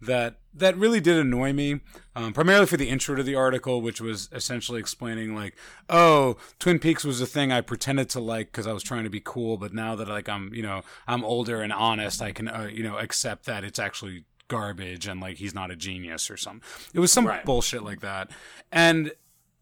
that 0.06 0.40
that 0.54 0.78
really 0.78 1.00
did 1.00 1.18
annoy 1.18 1.52
me. 1.54 1.80
Um, 2.16 2.32
primarily 2.32 2.68
for 2.68 2.78
the 2.78 2.90
intro 2.90 3.16
to 3.16 3.24
the 3.24 3.34
article, 3.36 3.82
which 3.82 4.00
was 4.00 4.30
essentially 4.32 4.80
explaining 4.80 5.36
like, 5.36 5.56
oh, 5.90 6.38
Twin 6.60 6.78
Peaks 6.78 7.04
was 7.04 7.20
a 7.22 7.26
thing 7.26 7.52
I 7.52 7.62
pretended 7.62 8.10
to 8.12 8.20
like 8.20 8.52
because 8.52 8.68
I 8.68 8.72
was 8.74 8.84
trying 8.84 9.04
to 9.04 9.10
be 9.10 9.22
cool, 9.24 9.58
but 9.58 9.74
now 9.74 9.96
that 9.96 10.08
like 10.08 10.30
I'm, 10.30 10.54
you 10.54 10.62
know, 10.62 10.82
I'm 11.08 11.24
older 11.26 11.62
and 11.62 11.74
honest. 11.74 12.22
I 12.22 12.32
can, 12.32 12.48
uh, 12.48 12.70
you 12.72 12.84
know, 12.84 12.98
accept 12.98 13.46
that 13.46 13.64
it's 13.64 13.80
actually 13.80 14.26
garbage 14.48 15.08
and 15.08 15.20
like 15.20 15.38
he's 15.38 15.56
not 15.56 15.72
a 15.72 15.76
genius 15.76 16.30
or 16.30 16.38
something. 16.38 16.62
It 16.94 17.00
was 17.00 17.12
some 17.12 17.26
Right. 17.26 17.44
bullshit 17.44 17.82
like 17.84 18.02
that. 18.02 18.30
And 18.72 19.12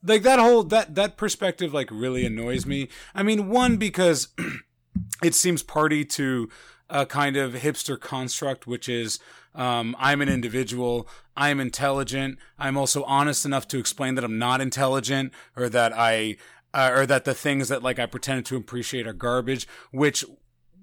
like 0.04 0.24
that 0.24 0.40
whole 0.40 0.64
that 0.64 0.96
that 0.96 1.16
perspective 1.16 1.74
like 1.74 1.90
really 1.90 2.26
annoys 2.26 2.66
me. 2.66 2.90
I 3.16 3.24
mean, 3.24 3.48
one 3.48 3.78
because 3.78 4.28
it 5.24 5.36
seems 5.36 5.64
party 5.64 6.04
to 6.06 6.50
a 6.90 7.06
kind 7.06 7.38
of 7.38 7.54
hipster 7.54 7.98
construct, 7.98 8.68
which 8.68 8.90
is 8.90 9.20
um, 9.54 9.96
I'm 10.00 10.22
an 10.22 10.30
individual, 10.30 11.08
I'm 11.36 11.60
intelligent, 11.60 12.38
I'm 12.58 12.78
also 12.78 13.04
honest 13.04 13.46
enough 13.46 13.68
to 13.70 13.80
explain 13.80 14.16
that 14.16 14.24
I'm 14.24 14.40
not 14.40 14.62
intelligent 14.62 15.34
or 15.56 15.70
that 15.70 15.94
I 15.94 16.38
uh, 16.74 16.92
or 16.94 17.06
that 17.06 17.26
the 17.26 17.34
things 17.34 17.68
that 17.68 17.84
like 17.84 18.00
I 18.00 18.06
pretended 18.06 18.46
to 18.46 18.56
appreciate 18.56 19.08
are 19.08 19.14
garbage, 19.14 19.68
which 19.92 20.24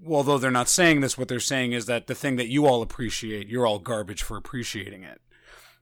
although 0.06 0.38
they're 0.38 0.50
not 0.50 0.68
saying 0.68 1.00
this, 1.00 1.16
what 1.18 1.28
they're 1.28 1.40
saying 1.40 1.72
is 1.72 1.86
that 1.86 2.06
the 2.06 2.14
thing 2.14 2.36
that 2.36 2.48
you 2.48 2.66
all 2.66 2.82
appreciate, 2.82 3.48
you're 3.48 3.66
all 3.66 3.78
garbage 3.78 4.22
for 4.22 4.36
appreciating 4.36 5.02
it. 5.02 5.20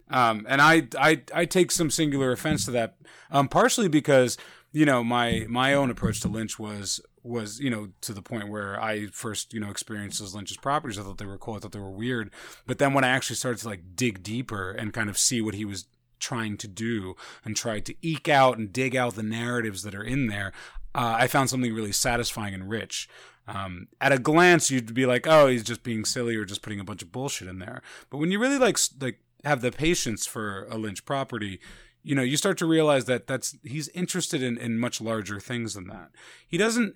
Um, 0.08 0.46
and 0.48 0.62
I, 0.62 0.88
I, 0.98 1.22
I 1.34 1.44
take 1.44 1.72
some 1.72 1.90
singular 1.90 2.32
offense 2.32 2.64
to 2.66 2.70
that, 2.72 2.96
um, 3.30 3.48
partially 3.48 3.88
because, 3.88 4.38
you 4.72 4.86
know, 4.86 5.02
my, 5.02 5.46
my 5.48 5.74
own 5.74 5.90
approach 5.90 6.20
to 6.20 6.28
Lynch 6.28 6.58
was, 6.58 7.00
was, 7.26 7.60
you 7.60 7.70
know, 7.70 7.88
to 8.02 8.12
the 8.12 8.22
point 8.22 8.48
where 8.48 8.80
I 8.80 9.06
first, 9.06 9.52
you 9.52 9.60
know, 9.60 9.70
experienced 9.70 10.20
those 10.20 10.34
Lynch's 10.34 10.56
properties. 10.56 10.98
I 10.98 11.02
thought 11.02 11.18
they 11.18 11.26
were 11.26 11.38
cool. 11.38 11.54
I 11.54 11.58
thought 11.58 11.72
they 11.72 11.78
were 11.78 11.90
weird. 11.90 12.30
But 12.66 12.78
then 12.78 12.94
when 12.94 13.04
I 13.04 13.08
actually 13.08 13.36
started 13.36 13.60
to 13.62 13.68
like 13.68 13.96
dig 13.96 14.22
deeper 14.22 14.70
and 14.70 14.92
kind 14.92 15.10
of 15.10 15.18
see 15.18 15.40
what 15.40 15.54
he 15.54 15.64
was 15.64 15.86
trying 16.18 16.56
to 16.56 16.68
do 16.68 17.14
and 17.44 17.56
tried 17.56 17.84
to 17.86 17.94
eke 18.02 18.28
out 18.28 18.58
and 18.58 18.72
dig 18.72 18.96
out 18.96 19.14
the 19.14 19.22
narratives 19.22 19.82
that 19.82 19.94
are 19.94 20.04
in 20.04 20.28
there, 20.28 20.52
uh, 20.94 21.16
I 21.18 21.26
found 21.26 21.50
something 21.50 21.74
really 21.74 21.92
satisfying 21.92 22.54
and 22.54 22.70
rich. 22.70 23.08
Um, 23.48 23.88
at 24.00 24.12
a 24.12 24.18
glance, 24.18 24.70
you'd 24.70 24.94
be 24.94 25.06
like, 25.06 25.26
"Oh, 25.26 25.46
he's 25.46 25.62
just 25.62 25.82
being 25.82 26.04
silly 26.04 26.34
or 26.36 26.44
just 26.44 26.62
putting 26.62 26.80
a 26.80 26.84
bunch 26.84 27.02
of 27.02 27.12
bullshit 27.12 27.48
in 27.48 27.58
there." 27.58 27.82
But 28.10 28.18
when 28.18 28.32
you 28.32 28.38
really 28.38 28.58
like 28.58 28.78
like 29.00 29.20
have 29.44 29.60
the 29.60 29.70
patience 29.70 30.26
for 30.26 30.66
a 30.68 30.76
Lynch 30.76 31.04
property, 31.04 31.60
you 32.06 32.14
know, 32.14 32.22
you 32.22 32.36
start 32.36 32.56
to 32.58 32.66
realize 32.66 33.06
that 33.06 33.26
that's 33.26 33.56
he's 33.64 33.88
interested 33.88 34.40
in 34.40 34.56
in 34.58 34.78
much 34.78 35.00
larger 35.00 35.40
things 35.40 35.74
than 35.74 35.88
that. 35.88 36.10
He 36.46 36.56
doesn't. 36.56 36.94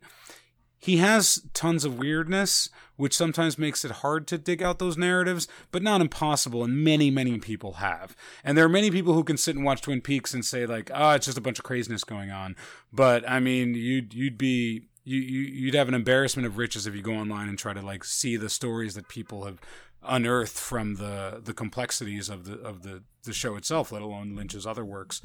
He 0.79 0.99
has 0.99 1.43
tons 1.53 1.85
of 1.85 1.99
weirdness, 1.99 2.71
which 2.95 3.17
sometimes 3.17 3.59
makes 3.59 3.85
it 3.85 3.91
hard 3.91 4.29
to 4.29 4.39
dig 4.39 4.63
out 4.63 4.79
those 4.79 4.97
narratives, 4.97 5.49
but 5.73 5.83
not 5.83 6.01
impossible. 6.01 6.63
And 6.63 6.83
many, 6.85 7.11
many 7.11 7.39
people 7.39 7.75
have. 7.75 8.17
And 8.45 8.57
there 8.57 8.65
are 8.65 8.69
many 8.69 8.91
people 8.91 9.13
who 9.13 9.25
can 9.25 9.37
sit 9.37 9.57
and 9.57 9.65
watch 9.65 9.83
Twin 9.83 10.01
Peaks 10.01 10.33
and 10.33 10.45
say 10.45 10.65
like, 10.65 10.93
"Ah, 10.95 11.17
it's 11.17 11.27
just 11.27 11.37
a 11.37 11.43
bunch 11.43 11.59
of 11.59 11.65
craziness 11.65 12.05
going 12.05 12.31
on." 12.31 12.55
But 12.93 13.29
I 13.29 13.41
mean, 13.41 13.75
you'd 13.75 14.15
you'd 14.15 14.39
be 14.39 14.91
you, 15.03 15.19
you 15.19 15.41
you'd 15.41 15.75
have 15.75 15.89
an 15.89 15.95
embarrassment 15.95 16.47
of 16.47 16.57
riches 16.57 16.87
if 16.87 16.95
you 16.95 17.03
go 17.03 17.17
online 17.17 17.49
and 17.49 17.59
try 17.59 17.73
to 17.73 17.83
like 17.83 18.05
see 18.05 18.37
the 18.37 18.49
stories 18.49 18.95
that 18.95 19.09
people 19.09 19.45
have 19.45 19.61
unearthed 20.05 20.57
from 20.57 20.95
the 20.95 21.41
the 21.45 21.53
complexities 21.53 22.29
of 22.29 22.45
the 22.45 22.55
of 22.61 22.85
the 22.85 23.03
the 23.25 23.33
show 23.33 23.57
itself, 23.57 23.93
let 23.93 24.03
alone 24.03 24.35
Lynch's 24.35 24.67
other 24.67 24.85
works. 24.85 25.23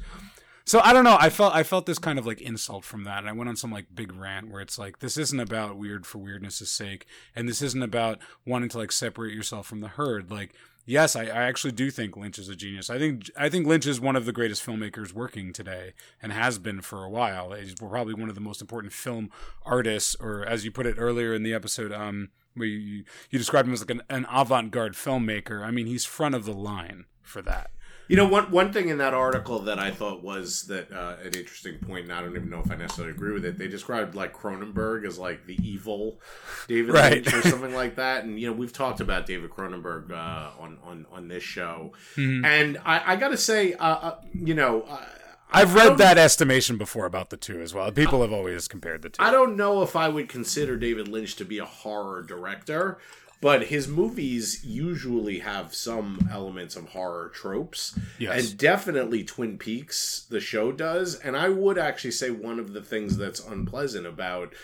So 0.66 0.80
I 0.82 0.92
don't 0.92 1.04
know. 1.04 1.16
I 1.20 1.30
felt 1.30 1.54
I 1.54 1.62
felt 1.62 1.86
this 1.86 2.00
kind 2.00 2.18
of 2.18 2.26
like 2.26 2.40
insult 2.40 2.84
from 2.84 3.04
that, 3.04 3.20
and 3.20 3.28
I 3.28 3.32
went 3.32 3.48
on 3.48 3.54
some 3.54 3.70
like 3.70 3.86
big 3.94 4.12
rant 4.12 4.50
where 4.50 4.60
it's 4.60 4.78
like 4.78 4.98
this 4.98 5.16
isn't 5.16 5.38
about 5.38 5.76
weird 5.76 6.04
for 6.04 6.18
weirdness' 6.18 6.68
sake, 6.68 7.06
and 7.36 7.48
this 7.48 7.62
isn't 7.62 7.84
about 7.84 8.18
wanting 8.44 8.68
to 8.70 8.78
like 8.78 8.90
separate 8.90 9.32
yourself 9.32 9.68
from 9.68 9.78
the 9.78 9.86
herd. 9.86 10.28
Like, 10.28 10.54
yes, 10.84 11.14
I, 11.14 11.26
I 11.26 11.44
actually 11.44 11.70
do 11.70 11.88
think 11.92 12.16
Lynch 12.16 12.36
is 12.36 12.48
a 12.48 12.56
genius. 12.56 12.90
I 12.90 12.98
think 12.98 13.30
I 13.36 13.48
think 13.48 13.68
Lynch 13.68 13.86
is 13.86 14.00
one 14.00 14.16
of 14.16 14.24
the 14.24 14.32
greatest 14.32 14.66
filmmakers 14.66 15.12
working 15.12 15.52
today, 15.52 15.94
and 16.20 16.32
has 16.32 16.58
been 16.58 16.80
for 16.80 17.04
a 17.04 17.10
while. 17.10 17.52
He's 17.52 17.76
probably 17.76 18.14
one 18.14 18.28
of 18.28 18.34
the 18.34 18.40
most 18.40 18.60
important 18.60 18.92
film 18.92 19.30
artists, 19.64 20.16
or 20.18 20.44
as 20.44 20.64
you 20.64 20.72
put 20.72 20.86
it 20.86 20.96
earlier 20.98 21.32
in 21.32 21.44
the 21.44 21.54
episode, 21.54 21.92
um, 21.92 22.30
where 22.54 22.66
you 22.66 23.04
you 23.30 23.38
described 23.38 23.68
him 23.68 23.74
as 23.74 23.82
like 23.82 23.90
an, 23.90 24.02
an 24.10 24.26
avant-garde 24.32 24.94
filmmaker. 24.94 25.64
I 25.64 25.70
mean, 25.70 25.86
he's 25.86 26.04
front 26.04 26.34
of 26.34 26.44
the 26.44 26.54
line 26.54 27.04
for 27.22 27.40
that. 27.42 27.70
You 28.08 28.16
know, 28.16 28.26
one 28.28 28.50
one 28.52 28.72
thing 28.72 28.88
in 28.88 28.98
that 28.98 29.14
article 29.14 29.58
that 29.60 29.78
I 29.78 29.90
thought 29.90 30.22
was 30.22 30.62
that 30.64 30.92
uh, 30.92 31.16
an 31.22 31.34
interesting 31.34 31.78
point, 31.78 32.04
and 32.04 32.12
I 32.12 32.20
don't 32.20 32.36
even 32.36 32.48
know 32.50 32.60
if 32.64 32.70
I 32.70 32.76
necessarily 32.76 33.12
agree 33.12 33.32
with 33.32 33.44
it. 33.44 33.58
They 33.58 33.66
described 33.68 34.14
like 34.14 34.32
Cronenberg 34.32 35.04
as 35.06 35.18
like 35.18 35.46
the 35.46 35.58
evil 35.66 36.20
David 36.68 36.94
Right. 36.94 37.12
Lynch 37.24 37.34
or 37.34 37.42
something 37.42 37.74
like 37.74 37.96
that, 37.96 38.24
and 38.24 38.38
you 38.38 38.46
know 38.46 38.52
we've 38.52 38.72
talked 38.72 39.00
about 39.00 39.26
David 39.26 39.50
Cronenberg 39.50 40.12
uh, 40.12 40.50
on 40.60 40.78
on 40.84 41.06
on 41.10 41.28
this 41.28 41.42
show, 41.42 41.92
and 42.16 42.78
I, 42.84 43.14
I 43.14 43.16
got 43.16 43.28
to 43.30 43.36
say, 43.36 43.74
uh, 43.74 43.84
uh, 43.84 44.20
you 44.32 44.54
know. 44.54 44.82
Uh, 44.82 45.04
I've 45.48 45.74
read 45.74 45.98
that 45.98 46.18
estimation 46.18 46.76
before 46.76 47.06
about 47.06 47.30
the 47.30 47.36
two 47.36 47.60
as 47.60 47.72
well. 47.72 47.90
People 47.92 48.20
have 48.22 48.32
always 48.32 48.66
compared 48.66 49.02
the 49.02 49.10
two. 49.10 49.22
I 49.22 49.30
don't 49.30 49.56
know 49.56 49.82
if 49.82 49.94
I 49.94 50.08
would 50.08 50.28
consider 50.28 50.76
David 50.76 51.06
Lynch 51.06 51.36
to 51.36 51.44
be 51.44 51.58
a 51.58 51.64
horror 51.64 52.22
director, 52.22 52.98
but 53.40 53.64
his 53.66 53.86
movies 53.86 54.64
usually 54.64 55.40
have 55.40 55.74
some 55.74 56.26
elements 56.30 56.74
of 56.76 56.88
horror 56.90 57.28
tropes. 57.34 57.98
Yes. 58.18 58.50
And 58.50 58.58
definitely 58.58 59.24
Twin 59.24 59.58
Peaks, 59.58 60.26
the 60.30 60.40
show 60.40 60.72
does. 60.72 61.14
And 61.16 61.36
I 61.36 61.48
would 61.50 61.78
actually 61.78 62.12
say 62.12 62.30
one 62.30 62.58
of 62.58 62.72
the 62.72 62.82
things 62.82 63.16
that's 63.16 63.40
unpleasant 63.44 64.06
about 64.06 64.54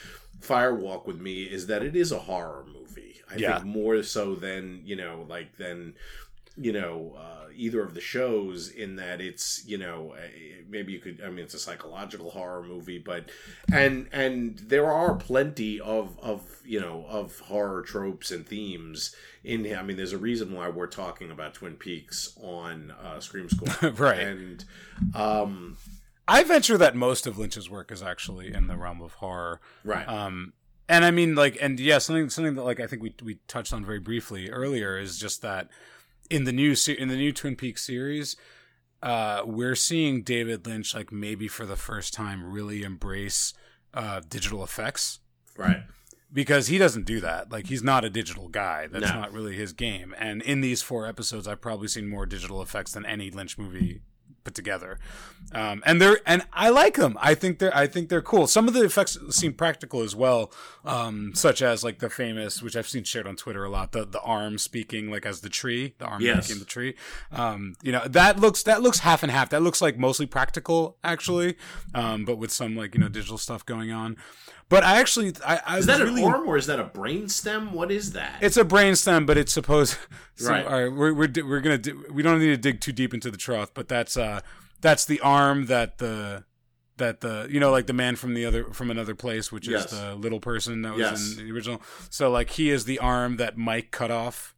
Firewalk 0.40 1.06
with 1.06 1.20
Me 1.20 1.42
is 1.44 1.66
that 1.66 1.82
it 1.82 1.94
is 1.94 2.12
a 2.12 2.18
horror 2.20 2.64
movie. 2.66 3.20
I 3.30 3.36
Yeah. 3.36 3.54
think 3.60 3.66
more 3.66 4.02
so 4.02 4.34
than, 4.34 4.82
you 4.84 4.96
know, 4.96 5.26
like 5.28 5.56
than 5.56 5.94
you 6.56 6.72
know 6.72 7.14
uh, 7.18 7.46
either 7.54 7.82
of 7.82 7.94
the 7.94 8.00
shows 8.00 8.68
in 8.68 8.96
that 8.96 9.20
it's 9.20 9.62
you 9.66 9.78
know 9.78 10.14
maybe 10.68 10.92
you 10.92 10.98
could 10.98 11.20
i 11.24 11.28
mean 11.30 11.44
it's 11.44 11.54
a 11.54 11.58
psychological 11.58 12.30
horror 12.30 12.62
movie 12.62 12.98
but 12.98 13.30
and 13.72 14.08
and 14.12 14.58
there 14.58 14.90
are 14.90 15.14
plenty 15.14 15.80
of 15.80 16.18
of 16.20 16.60
you 16.64 16.78
know 16.80 17.04
of 17.08 17.38
horror 17.40 17.82
tropes 17.82 18.30
and 18.30 18.46
themes 18.46 19.14
in 19.44 19.64
here 19.64 19.76
i 19.78 19.82
mean 19.82 19.96
there's 19.96 20.12
a 20.12 20.18
reason 20.18 20.52
why 20.52 20.68
we're 20.68 20.86
talking 20.86 21.30
about 21.30 21.54
twin 21.54 21.74
peaks 21.74 22.36
on 22.42 22.92
uh, 23.02 23.18
scream 23.20 23.48
school 23.48 23.90
Right. 23.92 24.18
and 24.20 24.64
um 25.14 25.76
I 26.28 26.44
venture 26.44 26.78
that 26.78 26.94
most 26.94 27.26
of 27.26 27.36
Lynch's 27.36 27.68
work 27.68 27.90
is 27.90 28.00
actually 28.00 28.54
in 28.54 28.68
the 28.68 28.76
realm 28.76 29.02
of 29.02 29.14
horror. 29.14 29.60
right 29.84 30.08
Um, 30.08 30.52
and 30.88 31.04
I 31.04 31.10
mean, 31.10 31.34
like, 31.34 31.58
and 31.60 31.78
yeah, 31.80 31.98
something 31.98 32.30
something 32.30 32.54
that 32.54 32.62
like 32.62 32.78
I 32.78 32.86
think 32.86 33.02
we 33.02 33.14
we 33.22 33.40
touched 33.48 33.72
on 33.72 33.84
very 33.84 33.98
briefly 33.98 34.48
earlier 34.48 34.96
is 34.96 35.18
just 35.18 35.42
that 35.42 35.68
in 36.32 36.44
the 36.44 36.52
new 36.52 36.74
in 36.98 37.08
the 37.08 37.16
new 37.16 37.32
Twin 37.32 37.56
Peaks 37.56 37.84
series, 37.84 38.36
uh, 39.02 39.42
we're 39.44 39.74
seeing 39.74 40.22
David 40.22 40.66
Lynch 40.66 40.94
like 40.94 41.12
maybe 41.12 41.48
for 41.48 41.66
the 41.66 41.76
first 41.76 42.14
time 42.14 42.42
really 42.52 42.82
embrace 42.82 43.52
uh, 43.94 44.20
digital 44.28 44.64
effects 44.64 45.18
right 45.56 45.82
because 46.32 46.68
he 46.68 46.78
doesn't 46.78 47.04
do 47.04 47.20
that. 47.20 47.52
Like 47.52 47.66
he's 47.66 47.82
not 47.82 48.04
a 48.04 48.10
digital 48.10 48.48
guy. 48.48 48.86
That's 48.86 49.12
No. 49.12 49.20
not 49.20 49.32
really 49.32 49.54
his 49.54 49.72
game. 49.74 50.14
And 50.18 50.40
in 50.42 50.62
these 50.62 50.80
four 50.82 51.06
episodes, 51.06 51.46
I've 51.46 51.60
probably 51.60 51.88
seen 51.88 52.08
more 52.08 52.24
digital 52.24 52.62
effects 52.62 52.92
than 52.92 53.04
any 53.04 53.30
Lynch 53.30 53.58
movie 53.58 54.00
put 54.44 54.54
together. 54.54 54.98
Um, 55.52 55.82
and 55.84 56.00
they're 56.00 56.18
and 56.26 56.42
I 56.52 56.70
like 56.70 56.94
them. 56.94 57.16
I 57.20 57.34
think 57.34 57.58
they're 57.58 57.76
I 57.76 57.86
think 57.86 58.08
they're 58.08 58.22
cool. 58.22 58.46
Some 58.46 58.68
of 58.68 58.74
the 58.74 58.84
effects 58.84 59.18
seem 59.30 59.52
practical 59.54 60.00
as 60.02 60.14
well, 60.16 60.52
um, 60.84 61.32
such 61.34 61.62
as 61.62 61.84
like 61.84 61.98
the 61.98 62.08
famous, 62.08 62.62
which 62.62 62.76
I've 62.76 62.88
seen 62.88 63.04
shared 63.04 63.26
on 63.26 63.36
Twitter 63.36 63.64
a 63.64 63.70
lot, 63.70 63.92
the 63.92 64.04
the 64.06 64.20
arm 64.20 64.58
speaking 64.58 65.10
like 65.10 65.26
as 65.26 65.40
the 65.40 65.48
tree, 65.48 65.94
the 65.98 66.06
arm 66.06 66.22
Yes. 66.22 66.48
making 66.48 66.60
the 66.60 66.66
tree. 66.66 66.94
Um, 67.30 67.74
you 67.82 67.92
know 67.92 68.06
that 68.08 68.38
looks 68.38 68.62
that 68.64 68.82
looks 68.82 69.00
half 69.00 69.22
and 69.22 69.30
half. 69.32 69.50
That 69.50 69.62
looks 69.62 69.80
like 69.82 69.98
mostly 69.98 70.26
practical 70.26 70.96
actually, 71.04 71.56
um, 71.94 72.24
but 72.24 72.38
with 72.38 72.50
some 72.50 72.76
like 72.76 72.94
you 72.94 73.00
know 73.00 73.08
digital 73.08 73.38
stuff 73.38 73.66
going 73.66 73.90
on. 73.92 74.16
But 74.72 74.84
I 74.84 74.98
actually 74.98 75.34
I, 75.46 75.60
I 75.66 75.78
is 75.78 75.86
that 75.86 76.00
was 76.00 76.08
an 76.08 76.14
really 76.16 76.24
arm 76.24 76.48
or 76.48 76.56
is 76.56 76.66
that 76.66 76.80
a 76.80 76.84
brain 76.84 77.28
stem 77.28 77.72
what 77.74 77.92
is 77.92 78.12
that 78.12 78.38
it's 78.42 78.56
a 78.56 78.64
brainstem, 78.64 79.26
but 79.26 79.36
it's 79.38 79.52
supposed. 79.52 79.96
So, 80.34 80.50
Right. 80.50 80.64
All 80.66 80.72
right. 80.82 80.90
We're 80.92 81.12
we're 81.12 81.28
we're 81.46 81.60
gonna 81.60 81.76
do, 81.78 82.06
we 82.10 82.22
don't 82.22 82.38
need 82.40 82.46
to 82.46 82.56
dig 82.56 82.80
too 82.80 82.90
deep 82.90 83.12
into 83.12 83.30
the 83.30 83.36
trough, 83.36 83.72
but 83.74 83.86
that's 83.86 84.16
uh 84.16 84.40
that's 84.80 85.04
the 85.04 85.20
arm 85.20 85.66
that 85.66 85.98
the 85.98 86.44
that 86.96 87.20
the 87.20 87.46
you 87.50 87.60
know 87.60 87.70
like 87.70 87.86
the 87.86 87.92
man 87.92 88.16
from 88.16 88.32
the 88.34 88.46
other 88.46 88.64
from 88.72 88.90
another 88.90 89.14
place, 89.14 89.52
which 89.52 89.68
Yes. 89.68 89.92
is 89.92 90.00
the 90.00 90.14
little 90.14 90.40
person 90.40 90.82
that 90.82 90.92
was 90.94 91.00
Yes. 91.00 91.36
in 91.38 91.46
the 91.46 91.52
original. 91.52 91.82
So 92.08 92.30
like 92.30 92.50
he 92.50 92.70
is 92.70 92.86
the 92.86 92.98
arm 92.98 93.36
that 93.36 93.58
Mike 93.58 93.90
cut 93.90 94.10
off 94.10 94.51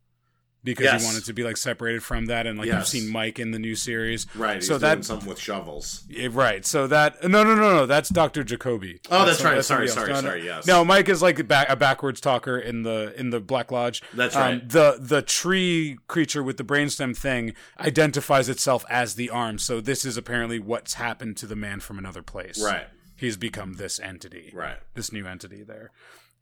because 0.65 0.85
Yes. 0.85 1.03
he 1.03 1.07
wanted 1.07 1.25
to 1.27 1.33
be 1.33 1.45
like 1.45 1.57
separated 1.57 2.03
from 2.03 2.27
that, 2.27 2.47
and 2.47 2.59
like 2.59 2.67
Yes. 2.67 2.93
you've 2.93 3.03
seen 3.03 3.13
Mike 3.13 3.39
in 3.39 3.51
the 3.53 3.59
new 3.59 3.77
series, 3.77 4.27
right 4.35 4.57
he's 4.57 4.67
So 4.67 4.79
doing 4.79 4.81
that 4.81 5.05
something 5.05 5.29
with 5.29 5.39
shovels 5.39 6.05
yeah, 6.09 6.29
right. 6.33 6.65
So 6.67 6.87
that 6.87 7.23
no 7.23 7.45
no 7.45 7.55
no 7.55 7.75
no 7.77 7.87
that's 7.87 8.09
Doctor 8.09 8.43
Jacoby. 8.43 9.01
Oh, 9.11 9.25
that's 9.27 9.39
some- 9.39 9.53
right. 9.53 9.65
somebody 9.65 9.89
Sorry, 9.89 10.09
sorry, 10.09 10.13
No, 10.15 10.21
sorry, 10.29 10.45
yes. 10.45 10.67
No, 10.67 10.85
Mike 10.85 11.09
is 11.09 11.21
like 11.23 11.39
a, 11.39 11.45
back, 11.45 11.69
a 11.69 11.77
backwards 11.77 12.21
talker 12.21 12.59
in 12.59 12.83
the 12.83 13.13
in 13.17 13.31
the 13.31 13.41
Black 13.41 13.71
Lodge. 13.71 14.03
That's 14.15 14.35
Um, 14.35 14.43
right. 14.43 14.69
the 14.69 14.97
the 15.01 15.23
tree 15.23 15.99
creature 16.09 16.43
with 16.43 16.57
the 16.57 16.65
brainstem 16.65 17.17
thing 17.17 17.55
identifies 17.79 18.49
itself 18.49 18.85
as 18.89 19.15
the 19.15 19.29
arm. 19.31 19.59
So 19.59 19.81
this 19.81 20.05
is 20.05 20.17
apparently 20.17 20.59
what's 20.59 20.95
happened 20.95 21.37
to 21.39 21.47
the 21.47 21.57
man 21.57 21.81
from 21.81 21.99
another 21.99 22.23
place. 22.23 22.61
right 22.63 22.87
He's 23.17 23.37
become 23.37 23.75
this 23.75 24.01
entity. 24.01 24.51
right 24.55 24.79
This 24.95 25.13
new 25.13 25.27
entity 25.27 25.63
there. 25.63 25.93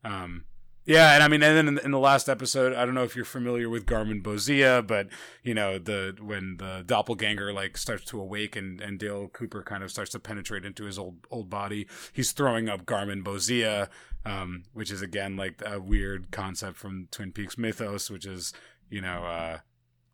Um, 0.04 0.44
Yeah, 0.84 1.14
and 1.14 1.22
I 1.22 1.28
mean, 1.28 1.42
and 1.42 1.56
then 1.56 1.68
in 1.68 1.74
the, 1.76 1.84
in 1.84 1.90
the 1.92 1.98
last 1.98 2.28
episode, 2.28 2.74
I 2.74 2.84
don't 2.84 2.94
know 2.94 3.04
if 3.04 3.14
you're 3.14 3.24
familiar 3.24 3.68
with 3.68 3.86
Garmonbozia, 3.86 4.84
but 4.84 5.08
you 5.42 5.54
know 5.54 5.78
the 5.78 6.16
when 6.20 6.56
the 6.56 6.82
doppelganger 6.84 7.52
like 7.52 7.76
starts 7.76 8.04
to 8.06 8.20
awake 8.20 8.56
and, 8.56 8.80
and 8.80 8.98
Dale 8.98 9.28
Cooper 9.28 9.62
kind 9.62 9.84
of 9.84 9.90
starts 9.92 10.10
to 10.12 10.18
penetrate 10.18 10.64
into 10.64 10.84
his 10.84 10.98
old 10.98 11.26
old 11.30 11.48
body, 11.48 11.86
he's 12.12 12.32
throwing 12.32 12.68
up 12.68 12.84
Garmonbozia, 12.84 13.88
um, 14.24 14.64
which 14.72 14.90
is 14.90 15.02
again 15.02 15.36
like 15.36 15.62
a 15.64 15.78
weird 15.78 16.32
concept 16.32 16.76
from 16.78 17.06
Twin 17.12 17.30
Peaks 17.30 17.56
mythos, 17.56 18.10
which 18.10 18.26
is 18.26 18.52
you 18.90 19.00
know 19.00 19.24
uh, 19.24 19.58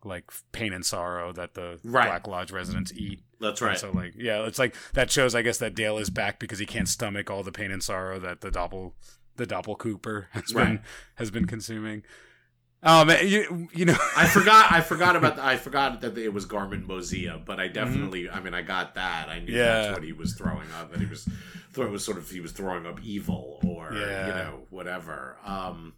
like 0.03 0.29
pain 0.51 0.71
and 0.71 0.85
sorrow 0.85 1.33
that 1.33 1.55
the 1.55 1.79
Right. 1.83 2.05
Black 2.07 2.27
Lodge 2.27 2.51
residents 2.51 2.93
eat. 2.93 3.21
That's 3.41 3.59
And 3.61 3.69
right. 3.69 3.79
So 3.79 3.91
like 3.91 4.13
yeah, 4.15 4.45
it's 4.45 4.59
like 4.59 4.75
that 4.93 5.09
shows 5.09 5.33
I 5.33 5.41
guess 5.41 5.57
that 5.57 5.73
Dale 5.73 5.97
is 5.97 6.11
back 6.11 6.39
because 6.39 6.59
he 6.59 6.67
can't 6.67 6.87
stomach 6.87 7.31
all 7.31 7.41
the 7.41 7.51
pain 7.51 7.71
and 7.71 7.81
sorrow 7.81 8.19
that 8.19 8.41
the 8.41 8.51
doppel 8.51 8.93
the 9.39 9.47
doppel 9.47 9.77
Cooper 9.77 10.27
has 10.33 10.53
been 10.53 10.81
has 11.15 11.31
been 11.31 11.45
consuming. 11.47 12.03
Um, 12.81 13.09
you 13.23 13.67
you 13.73 13.83
know, 13.85 13.97
I 14.15 14.25
forgot. 14.27 14.71
I 14.71 14.79
forgot 14.91 15.15
about. 15.15 15.35
The, 15.37 15.43
I 15.45 15.57
forgot 15.57 15.99
that 16.01 16.17
it 16.17 16.31
was 16.33 16.45
Garmonbozia, 16.45 17.43
but 17.43 17.59
I 17.59 17.65
Mm-hmm. 17.65 17.73
definitely. 17.73 18.29
I 18.29 18.39
mean, 18.39 18.53
I 18.53 18.61
got 18.61 18.95
that. 18.95 19.27
I 19.27 19.39
knew 19.39 19.51
Yeah. 19.53 19.65
that's 19.81 19.93
what 19.95 20.03
he 20.03 20.13
was 20.13 20.33
throwing 20.35 20.67
up. 20.79 20.91
That 20.91 20.99
he 21.01 21.05
was. 21.07 21.27
Throw, 21.73 21.87
was 21.91 22.03
sort 22.05 22.17
of 22.17 22.29
he 22.29 22.39
was 22.39 22.51
throwing 22.51 22.85
up 22.87 22.99
evil 23.03 23.59
or 23.67 23.93
Yeah. 23.93 24.27
you 24.27 24.33
know 24.33 24.59
whatever. 24.69 25.37
Um, 25.45 25.93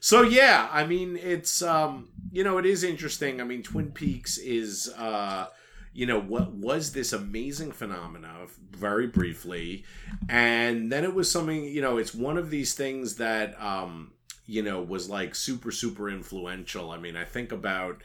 so 0.00 0.20
yeah, 0.22 0.68
I 0.72 0.84
mean 0.86 1.16
it's 1.16 1.62
um, 1.62 2.10
you 2.32 2.42
know 2.44 2.58
it 2.58 2.66
is 2.66 2.82
interesting. 2.84 3.40
I 3.40 3.44
mean 3.44 3.62
Twin 3.62 3.90
Peaks 3.92 4.36
is 4.36 4.92
uh, 4.98 5.46
you 5.94 6.06
know 6.06 6.20
what 6.20 6.52
was 6.52 6.92
this 6.92 7.12
amazing 7.12 7.72
phenomena 7.72 8.46
very 8.72 9.06
briefly, 9.06 9.84
and 10.28 10.90
then 10.90 11.04
it 11.04 11.14
was 11.14 11.30
something 11.30 11.64
you 11.64 11.80
know 11.80 11.96
it's 11.96 12.14
one 12.14 12.36
of 12.36 12.50
these 12.50 12.74
things 12.74 13.16
that 13.16 13.60
um, 13.62 14.12
you 14.46 14.62
know 14.62 14.82
was 14.82 15.08
like 15.08 15.34
super 15.34 15.70
super 15.70 16.10
influential. 16.10 16.90
I 16.90 16.98
mean 16.98 17.16
I 17.16 17.24
think 17.24 17.52
about 17.52 18.02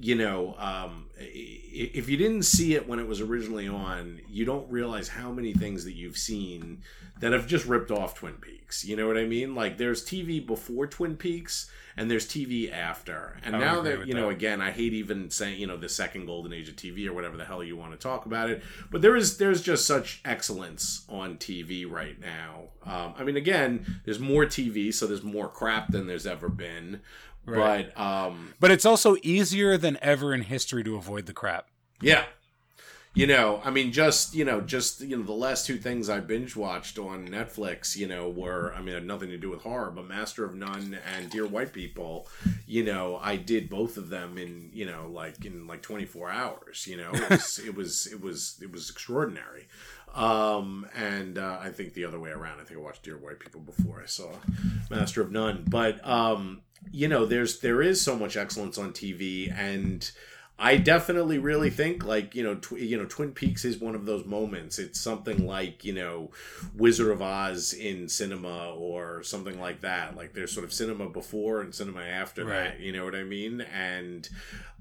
you 0.00 0.14
know, 0.14 0.54
um, 0.58 1.06
if 1.18 2.08
you 2.08 2.16
didn't 2.16 2.42
see 2.42 2.74
it 2.74 2.88
when 2.88 2.98
it 2.98 3.06
was 3.06 3.20
originally 3.20 3.68
on, 3.68 4.20
you 4.28 4.44
don't 4.44 4.70
realize 4.70 5.08
how 5.08 5.30
many 5.30 5.52
things 5.52 5.84
that 5.84 5.92
you've 5.92 6.18
seen 6.18 6.82
that 7.20 7.32
have 7.32 7.46
just 7.46 7.66
ripped 7.66 7.90
off 7.90 8.16
Twin 8.16 8.34
Peaks. 8.34 8.84
You 8.84 8.96
know 8.96 9.06
what 9.06 9.16
I 9.16 9.24
mean? 9.24 9.54
Like 9.54 9.78
there's 9.78 10.04
TV 10.04 10.44
before 10.44 10.86
Twin 10.86 11.16
Peaks 11.16 11.70
and 11.96 12.10
there's 12.10 12.26
TV 12.26 12.72
after. 12.72 13.36
And 13.44 13.58
now 13.58 13.80
that, 13.82 14.06
you 14.06 14.14
know, 14.14 14.28
that. 14.28 14.36
again, 14.36 14.60
I 14.60 14.70
hate 14.70 14.92
even 14.92 15.30
saying, 15.30 15.60
you 15.60 15.66
know, 15.66 15.76
the 15.76 15.88
second 15.88 16.26
golden 16.26 16.52
age 16.52 16.68
of 16.68 16.76
TV 16.76 17.06
or 17.06 17.12
whatever 17.12 17.36
the 17.36 17.44
hell 17.44 17.62
you 17.62 17.76
want 17.76 17.92
to 17.92 17.98
talk 17.98 18.26
about 18.26 18.50
it. 18.50 18.62
But 18.90 19.02
there 19.02 19.14
is 19.14 19.36
there's 19.36 19.62
just 19.62 19.86
such 19.86 20.20
excellence 20.24 21.04
on 21.08 21.36
TV 21.36 21.88
right 21.88 22.18
now. 22.20 22.64
Um, 22.84 23.14
I 23.16 23.24
mean, 23.24 23.36
again, 23.36 24.00
there's 24.04 24.18
more 24.18 24.44
TV, 24.44 24.92
so 24.92 25.06
there's 25.06 25.22
more 25.22 25.48
crap 25.48 25.88
than 25.92 26.06
there's 26.06 26.26
ever 26.26 26.48
been. 26.48 27.00
Right. 27.44 27.92
But 27.94 28.00
um, 28.00 28.54
but 28.60 28.70
it's 28.70 28.84
also 28.86 29.16
easier 29.22 29.76
than 29.76 29.98
ever 30.00 30.32
in 30.32 30.42
history 30.42 30.84
to 30.84 30.96
avoid 30.96 31.26
the 31.26 31.32
crap. 31.32 31.68
Yeah. 32.00 32.24
You 33.14 33.26
know, 33.26 33.60
I 33.62 33.68
mean, 33.70 33.92
just 33.92 34.34
you 34.34 34.46
know, 34.46 34.62
just 34.62 35.02
you 35.02 35.18
know, 35.18 35.22
the 35.22 35.32
last 35.32 35.66
two 35.66 35.76
things 35.76 36.08
I 36.08 36.20
binge 36.20 36.56
watched 36.56 36.98
on 36.98 37.28
Netflix, 37.28 37.94
you 37.94 38.06
know, 38.06 38.30
were 38.30 38.72
I 38.74 38.80
mean, 38.80 38.94
had 38.94 39.04
nothing 39.04 39.28
to 39.28 39.36
do 39.36 39.50
with 39.50 39.60
horror, 39.60 39.90
but 39.90 40.08
Master 40.08 40.46
of 40.46 40.54
None 40.54 40.96
and 41.14 41.28
Dear 41.28 41.46
White 41.46 41.74
People. 41.74 42.26
You 42.66 42.84
know, 42.84 43.18
I 43.20 43.36
did 43.36 43.68
both 43.68 43.98
of 43.98 44.08
them 44.08 44.38
in 44.38 44.70
you 44.72 44.86
know, 44.86 45.10
like 45.12 45.44
in 45.44 45.66
like 45.66 45.82
twenty 45.82 46.06
four 46.06 46.30
hours. 46.30 46.86
You 46.86 46.96
know, 46.96 47.10
it 47.12 47.28
was 47.28 47.58
it 47.66 47.74
was 47.74 48.08
it 48.10 48.22
was 48.22 48.58
it 48.62 48.72
was 48.72 48.88
extraordinary. 48.88 49.68
Um, 50.14 50.86
and 50.94 51.36
uh, 51.36 51.58
I 51.60 51.68
think 51.68 51.92
the 51.92 52.06
other 52.06 52.18
way 52.18 52.30
around. 52.30 52.60
I 52.60 52.64
think 52.64 52.80
I 52.80 52.82
watched 52.82 53.02
Dear 53.02 53.18
White 53.18 53.40
People 53.40 53.60
before 53.60 54.00
I 54.02 54.06
saw 54.06 54.30
Master 54.90 55.20
of 55.20 55.30
None. 55.30 55.64
But 55.68 56.06
um, 56.06 56.62
you 56.90 57.08
know, 57.08 57.26
there's 57.26 57.60
there 57.60 57.80
is 57.82 58.00
so 58.00 58.16
much 58.16 58.36
excellence 58.36 58.78
on 58.78 58.92
TV 58.92 59.52
and. 59.56 60.10
I 60.58 60.76
definitely 60.76 61.38
really 61.38 61.70
think 61.70 62.04
like 62.04 62.36
you 62.36 62.44
know 62.44 62.54
tw- 62.54 62.78
you 62.78 62.96
know 62.96 63.06
Twin 63.06 63.32
Peaks 63.32 63.64
is 63.64 63.78
one 63.78 63.96
of 63.96 64.04
those 64.06 64.24
moments. 64.24 64.78
It's 64.78 65.00
something 65.00 65.44
like 65.44 65.84
you 65.84 65.92
know 65.92 66.30
Wizard 66.76 67.10
of 67.10 67.20
Oz 67.20 67.72
in 67.72 68.08
cinema 68.08 68.70
or 68.72 69.24
something 69.24 69.58
like 69.58 69.80
that. 69.80 70.14
Like 70.14 70.34
there's 70.34 70.52
sort 70.52 70.64
of 70.64 70.72
cinema 70.72 71.08
before 71.08 71.62
and 71.62 71.74
cinema 71.74 72.02
after 72.02 72.44
Right. 72.44 72.64
that. 72.64 72.80
You 72.80 72.92
know 72.92 73.04
what 73.04 73.16
I 73.16 73.24
mean? 73.24 73.62
And 73.62 74.28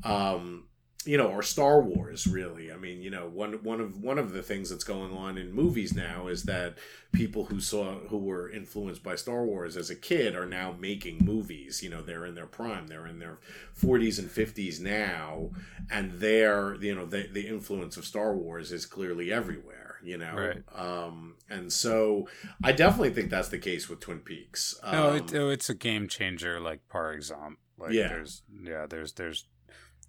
um, 0.04 0.66
you 1.06 1.18
know, 1.18 1.28
or 1.28 1.42
Star 1.42 1.82
Wars 1.82 2.28
really. 2.28 2.72
I 2.72 2.78
mean, 2.78 3.02
you 3.02 3.10
know, 3.10 3.28
one 3.28 3.54
one 3.64 3.82
of 3.82 3.98
one 4.04 4.18
of 4.20 4.34
the 4.34 4.44
things 4.44 4.70
that's 4.70 4.84
going 4.84 5.12
on 5.16 5.38
in 5.38 5.52
movies 5.52 5.94
now 5.96 6.28
is 6.28 6.44
that 6.44 6.78
people 7.12 7.46
who 7.46 7.60
saw 7.60 7.96
who 8.10 8.18
were 8.18 8.50
influenced 8.50 9.04
by 9.04 9.16
Star 9.16 9.44
Wars 9.44 9.76
as 9.78 9.90
a 9.90 9.96
kid 9.96 10.36
are 10.36 10.46
now 10.46 10.76
making 10.80 11.26
movies. 11.26 11.82
You 11.82 11.90
know, 11.90 12.02
they're 12.02 12.26
in 12.26 12.36
their 12.36 12.46
prime. 12.46 12.88
They're 12.88 13.08
in 13.08 13.20
their 13.20 13.40
40s 13.80 14.20
and 14.20 14.30
50s 14.30 14.80
now, 14.80 15.50
and 15.90 16.14
they're 16.20 16.76
you 16.76 16.94
know 16.96 17.06
the 17.06 17.28
the 17.32 17.48
influence 17.48 17.98
of 17.98 18.06
Star 18.06 18.36
Wars 18.36 18.72
is 18.72 18.86
clearly 18.86 19.32
everywhere. 19.32 19.78
You 20.04 20.18
know, 20.18 20.34
Right. 20.36 20.64
um, 20.76 21.36
and 21.48 21.72
so 21.72 22.28
I 22.64 22.72
definitely 22.72 23.12
think 23.12 23.30
that's 23.30 23.50
the 23.50 23.60
case 23.60 23.88
with 23.88 24.00
Twin 24.00 24.18
Peaks. 24.20 24.80
Um, 24.82 24.92
no, 24.94 25.16
it, 25.16 25.36
oh, 25.36 25.50
it's 25.50 25.70
a 25.70 25.76
game 25.76 26.08
changer, 26.08 26.60
like 26.60 26.88
par 26.90 27.14
exemple. 27.14 27.58
Like 27.78 27.92
Yeah. 27.94 28.08
there's 28.10 28.42
yeah, 28.64 28.86
there's 28.88 29.14
there's. 29.14 29.46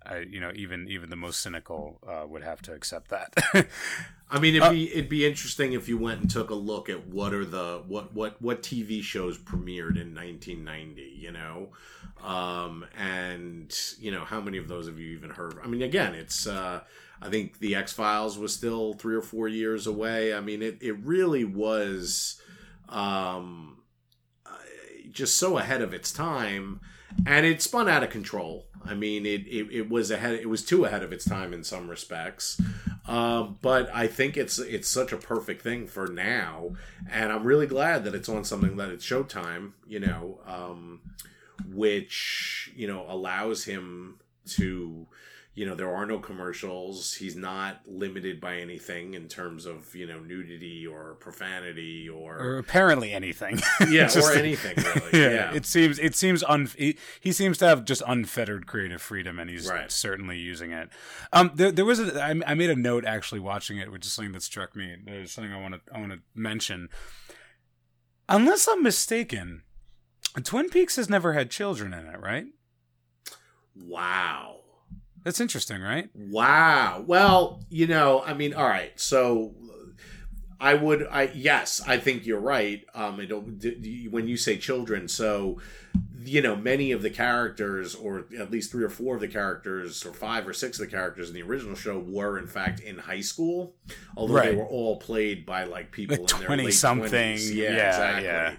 I, 0.06 0.18
you 0.20 0.40
know, 0.40 0.52
even 0.54 0.88
even 0.88 1.10
the 1.10 1.16
most 1.16 1.40
cynical 1.40 1.98
uh, 2.06 2.26
would 2.26 2.42
have 2.42 2.62
to 2.62 2.72
accept 2.72 3.08
that. 3.10 3.34
I 4.30 4.40
mean, 4.40 4.60
Uh, 4.60 4.66
it'd 4.66 4.72
be 4.72 4.92
it'd 4.92 5.08
be 5.10 5.26
interesting 5.26 5.74
if 5.74 5.88
you 5.88 5.98
went 5.98 6.20
and 6.22 6.30
took 6.30 6.50
a 6.50 6.54
look 6.54 6.88
at 6.88 7.06
what 7.06 7.34
are 7.34 7.44
the 7.44 7.82
what 7.86 8.14
what 8.14 8.40
what 8.40 8.62
TV 8.62 9.02
shows 9.02 9.38
premiered 9.38 10.00
in 10.00 10.14
1990. 10.14 11.02
You 11.18 11.32
know, 11.32 11.68
um, 12.22 12.84
and 12.98 13.74
you 13.98 14.10
know 14.10 14.24
how 14.24 14.40
many 14.40 14.58
of 14.58 14.68
those 14.68 14.86
have 14.86 14.98
you 14.98 15.14
even 15.16 15.30
heard? 15.30 15.58
I 15.62 15.66
mean, 15.66 15.82
again, 15.82 16.14
it's 16.14 16.46
uh, 16.46 16.80
I 17.20 17.28
think 17.28 17.58
the 17.58 17.74
X 17.74 17.92
Files 17.92 18.38
was 18.38 18.54
still 18.54 18.94
three 18.94 19.14
or 19.14 19.22
four 19.22 19.48
years 19.48 19.86
away. 19.86 20.32
I 20.34 20.40
mean, 20.40 20.62
it 20.62 20.78
it 20.80 20.98
really 21.04 21.44
was 21.44 22.40
um, 22.88 23.78
uh, 24.46 24.50
just 25.10 25.36
so 25.36 25.58
ahead 25.58 25.82
of 25.82 25.92
its 25.94 26.12
time, 26.12 26.80
and 27.26 27.46
it 27.46 27.62
spun 27.62 27.88
out 27.88 28.02
of 28.02 28.10
control. 28.10 28.66
I 28.84 28.94
mean, 28.94 29.24
it, 29.26 29.46
it, 29.46 29.68
it 29.70 29.90
was 29.90 30.10
ahead. 30.10 30.34
It 30.34 30.48
was 30.48 30.64
too 30.64 30.84
ahead 30.84 31.02
of 31.02 31.12
its 31.12 31.24
time 31.24 31.52
in 31.52 31.62
some 31.62 31.88
respects, 31.88 32.60
um, 33.06 33.58
but 33.62 33.88
I 33.94 34.06
think 34.06 34.36
it's 34.36 34.58
it's 34.58 34.88
such 34.88 35.12
a 35.12 35.16
perfect 35.16 35.62
thing 35.62 35.86
for 35.86 36.08
now, 36.08 36.72
and 37.10 37.32
I'm 37.32 37.44
really 37.44 37.66
glad 37.66 38.04
that 38.04 38.14
it's 38.14 38.28
on 38.28 38.44
something 38.44 38.76
that 38.78 38.88
it's 38.88 39.06
Showtime. 39.06 39.72
You 39.86 40.00
know, 40.00 40.40
um, 40.46 41.00
which 41.72 42.72
you 42.74 42.88
know 42.88 43.06
allows 43.08 43.64
him 43.64 44.18
to 44.46 45.06
you 45.54 45.66
know 45.66 45.74
there 45.74 45.94
are 45.94 46.06
no 46.06 46.18
commercials. 46.18 47.14
He's 47.14 47.36
not 47.36 47.82
limited 47.86 48.40
by 48.40 48.56
anything 48.56 49.12
in 49.12 49.28
terms 49.28 49.66
of 49.66 49.94
you 49.94 50.06
know 50.06 50.18
nudity 50.20 50.86
or 50.86 51.14
profanity 51.20 52.08
or, 52.08 52.38
or 52.38 52.58
apparently 52.58 53.12
anything. 53.12 53.60
yeah 53.80 54.06
Just- 54.08 54.16
or 54.16 54.32
anything 54.38 54.76
really. 54.76 55.00
Yeah, 55.12 55.28
yeah, 55.30 55.52
it 55.54 55.66
seems 55.66 55.98
it 55.98 56.14
seems 56.14 56.42
un 56.44 56.70
he, 56.78 56.96
he 57.20 57.32
seems 57.32 57.58
to 57.58 57.66
have 57.66 57.84
just 57.84 58.02
unfettered 58.06 58.66
creative 58.66 59.02
freedom 59.02 59.38
and 59.38 59.50
he's 59.50 59.68
Right. 59.68 59.92
certainly 59.92 60.38
using 60.38 60.72
it. 60.72 60.88
Um 61.34 61.50
there, 61.54 61.70
there 61.70 61.84
was 61.84 62.00
a 62.00 62.18
I, 62.22 62.30
I 62.46 62.54
made 62.54 62.70
a 62.70 62.76
note 62.76 63.04
actually 63.04 63.40
watching 63.40 63.76
it 63.76 63.92
which 63.92 64.06
is 64.06 64.12
something 64.12 64.32
that 64.32 64.42
struck 64.42 64.74
me 64.74 64.96
there's 65.04 65.32
something 65.32 65.52
i 65.52 65.60
want 65.60 65.74
to 65.74 65.80
i 65.94 65.98
want 66.00 66.12
to 66.12 66.20
mention. 66.34 66.88
Unless 68.28 68.66
i'm 68.68 68.82
mistaken 68.82 69.64
twin 70.44 70.70
peaks 70.70 70.96
has 70.96 71.10
never 71.10 71.34
had 71.34 71.50
children 71.50 71.92
in 71.92 72.06
it 72.06 72.18
right? 72.18 72.46
Wow 73.76 74.60
that's 75.24 75.40
interesting 75.40 75.80
right 75.80 76.08
Wow. 76.14 77.04
Well, 77.06 77.62
you 77.68 77.86
know, 77.86 78.22
I 78.24 78.34
mean, 78.34 78.54
all 78.54 78.68
right. 78.68 78.98
So 78.98 79.54
I 80.60 80.74
would 80.74 81.06
I 81.10 81.30
yes, 81.34 81.82
I 81.86 81.98
think 81.98 82.26
you're 82.26 82.40
right. 82.40 82.84
Um 82.94 83.18
when 84.10 84.28
you 84.28 84.36
say 84.36 84.56
children, 84.56 85.08
so 85.08 85.58
you 86.24 86.40
know, 86.42 86.54
many 86.56 86.92
of 86.92 87.02
the 87.02 87.10
characters 87.10 87.94
or 87.94 88.26
at 88.38 88.50
least 88.50 88.70
3 88.72 88.84
or 88.84 88.88
4 88.88 89.14
of 89.16 89.20
the 89.20 89.28
characters 89.28 90.04
or 90.04 90.12
5 90.12 90.48
or 90.48 90.52
6 90.52 90.80
of 90.80 90.86
the 90.86 90.90
characters 90.90 91.28
in 91.28 91.34
the 91.34 91.42
original 91.42 91.74
show 91.74 91.98
were 91.98 92.38
in 92.38 92.46
fact 92.46 92.80
in 92.80 92.98
high 92.98 93.20
school, 93.20 93.74
although 94.16 94.40
they 94.40 94.54
were 94.54 94.66
all 94.66 94.96
played 94.98 95.44
by 95.46 95.64
like 95.64 95.90
people 95.92 96.16
Like 96.16 96.32
in 96.32 96.38
their 96.38 96.46
20 96.46 96.64
late 96.64 96.70
something. 96.74 97.10
20s. 97.10 97.54
Yeah, 97.54 97.62
Yeah, 97.74 97.88
exactly. 97.88 98.24
yeah. 98.24 98.54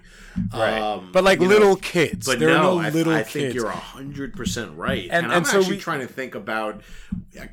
right 0.53 0.79
Um, 0.81 1.09
but 1.11 1.23
like 1.23 1.39
you 1.41 1.47
know, 1.47 1.53
little 1.53 1.75
kids 1.75 2.25
but 2.25 2.39
there 2.39 2.49
no, 2.49 2.55
are 2.55 2.61
no 2.61 2.79
I, 2.79 2.89
little 2.89 3.13
I 3.13 3.19
kids 3.23 3.31
think 3.33 3.53
you're 3.53 3.69
hundred 3.69 4.33
percent 4.35 4.75
right, 4.77 5.07
And- 5.11 5.25
and, 5.25 5.33
I'm 5.33 5.45
so 5.45 5.59
actually 5.59 5.75
we- 5.75 5.81
trying 5.81 5.99
to 5.99 6.07
think 6.07 6.35
about 6.35 6.81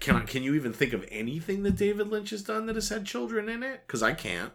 can 0.01 0.17
I, 0.17 0.21
can 0.21 0.43
you 0.43 0.55
even 0.55 0.73
think 0.73 0.93
of 0.93 1.05
anything 1.11 1.63
that 1.65 1.77
David 1.77 2.09
Lynch 2.09 2.31
has 2.31 2.43
done 2.43 2.67
that 2.67 2.75
has 2.77 2.89
had 2.89 3.05
children 3.07 3.49
in 3.49 3.63
it? 3.63 3.83
Because 3.87 4.03
I 4.03 4.13
can't. 4.15 4.53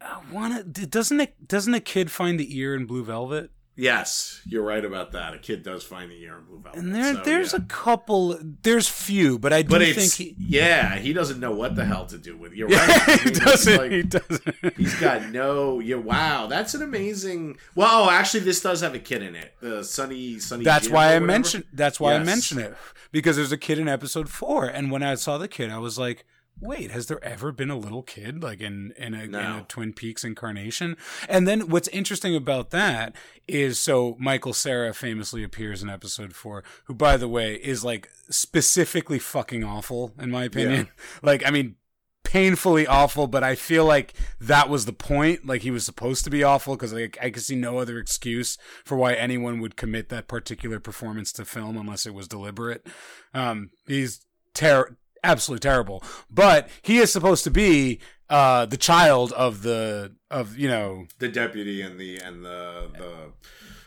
I 0.00 0.20
wanna 0.30 0.62
doesn't 0.62 1.20
it 1.20 1.48
doesn't 1.48 1.72
a 1.72 1.80
kid 1.80 2.10
find 2.10 2.38
the 2.38 2.56
ear 2.58 2.74
in 2.74 2.84
blue 2.84 3.02
velvet 3.04 3.50
Yes, 3.78 4.40
you're 4.46 4.62
right 4.64 4.82
about 4.84 5.12
that. 5.12 5.34
A 5.34 5.38
kid 5.38 5.62
does 5.62 5.84
find 5.84 6.10
the 6.10 6.14
year 6.14 6.38
and 6.38 6.48
move 6.48 6.66
out. 6.66 6.76
And 6.76 6.94
there, 6.94 7.14
so, 7.14 7.22
there's 7.24 7.52
yeah. 7.52 7.58
a 7.58 7.62
couple. 7.62 8.38
There's 8.62 8.88
few, 8.88 9.38
but 9.38 9.52
I 9.52 9.60
do 9.60 9.68
But 9.68 9.82
think 9.82 10.14
he, 10.14 10.34
yeah, 10.38 10.96
he 10.96 11.12
doesn't 11.12 11.38
know 11.38 11.52
what 11.54 11.76
the 11.76 11.84
hell 11.84 12.06
to 12.06 12.16
do 12.16 12.38
with. 12.38 12.54
You're 12.54 12.68
right. 12.70 12.78
I 13.08 13.16
he 13.16 13.24
mean, 13.24 13.28
it's 13.28 13.38
doesn't. 13.40 13.76
like- 13.76 13.90
he 13.92 14.02
doesn't. 14.02 14.76
He's 14.78 14.94
got 14.98 15.28
no. 15.28 15.80
Yeah, 15.80 15.96
wow, 15.96 16.46
that's 16.46 16.72
an 16.72 16.80
amazing. 16.82 17.58
Well, 17.74 18.06
oh, 18.06 18.10
actually, 18.10 18.40
this 18.40 18.62
does 18.62 18.80
have 18.80 18.94
a 18.94 18.98
kid 18.98 19.22
in 19.22 19.34
it. 19.36 19.52
The 19.60 19.84
Sunny 19.84 20.38
Sunny. 20.38 20.64
That's 20.64 20.86
Jim 20.86 20.94
why 20.94 21.14
I 21.14 21.18
mentioned. 21.18 21.64
That's 21.72 22.00
why 22.00 22.14
I 22.14 22.18
Yes. 22.18 22.26
mention 22.26 22.58
it 22.60 22.74
because 23.12 23.36
there's 23.36 23.52
a 23.52 23.58
kid 23.58 23.78
in 23.78 23.88
episode 23.88 24.30
four, 24.30 24.64
and 24.64 24.90
when 24.90 25.02
I 25.02 25.16
saw 25.16 25.36
the 25.36 25.48
kid, 25.48 25.70
I 25.70 25.78
was 25.78 25.98
like, 25.98 26.24
"Wait, 26.60 26.90
has 26.90 27.06
there 27.06 27.22
ever 27.22 27.52
been 27.52 27.70
a 27.70 27.76
little 27.78 28.02
kid 28.02 28.42
like 28.42 28.60
in 28.60 28.92
in 28.96 29.14
a, 29.14 29.22
in 29.24 29.34
a 29.34 29.64
Twin 29.68 29.92
Peaks 29.92 30.24
incarnation?" 30.24 30.96
And 31.28 31.46
then 31.46 31.68
what's 31.68 31.88
interesting 31.88 32.34
about 32.34 32.70
that 32.70 33.14
is 33.46 33.78
so 33.78 34.16
Michael 34.18 34.52
Cera 34.52 34.92
famously 34.94 35.44
appears 35.44 35.82
in 35.82 35.90
episode 35.90 36.34
four, 36.34 36.64
who, 36.84 36.94
by 36.94 37.16
the 37.16 37.28
way, 37.28 37.54
is 37.54 37.84
like 37.84 38.08
specifically 38.30 39.18
fucking 39.18 39.64
awful 39.64 40.12
in 40.18 40.30
my 40.30 40.44
opinion. 40.44 40.88
Like, 41.22 41.46
I 41.46 41.50
mean. 41.50 41.76
Painfully 42.24 42.88
awful, 42.88 43.28
but 43.28 43.44
I 43.44 43.54
feel 43.54 43.84
like 43.84 44.12
that 44.40 44.68
was 44.68 44.84
the 44.84 44.92
point. 44.92 45.46
Like 45.46 45.62
he 45.62 45.70
was 45.70 45.86
supposed 45.86 46.24
to 46.24 46.30
be 46.30 46.42
awful 46.42 46.74
because 46.74 46.92
like, 46.92 47.16
I 47.22 47.30
could 47.30 47.44
see 47.44 47.54
no 47.54 47.78
other 47.78 48.00
excuse 48.00 48.58
for 48.84 48.96
why 48.96 49.14
anyone 49.14 49.60
would 49.60 49.76
commit 49.76 50.08
that 50.08 50.26
particular 50.26 50.80
performance 50.80 51.32
to 51.34 51.44
film 51.44 51.76
unless 51.76 52.04
it 52.04 52.12
was 52.12 52.26
deliberate. 52.26 52.84
Um, 53.32 53.70
he's 53.86 54.26
ter- 54.54 54.96
absolutely 55.26 55.60
terrible, 55.60 56.02
but 56.30 56.68
he 56.82 56.98
is 56.98 57.12
supposed 57.12 57.44
to 57.44 57.50
be 57.50 58.00
uh, 58.30 58.66
the 58.66 58.76
child 58.76 59.32
of 59.32 59.62
the 59.62 60.12
of 60.30 60.58
you 60.58 60.68
know 60.68 61.06
The 61.18 61.28
deputy 61.28 61.82
and 61.82 61.98
the 61.98 62.18
and 62.18 62.44
the 62.44 62.90
the 62.98 63.32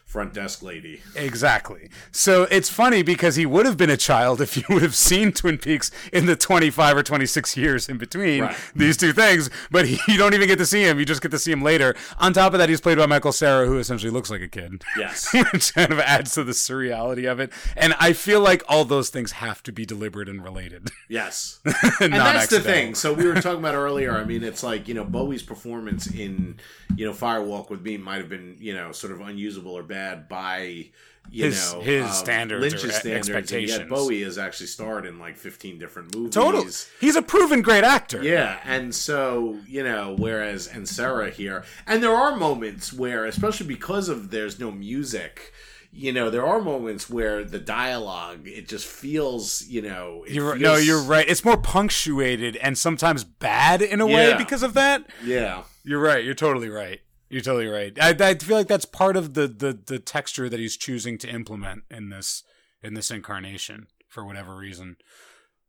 front 0.10 0.34
desk 0.34 0.64
lady. 0.64 1.00
exactly. 1.16 1.88
So 2.12 2.44
it's 2.50 2.68
funny 2.68 3.04
because 3.04 3.36
he 3.36 3.46
would 3.46 3.68
have 3.68 3.78
been 3.78 3.92
a 3.92 3.96
child 3.98 4.42
if 4.42 4.58
you 4.58 4.64
would 4.70 4.82
have 4.82 4.96
seen 4.96 5.32
Twin 5.32 5.60
Peaks 5.60 5.92
in 6.12 6.26
the 6.26 6.36
twenty 6.36 6.72
five 6.72 6.98
or 6.98 7.04
twenty 7.04 7.28
six 7.28 7.56
years 7.56 7.88
in 7.88 7.98
between 8.00 8.42
Right. 8.42 8.58
these 8.76 8.98
two 8.98 9.14
things, 9.14 9.52
but 9.70 9.86
he, 9.88 10.00
you 10.12 10.18
don't 10.18 10.34
even 10.34 10.48
get 10.48 10.58
to 10.58 10.66
see 10.66 10.82
him. 10.84 10.98
You 11.00 11.06
just 11.06 11.22
get 11.22 11.30
to 11.32 11.38
see 11.40 11.52
him 11.52 11.62
later. 11.62 11.96
On 12.18 12.34
top 12.34 12.54
of 12.54 12.60
that, 12.60 12.70
he's 12.70 12.82
played 12.82 12.98
by 12.98 13.06
Michael 13.06 13.32
Cera, 13.32 13.68
who 13.68 13.78
essentially 13.78 14.10
looks 14.12 14.32
like 14.32 14.42
a 14.42 14.48
kid. 14.48 14.82
Yes. 14.98 15.32
which 15.54 15.74
kind 15.76 15.92
of 15.92 16.00
adds 16.00 16.34
to 16.34 16.44
the 16.44 16.54
surreality 16.54 17.32
of 17.32 17.40
it. 17.40 17.52
And 17.78 17.94
I 18.00 18.14
feel 18.14 18.42
like 18.42 18.64
all 18.68 18.86
those 18.86 19.10
things 19.10 19.34
have 19.34 19.62
to 19.64 19.72
be 19.72 19.86
deliberate 19.86 20.28
and 20.28 20.44
related. 20.44 20.90
Yes. 21.12 21.60
and 21.66 21.76
and 22.02 22.14
that's 22.14 22.50
the 22.52 22.60
thing. 22.60 22.94
So 22.94 23.14
we 23.14 23.26
were 23.26 23.34
talking 23.42 23.58
about 23.60 23.74
earlier. 23.74 24.16
I 24.16 24.24
mean, 24.26 24.44
it's 24.44 24.62
like 24.64 24.88
you 24.88 24.94
know 24.94 25.04
Bowie's 25.04 25.42
performance 25.42 26.06
in 26.06 26.60
you 26.96 27.06
know 27.08 27.14
Firewalk 27.14 27.72
with 27.72 27.82
Me 27.82 27.98
might 27.98 28.18
have 28.20 28.30
been 28.30 28.58
you 28.60 28.76
know 28.76 28.92
sort 28.92 29.12
of 29.14 29.20
unusable 29.22 29.72
or 29.72 29.82
bad 29.82 29.99
by 30.30 30.90
you 31.32 31.46
His- 31.46 31.74
know 31.74 31.82
his 31.82 32.06
um, 32.06 32.12
standards 32.12 32.62
Lynch's 32.62 32.86
or 32.86 32.92
standards. 32.92 33.28
And 33.30 33.38
expectations. 33.38 33.80
yet 33.80 33.90
Bowie 33.90 34.24
has 34.24 34.38
actually 34.40 34.66
starred 34.68 35.06
in 35.06 35.20
like 35.20 35.38
fifteen 35.38 35.78
different 35.78 36.16
movies. 36.16 36.34
Total. 36.34 36.66
He's 37.00 37.16
a 37.16 37.22
proven 37.22 37.62
great 37.62 37.84
actor. 37.84 38.24
Yeah, 38.24 38.60
and 38.64 38.94
so 38.96 39.60
you 39.68 39.84
know, 39.84 40.16
whereas 40.18 40.68
and 40.68 40.88
Cera 40.90 41.30
here, 41.30 41.64
and 41.86 42.02
there 42.02 42.16
are 42.16 42.36
moments 42.36 42.92
where, 42.92 43.26
especially 43.26 43.68
because 43.68 44.10
of 44.10 44.32
there's 44.32 44.60
no 44.60 44.72
music, 44.72 45.54
you 45.92 46.12
know, 46.12 46.30
there 46.32 46.46
are 46.46 46.62
moments 46.62 47.10
where 47.10 47.44
the 47.44 47.60
dialogue 47.60 48.48
it 48.48 48.68
just 48.68 48.88
feels, 48.88 49.68
you 49.68 49.82
know, 49.84 50.24
You're, 50.28 50.52
feels- 50.54 50.62
no, 50.62 50.76
you're 50.78 51.02
right. 51.04 51.28
It's 51.30 51.46
more 51.46 51.58
punctuated 51.58 52.56
and 52.58 52.76
sometimes 52.78 53.24
bad 53.24 53.82
in 53.84 54.02
a 54.02 54.08
way 54.08 54.34
because 54.38 54.64
of 54.64 54.74
that. 54.76 55.06
Yeah, 55.24 55.64
You're 55.84 56.00
right. 56.02 56.24
You're 56.24 56.34
totally 56.34 56.70
right. 56.70 57.02
You're 57.30 57.42
totally 57.42 57.68
right. 57.68 57.98
I, 58.02 58.16
I 58.20 58.36
feel 58.36 58.58
like 58.58 58.68
that's 58.68 58.86
part 58.86 59.16
of 59.16 59.34
the, 59.36 59.48
the 59.48 59.80
the 59.86 60.00
texture 60.00 60.50
that 60.50 60.60
he's 60.60 60.76
choosing 60.76 61.18
to 61.20 61.30
implement 61.30 61.84
in 61.90 62.10
this 62.10 62.44
in 62.82 62.96
this 62.96 63.12
incarnation 63.12 63.88
for 64.08 64.26
whatever 64.26 64.56
reason. 64.56 64.98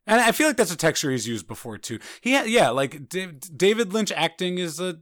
And 0.06 0.20
I 0.20 0.32
feel 0.32 0.46
like 0.48 0.56
that's 0.56 0.72
a 0.72 0.76
texture 0.76 1.11
he's 1.11 1.28
used 1.28 1.46
before 1.46 1.76
too. 1.78 1.98
He 2.20 2.32
yeah, 2.32 2.70
like 2.70 3.08
D- 3.08 3.38
David 3.54 3.92
Lynch 3.92 4.11
acting 4.12 4.58
is 4.58 4.80
a 4.80 4.98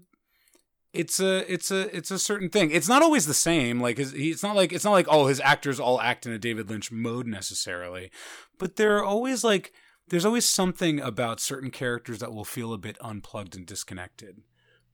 it's 0.93 1.21
a 1.21 1.51
it's 1.53 1.71
a 1.71 1.95
it's 1.97 2.11
a 2.11 2.19
certain 2.19 2.51
thing. 2.51 2.71
It's 2.73 2.89
not 2.89 3.03
always 3.03 3.27
the 3.27 3.35
same. 3.35 3.81
Like 3.81 3.99
his, 3.99 4.13
he, 4.13 4.31
it's 4.31 4.43
not 4.43 4.57
like 4.57 4.73
it's 4.73 4.85
not 4.85 4.93
like 4.93 5.07
oh 5.09 5.27
his 5.27 5.41
actors 5.41 5.79
all 5.79 6.01
act 6.01 6.27
in 6.27 6.33
a 6.33 6.39
David 6.39 6.69
Lynch 6.69 6.91
mode 6.91 7.27
necessarily, 7.27 8.11
but 8.59 8.77
there 8.77 8.97
are 8.97 9.05
always 9.05 9.45
like 9.45 9.73
there's 10.09 10.25
always 10.25 10.47
something 10.47 11.01
about 11.01 11.41
certain 11.41 11.71
characters 11.71 12.19
that 12.19 12.33
will 12.33 12.45
feel 12.45 12.73
a 12.73 12.79
bit 12.79 12.97
unplugged 13.01 13.55
and 13.55 13.67
disconnected. 13.67 14.43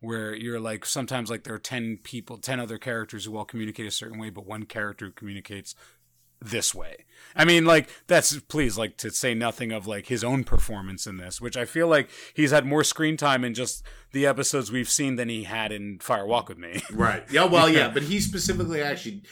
Where 0.05 0.35
you're 0.35 0.61
like 0.61 0.85
sometimes 0.85 1.31
like 1.31 1.45
there 1.45 1.55
are 1.55 1.59
ten 1.59 1.99
people, 2.03 2.37
ten 2.37 2.61
other 2.61 2.77
characters 2.79 3.25
who 3.25 3.37
all 3.37 3.45
communicate 3.47 3.87
a 3.87 3.91
certain 3.91 4.19
way, 4.19 4.31
but 4.31 4.47
one 4.47 4.65
character 4.65 5.11
communicates 5.11 5.75
this 6.45 6.75
way. 6.75 7.05
I 7.37 7.45
mean, 7.45 7.65
like 7.65 7.89
that's 8.07 8.39
please 8.39 8.79
like 8.79 8.97
to 8.99 9.11
say 9.11 9.35
nothing 9.35 9.73
of 9.73 9.89
like 9.89 10.07
his 10.07 10.23
own 10.23 10.45
performance 10.45 11.05
in 11.07 11.17
this, 11.17 11.41
which 11.41 11.57
I 11.57 11.65
feel 11.65 11.89
like 11.89 12.09
he's 12.33 12.53
had 12.53 12.65
more 12.65 12.85
screen 12.85 13.17
time 13.17 13.45
in 13.45 13.55
just 13.55 13.83
the 14.13 14.25
episodes 14.25 14.71
we've 14.71 14.89
seen 14.89 15.17
than 15.17 15.29
he 15.29 15.43
had 15.43 15.73
in 15.73 15.99
Fire 15.99 16.27
Walk 16.27 16.49
with 16.49 16.59
Me. 16.59 16.81
right. 16.93 17.25
Yeah, 17.33 17.47
well, 17.47 17.69
yeah, 17.69 17.89
but 17.95 18.05
he 18.05 18.21
specifically 18.21 18.81
actually 18.81 19.23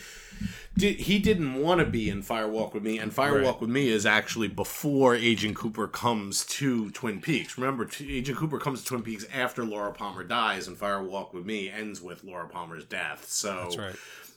did. 0.77 0.99
He 0.99 1.21
didn't 1.21 1.55
want 1.63 1.79
to 1.79 1.87
be 1.87 2.09
in 2.11 2.23
Fire 2.23 2.49
Walk 2.49 2.75
with 2.75 2.83
Me, 2.83 2.99
and 2.99 3.13
Firewalk 3.13 3.45
Right. 3.45 3.61
with 3.61 3.71
Me 3.71 3.89
is 3.89 4.05
actually 4.05 4.49
before 4.49 5.15
Agent 5.15 5.55
Cooper 5.55 5.87
comes 5.87 6.45
to 6.47 6.91
Twin 6.91 7.21
Peaks. 7.21 7.57
Remember, 7.57 7.85
T- 7.85 8.17
Agent 8.19 8.37
Cooper 8.37 8.59
comes 8.59 8.81
to 8.83 8.87
Twin 8.89 9.03
Peaks 9.03 9.25
after 9.33 9.65
Laura 9.65 9.93
Palmer 9.93 10.25
dies, 10.25 10.67
and 10.67 10.77
Fire 10.77 11.05
Walk 11.05 11.33
with 11.33 11.47
Me 11.47 11.71
ends 11.71 12.03
with 12.03 12.25
Laura 12.25 12.49
Palmer's 12.49 12.85
death. 12.85 13.27
So 13.29 13.55
That's 13.63 13.77
right. 13.79 13.95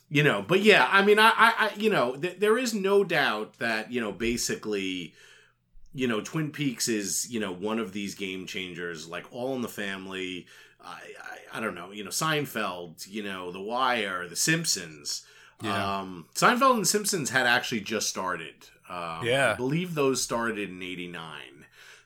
You 0.09 0.21
know 0.23 0.43
but 0.47 0.61
yeah 0.61 0.87
i 0.91 1.03
mean 1.03 1.17
i 1.19 1.31
i, 1.35 1.71
you 1.77 1.89
know 1.89 2.15
th- 2.15 2.39
there 2.39 2.57
is 2.57 2.73
no 2.73 3.03
doubt 3.03 3.57
that 3.59 3.91
you 3.91 3.99
know 3.99 4.11
basically 4.11 5.13
you 5.93 6.07
know 6.07 6.21
twin 6.21 6.51
peaks 6.51 6.87
is 6.87 7.27
you 7.31 7.39
know 7.39 7.51
one 7.51 7.79
of 7.79 7.91
these 7.93 8.13
game 8.15 8.45
changers 8.45 9.07
like 9.07 9.25
all 9.31 9.55
in 9.55 9.61
the 9.61 9.67
family 9.67 10.45
i 10.83 10.99
i, 11.53 11.57
I 11.57 11.59
don't 11.59 11.73
know 11.75 11.91
you 11.91 12.03
know 12.03 12.11
seinfeld 12.11 13.07
you 13.07 13.23
know 13.23 13.51
the 13.51 13.61
wire 13.61 14.27
the 14.27 14.35
simpsons 14.35 15.25
Yeah. 15.63 15.99
um 16.01 16.27
seinfeld 16.35 16.75
and 16.75 16.87
simpsons 16.87 17.29
had 17.31 17.47
actually 17.47 17.81
just 17.81 18.07
started 18.09 18.55
um, 18.89 19.25
Yeah. 19.25 19.53
i 19.53 19.55
believe 19.55 19.95
those 19.95 20.21
started 20.21 20.69
in 20.69 20.81
89 20.83 21.54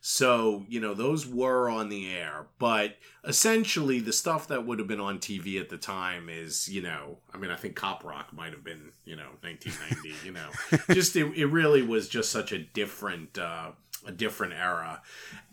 so, 0.01 0.65
you 0.69 0.79
know, 0.79 0.93
those 0.93 1.27
were 1.27 1.69
on 1.69 1.89
the 1.89 2.09
air, 2.09 2.47
but 2.57 2.95
essentially 3.25 3.99
the 3.99 4.13
stuff 4.13 4.47
that 4.47 4.65
would 4.65 4.79
have 4.79 4.87
been 4.87 5.01
on 5.01 5.19
TV 5.19 5.59
at 5.59 5.69
the 5.69 5.77
time 5.77 6.29
is, 6.29 6.69
you 6.69 6.81
know, 6.81 7.17
I 7.33 7.37
mean, 7.37 7.51
I 7.51 7.57
think 7.57 7.75
Cop 7.75 8.05
Rock 8.05 8.31
might 8.31 8.53
have 8.53 8.63
been, 8.63 8.93
you 9.03 9.17
know, 9.17 9.27
1990, 9.41 10.25
you 10.25 10.31
know, 10.31 10.49
just 10.93 11.15
it, 11.17 11.25
it 11.37 11.47
really 11.47 11.81
was 11.81 12.07
just 12.07 12.31
such 12.31 12.53
a 12.53 12.59
different, 12.59 13.37
uh, 13.37 13.71
a 14.07 14.11
different 14.13 14.53
era. 14.53 15.01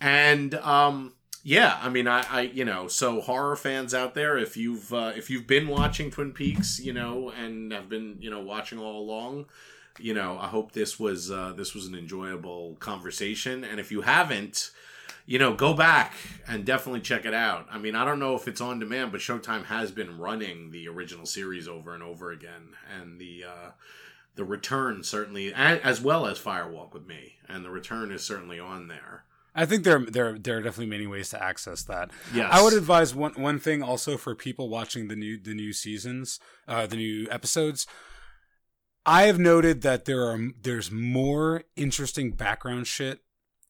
And, 0.00 0.54
um, 0.54 1.14
yeah, 1.42 1.78
I 1.82 1.88
mean, 1.88 2.06
I, 2.06 2.24
I, 2.30 2.40
you 2.42 2.64
know, 2.64 2.86
so 2.86 3.20
horror 3.20 3.56
fans 3.56 3.94
out 3.94 4.14
there, 4.14 4.38
if 4.38 4.56
you've, 4.56 4.92
uh, 4.94 5.12
if 5.16 5.28
you've 5.28 5.48
been 5.48 5.66
watching 5.66 6.12
Twin 6.12 6.32
Peaks, 6.32 6.78
you 6.78 6.92
know, 6.92 7.30
and 7.30 7.72
have 7.72 7.88
been, 7.88 8.16
you 8.20 8.30
know, 8.30 8.40
watching 8.40 8.78
all 8.78 9.00
along, 9.00 9.46
you 9.98 10.14
know, 10.14 10.38
I 10.38 10.48
hope 10.48 10.72
this 10.72 10.98
was 10.98 11.30
uh, 11.30 11.52
this 11.56 11.74
was 11.74 11.86
an 11.86 11.94
enjoyable 11.94 12.76
conversation. 12.80 13.64
And 13.64 13.80
if 13.80 13.90
you 13.90 14.02
haven't, 14.02 14.70
you 15.26 15.38
know, 15.38 15.54
go 15.54 15.74
back 15.74 16.14
and 16.46 16.64
definitely 16.64 17.00
check 17.00 17.24
it 17.24 17.34
out. 17.34 17.66
I 17.70 17.78
mean, 17.78 17.94
I 17.94 18.04
don't 18.04 18.18
know 18.18 18.34
if 18.34 18.46
it's 18.48 18.60
on 18.60 18.78
demand, 18.78 19.12
but 19.12 19.20
Showtime 19.20 19.64
has 19.64 19.90
been 19.90 20.18
running 20.18 20.70
the 20.70 20.88
original 20.88 21.26
series 21.26 21.66
over 21.68 21.94
and 21.94 22.02
over 22.02 22.30
again, 22.30 22.74
and 22.98 23.18
the 23.18 23.44
uh, 23.44 23.70
the 24.36 24.44
return 24.44 25.02
certainly, 25.02 25.52
as 25.54 26.00
well 26.00 26.26
as 26.26 26.38
Firewalk 26.38 26.92
with 26.92 27.06
Me, 27.06 27.36
and 27.48 27.64
the 27.64 27.70
return 27.70 28.12
is 28.12 28.22
certainly 28.22 28.60
on 28.60 28.88
there. 28.88 29.24
I 29.56 29.64
think 29.64 29.84
there 29.84 29.98
there 29.98 30.38
there 30.38 30.58
are 30.58 30.62
definitely 30.62 30.90
many 30.90 31.06
ways 31.06 31.30
to 31.30 31.42
access 31.42 31.82
that. 31.84 32.10
Yes. 32.34 32.48
I 32.52 32.62
would 32.62 32.74
advise 32.74 33.14
one 33.14 33.32
one 33.32 33.58
thing 33.58 33.82
also 33.82 34.18
for 34.18 34.34
people 34.34 34.68
watching 34.68 35.08
the 35.08 35.16
new 35.16 35.38
the 35.38 35.54
new 35.54 35.72
seasons, 35.72 36.38
uh, 36.68 36.86
the 36.86 36.96
new 36.96 37.26
episodes. 37.30 37.86
I 39.08 39.22
have 39.24 39.38
noted 39.38 39.82
that 39.82 40.04
there 40.04 40.24
are 40.24 40.38
there's 40.60 40.90
more 40.90 41.62
interesting 41.76 42.32
background 42.32 42.88
shit 42.88 43.20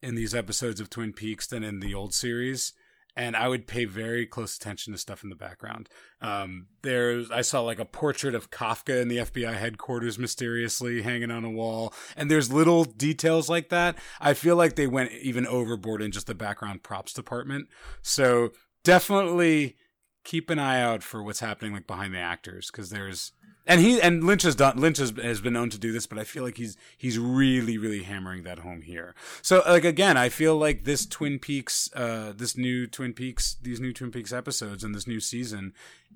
in 0.03 0.14
these 0.14 0.34
episodes 0.34 0.80
of 0.80 0.89
Twin 0.89 1.12
Peaks 1.12 1.47
than 1.47 1.62
in 1.62 1.80
the 1.80 1.93
old 1.93 2.14
series, 2.14 2.72
and 3.14 3.37
I 3.37 3.49
would 3.49 3.66
pay 3.66 3.84
very 3.84 4.24
close 4.24 4.57
attention 4.57 4.95
to 4.95 4.99
stuff 4.99 5.22
in 5.22 5.28
the 5.28 5.37
background. 5.37 5.91
Um, 6.22 6.68
there's 6.80 7.30
I 7.30 7.43
saw 7.43 7.61
like 7.61 7.78
a 7.78 7.84
portrait 7.84 8.34
of 8.34 8.51
Kafka 8.51 9.03
in 9.03 9.09
the 9.09 9.18
FBI 9.18 9.53
headquarters 9.53 10.18
mysteriously 10.18 11.03
hanging 11.03 11.30
on 11.30 11.45
a 11.45 11.51
wall, 11.51 11.93
and 12.16 12.30
there's 12.30 12.51
little 12.51 12.84
details 12.84 13.51
like 13.51 13.68
that. 13.68 13.99
I 14.18 14.32
feel 14.32 14.57
like 14.57 14.76
they 14.76 14.87
went 14.87 15.12
even 15.12 15.47
overboard 15.47 16.01
in 16.01 16.12
just 16.12 16.28
the 16.28 16.34
background 16.34 16.82
props 16.82 17.12
department. 17.12 17.68
So 18.01 18.53
definitely 18.84 19.76
keep 20.24 20.51
an 20.51 20.59
eye 20.59 20.80
out 20.80 21.03
for 21.03 21.22
what's 21.22 21.41
happening 21.41 21.72
like 21.72 21.87
behind 21.87 22.12
the 22.12 22.18
actors 22.18 22.68
because 22.70 22.91
there's 22.91 23.32
and 23.66 23.80
he 23.80 24.00
and 24.00 24.22
Lynch 24.22 24.42
has 24.42 24.54
done 24.54 24.78
Lynch 24.78 24.98
has, 24.98 25.12
has 25.22 25.40
been 25.40 25.52
known 25.52 25.70
to 25.70 25.78
do 25.78 25.92
this, 25.92 26.06
but 26.06 26.18
I 26.18 26.24
feel 26.24 26.44
like 26.44 26.56
he's 26.56 26.76
he's 26.96 27.18
really 27.18 27.76
really 27.76 28.04
hammering 28.04 28.44
that 28.44 28.60
home 28.60 28.82
here. 28.82 29.14
So 29.42 29.62
like 29.66 29.84
again, 29.84 30.16
I 30.16 30.28
feel 30.28 30.56
like 30.56 30.84
this 30.84 31.04
Twin 31.06 31.38
Peaks, 31.38 31.90
uh, 31.94 32.32
this 32.36 32.56
new 32.56 32.86
Twin 32.86 33.12
Peaks, 33.12 33.56
these 33.60 33.80
new 33.80 33.92
Twin 33.92 34.12
Peaks 34.12 34.32
episodes 34.32 34.84
and 34.84 34.94
this 34.94 35.06
new 35.06 35.20
season 35.20 35.72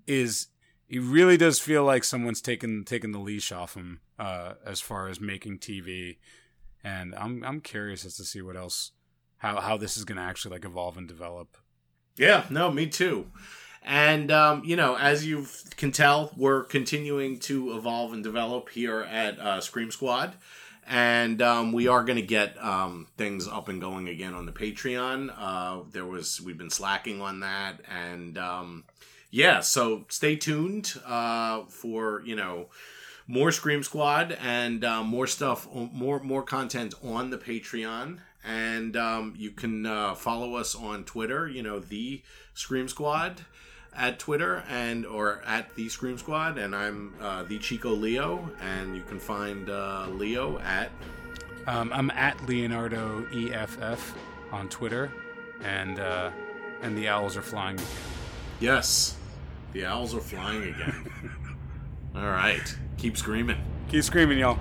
is 0.06 0.48
he 0.86 0.98
really 0.98 1.36
does 1.36 1.58
feel 1.58 1.84
like 1.84 2.04
someone's 2.04 2.40
taken 2.40 2.84
taken 2.84 3.12
the 3.12 3.18
leash 3.18 3.52
off 3.52 3.74
him 3.74 4.00
uh, 4.18 4.54
as 4.64 4.80
far 4.80 5.08
as 5.08 5.20
making 5.20 5.58
TV, 5.58 6.18
and 6.84 7.14
I'm 7.14 7.44
I'm 7.44 7.60
curious 7.60 8.04
as 8.04 8.16
to 8.16 8.24
see 8.24 8.42
what 8.42 8.56
else 8.56 8.92
how 9.38 9.60
how 9.60 9.76
this 9.76 9.96
is 9.96 10.04
going 10.04 10.18
to 10.18 10.24
actually 10.24 10.52
like 10.52 10.64
evolve 10.64 10.96
and 10.96 11.08
develop. 11.08 11.56
Yeah, 12.16 12.44
no, 12.50 12.70
me 12.70 12.86
too. 12.86 13.26
And 13.82 14.30
um, 14.30 14.62
you 14.64 14.76
know, 14.76 14.96
as 14.96 15.26
you 15.26 15.46
can 15.76 15.92
tell, 15.92 16.32
we're 16.36 16.64
continuing 16.64 17.38
to 17.40 17.76
evolve 17.76 18.12
and 18.12 18.22
develop 18.22 18.68
here 18.68 19.00
at 19.00 19.38
uh, 19.38 19.60
Scream 19.60 19.90
Squad, 19.90 20.34
and 20.86 21.40
um, 21.40 21.72
we 21.72 21.88
are 21.88 22.04
going 22.04 22.16
to 22.18 22.26
get 22.26 22.62
um, 22.62 23.06
things 23.16 23.48
up 23.48 23.68
and 23.68 23.80
going 23.80 24.08
again 24.08 24.34
on 24.34 24.44
the 24.44 24.52
Patreon. 24.52 25.32
Uh, 25.36 25.80
there 25.92 26.04
was 26.04 26.40
we've 26.42 26.58
been 26.58 26.70
slacking 26.70 27.22
on 27.22 27.40
that, 27.40 27.80
and 27.88 28.36
um, 28.36 28.84
yeah, 29.30 29.60
so 29.60 30.04
stay 30.08 30.36
tuned 30.36 30.94
uh, 31.06 31.62
for 31.64 32.22
you 32.26 32.36
know 32.36 32.66
more 33.26 33.52
Scream 33.52 33.82
Squad 33.82 34.36
and 34.42 34.84
uh, 34.84 35.02
more 35.02 35.26
stuff, 35.26 35.66
more 35.72 36.20
more 36.20 36.42
content 36.42 36.94
on 37.02 37.30
the 37.30 37.38
Patreon. 37.38 38.18
And 38.44 38.96
um, 38.96 39.34
you 39.36 39.50
can 39.50 39.84
uh, 39.84 40.14
follow 40.14 40.54
us 40.54 40.74
on 40.74 41.04
Twitter. 41.04 41.48
You 41.48 41.62
know 41.62 41.78
the 41.78 42.22
Scream 42.52 42.88
Squad 42.88 43.42
at 43.96 44.18
Twitter 44.18 44.62
and 44.68 45.04
or 45.04 45.42
at 45.46 45.74
the 45.74 45.88
Scream 45.88 46.18
Squad, 46.18 46.58
and 46.58 46.74
I'm 46.74 47.14
uh, 47.20 47.42
the 47.44 47.58
Chico 47.58 47.90
Leo, 47.90 48.50
and 48.60 48.96
you 48.96 49.02
can 49.02 49.18
find 49.18 49.68
uh, 49.68 50.06
Leo 50.10 50.58
at. 50.60 50.90
Um, 51.66 51.92
I'm 51.92 52.10
at 52.10 52.48
Leonardo 52.48 53.26
EFF 53.32 54.14
on 54.52 54.68
Twitter, 54.68 55.10
and 55.62 56.00
uh, 56.00 56.30
and 56.82 56.96
the 56.96 57.08
owls 57.08 57.36
are 57.36 57.42
flying. 57.42 57.76
Again. 57.76 57.86
Yes, 58.60 59.16
the 59.72 59.86
owls 59.86 60.14
are 60.14 60.20
flying 60.20 60.62
again. 60.62 61.10
All 62.14 62.22
right, 62.22 62.76
keep 62.96 63.16
screaming. 63.16 63.58
Keep 63.88 64.04
screaming, 64.04 64.38
y'all. 64.38 64.58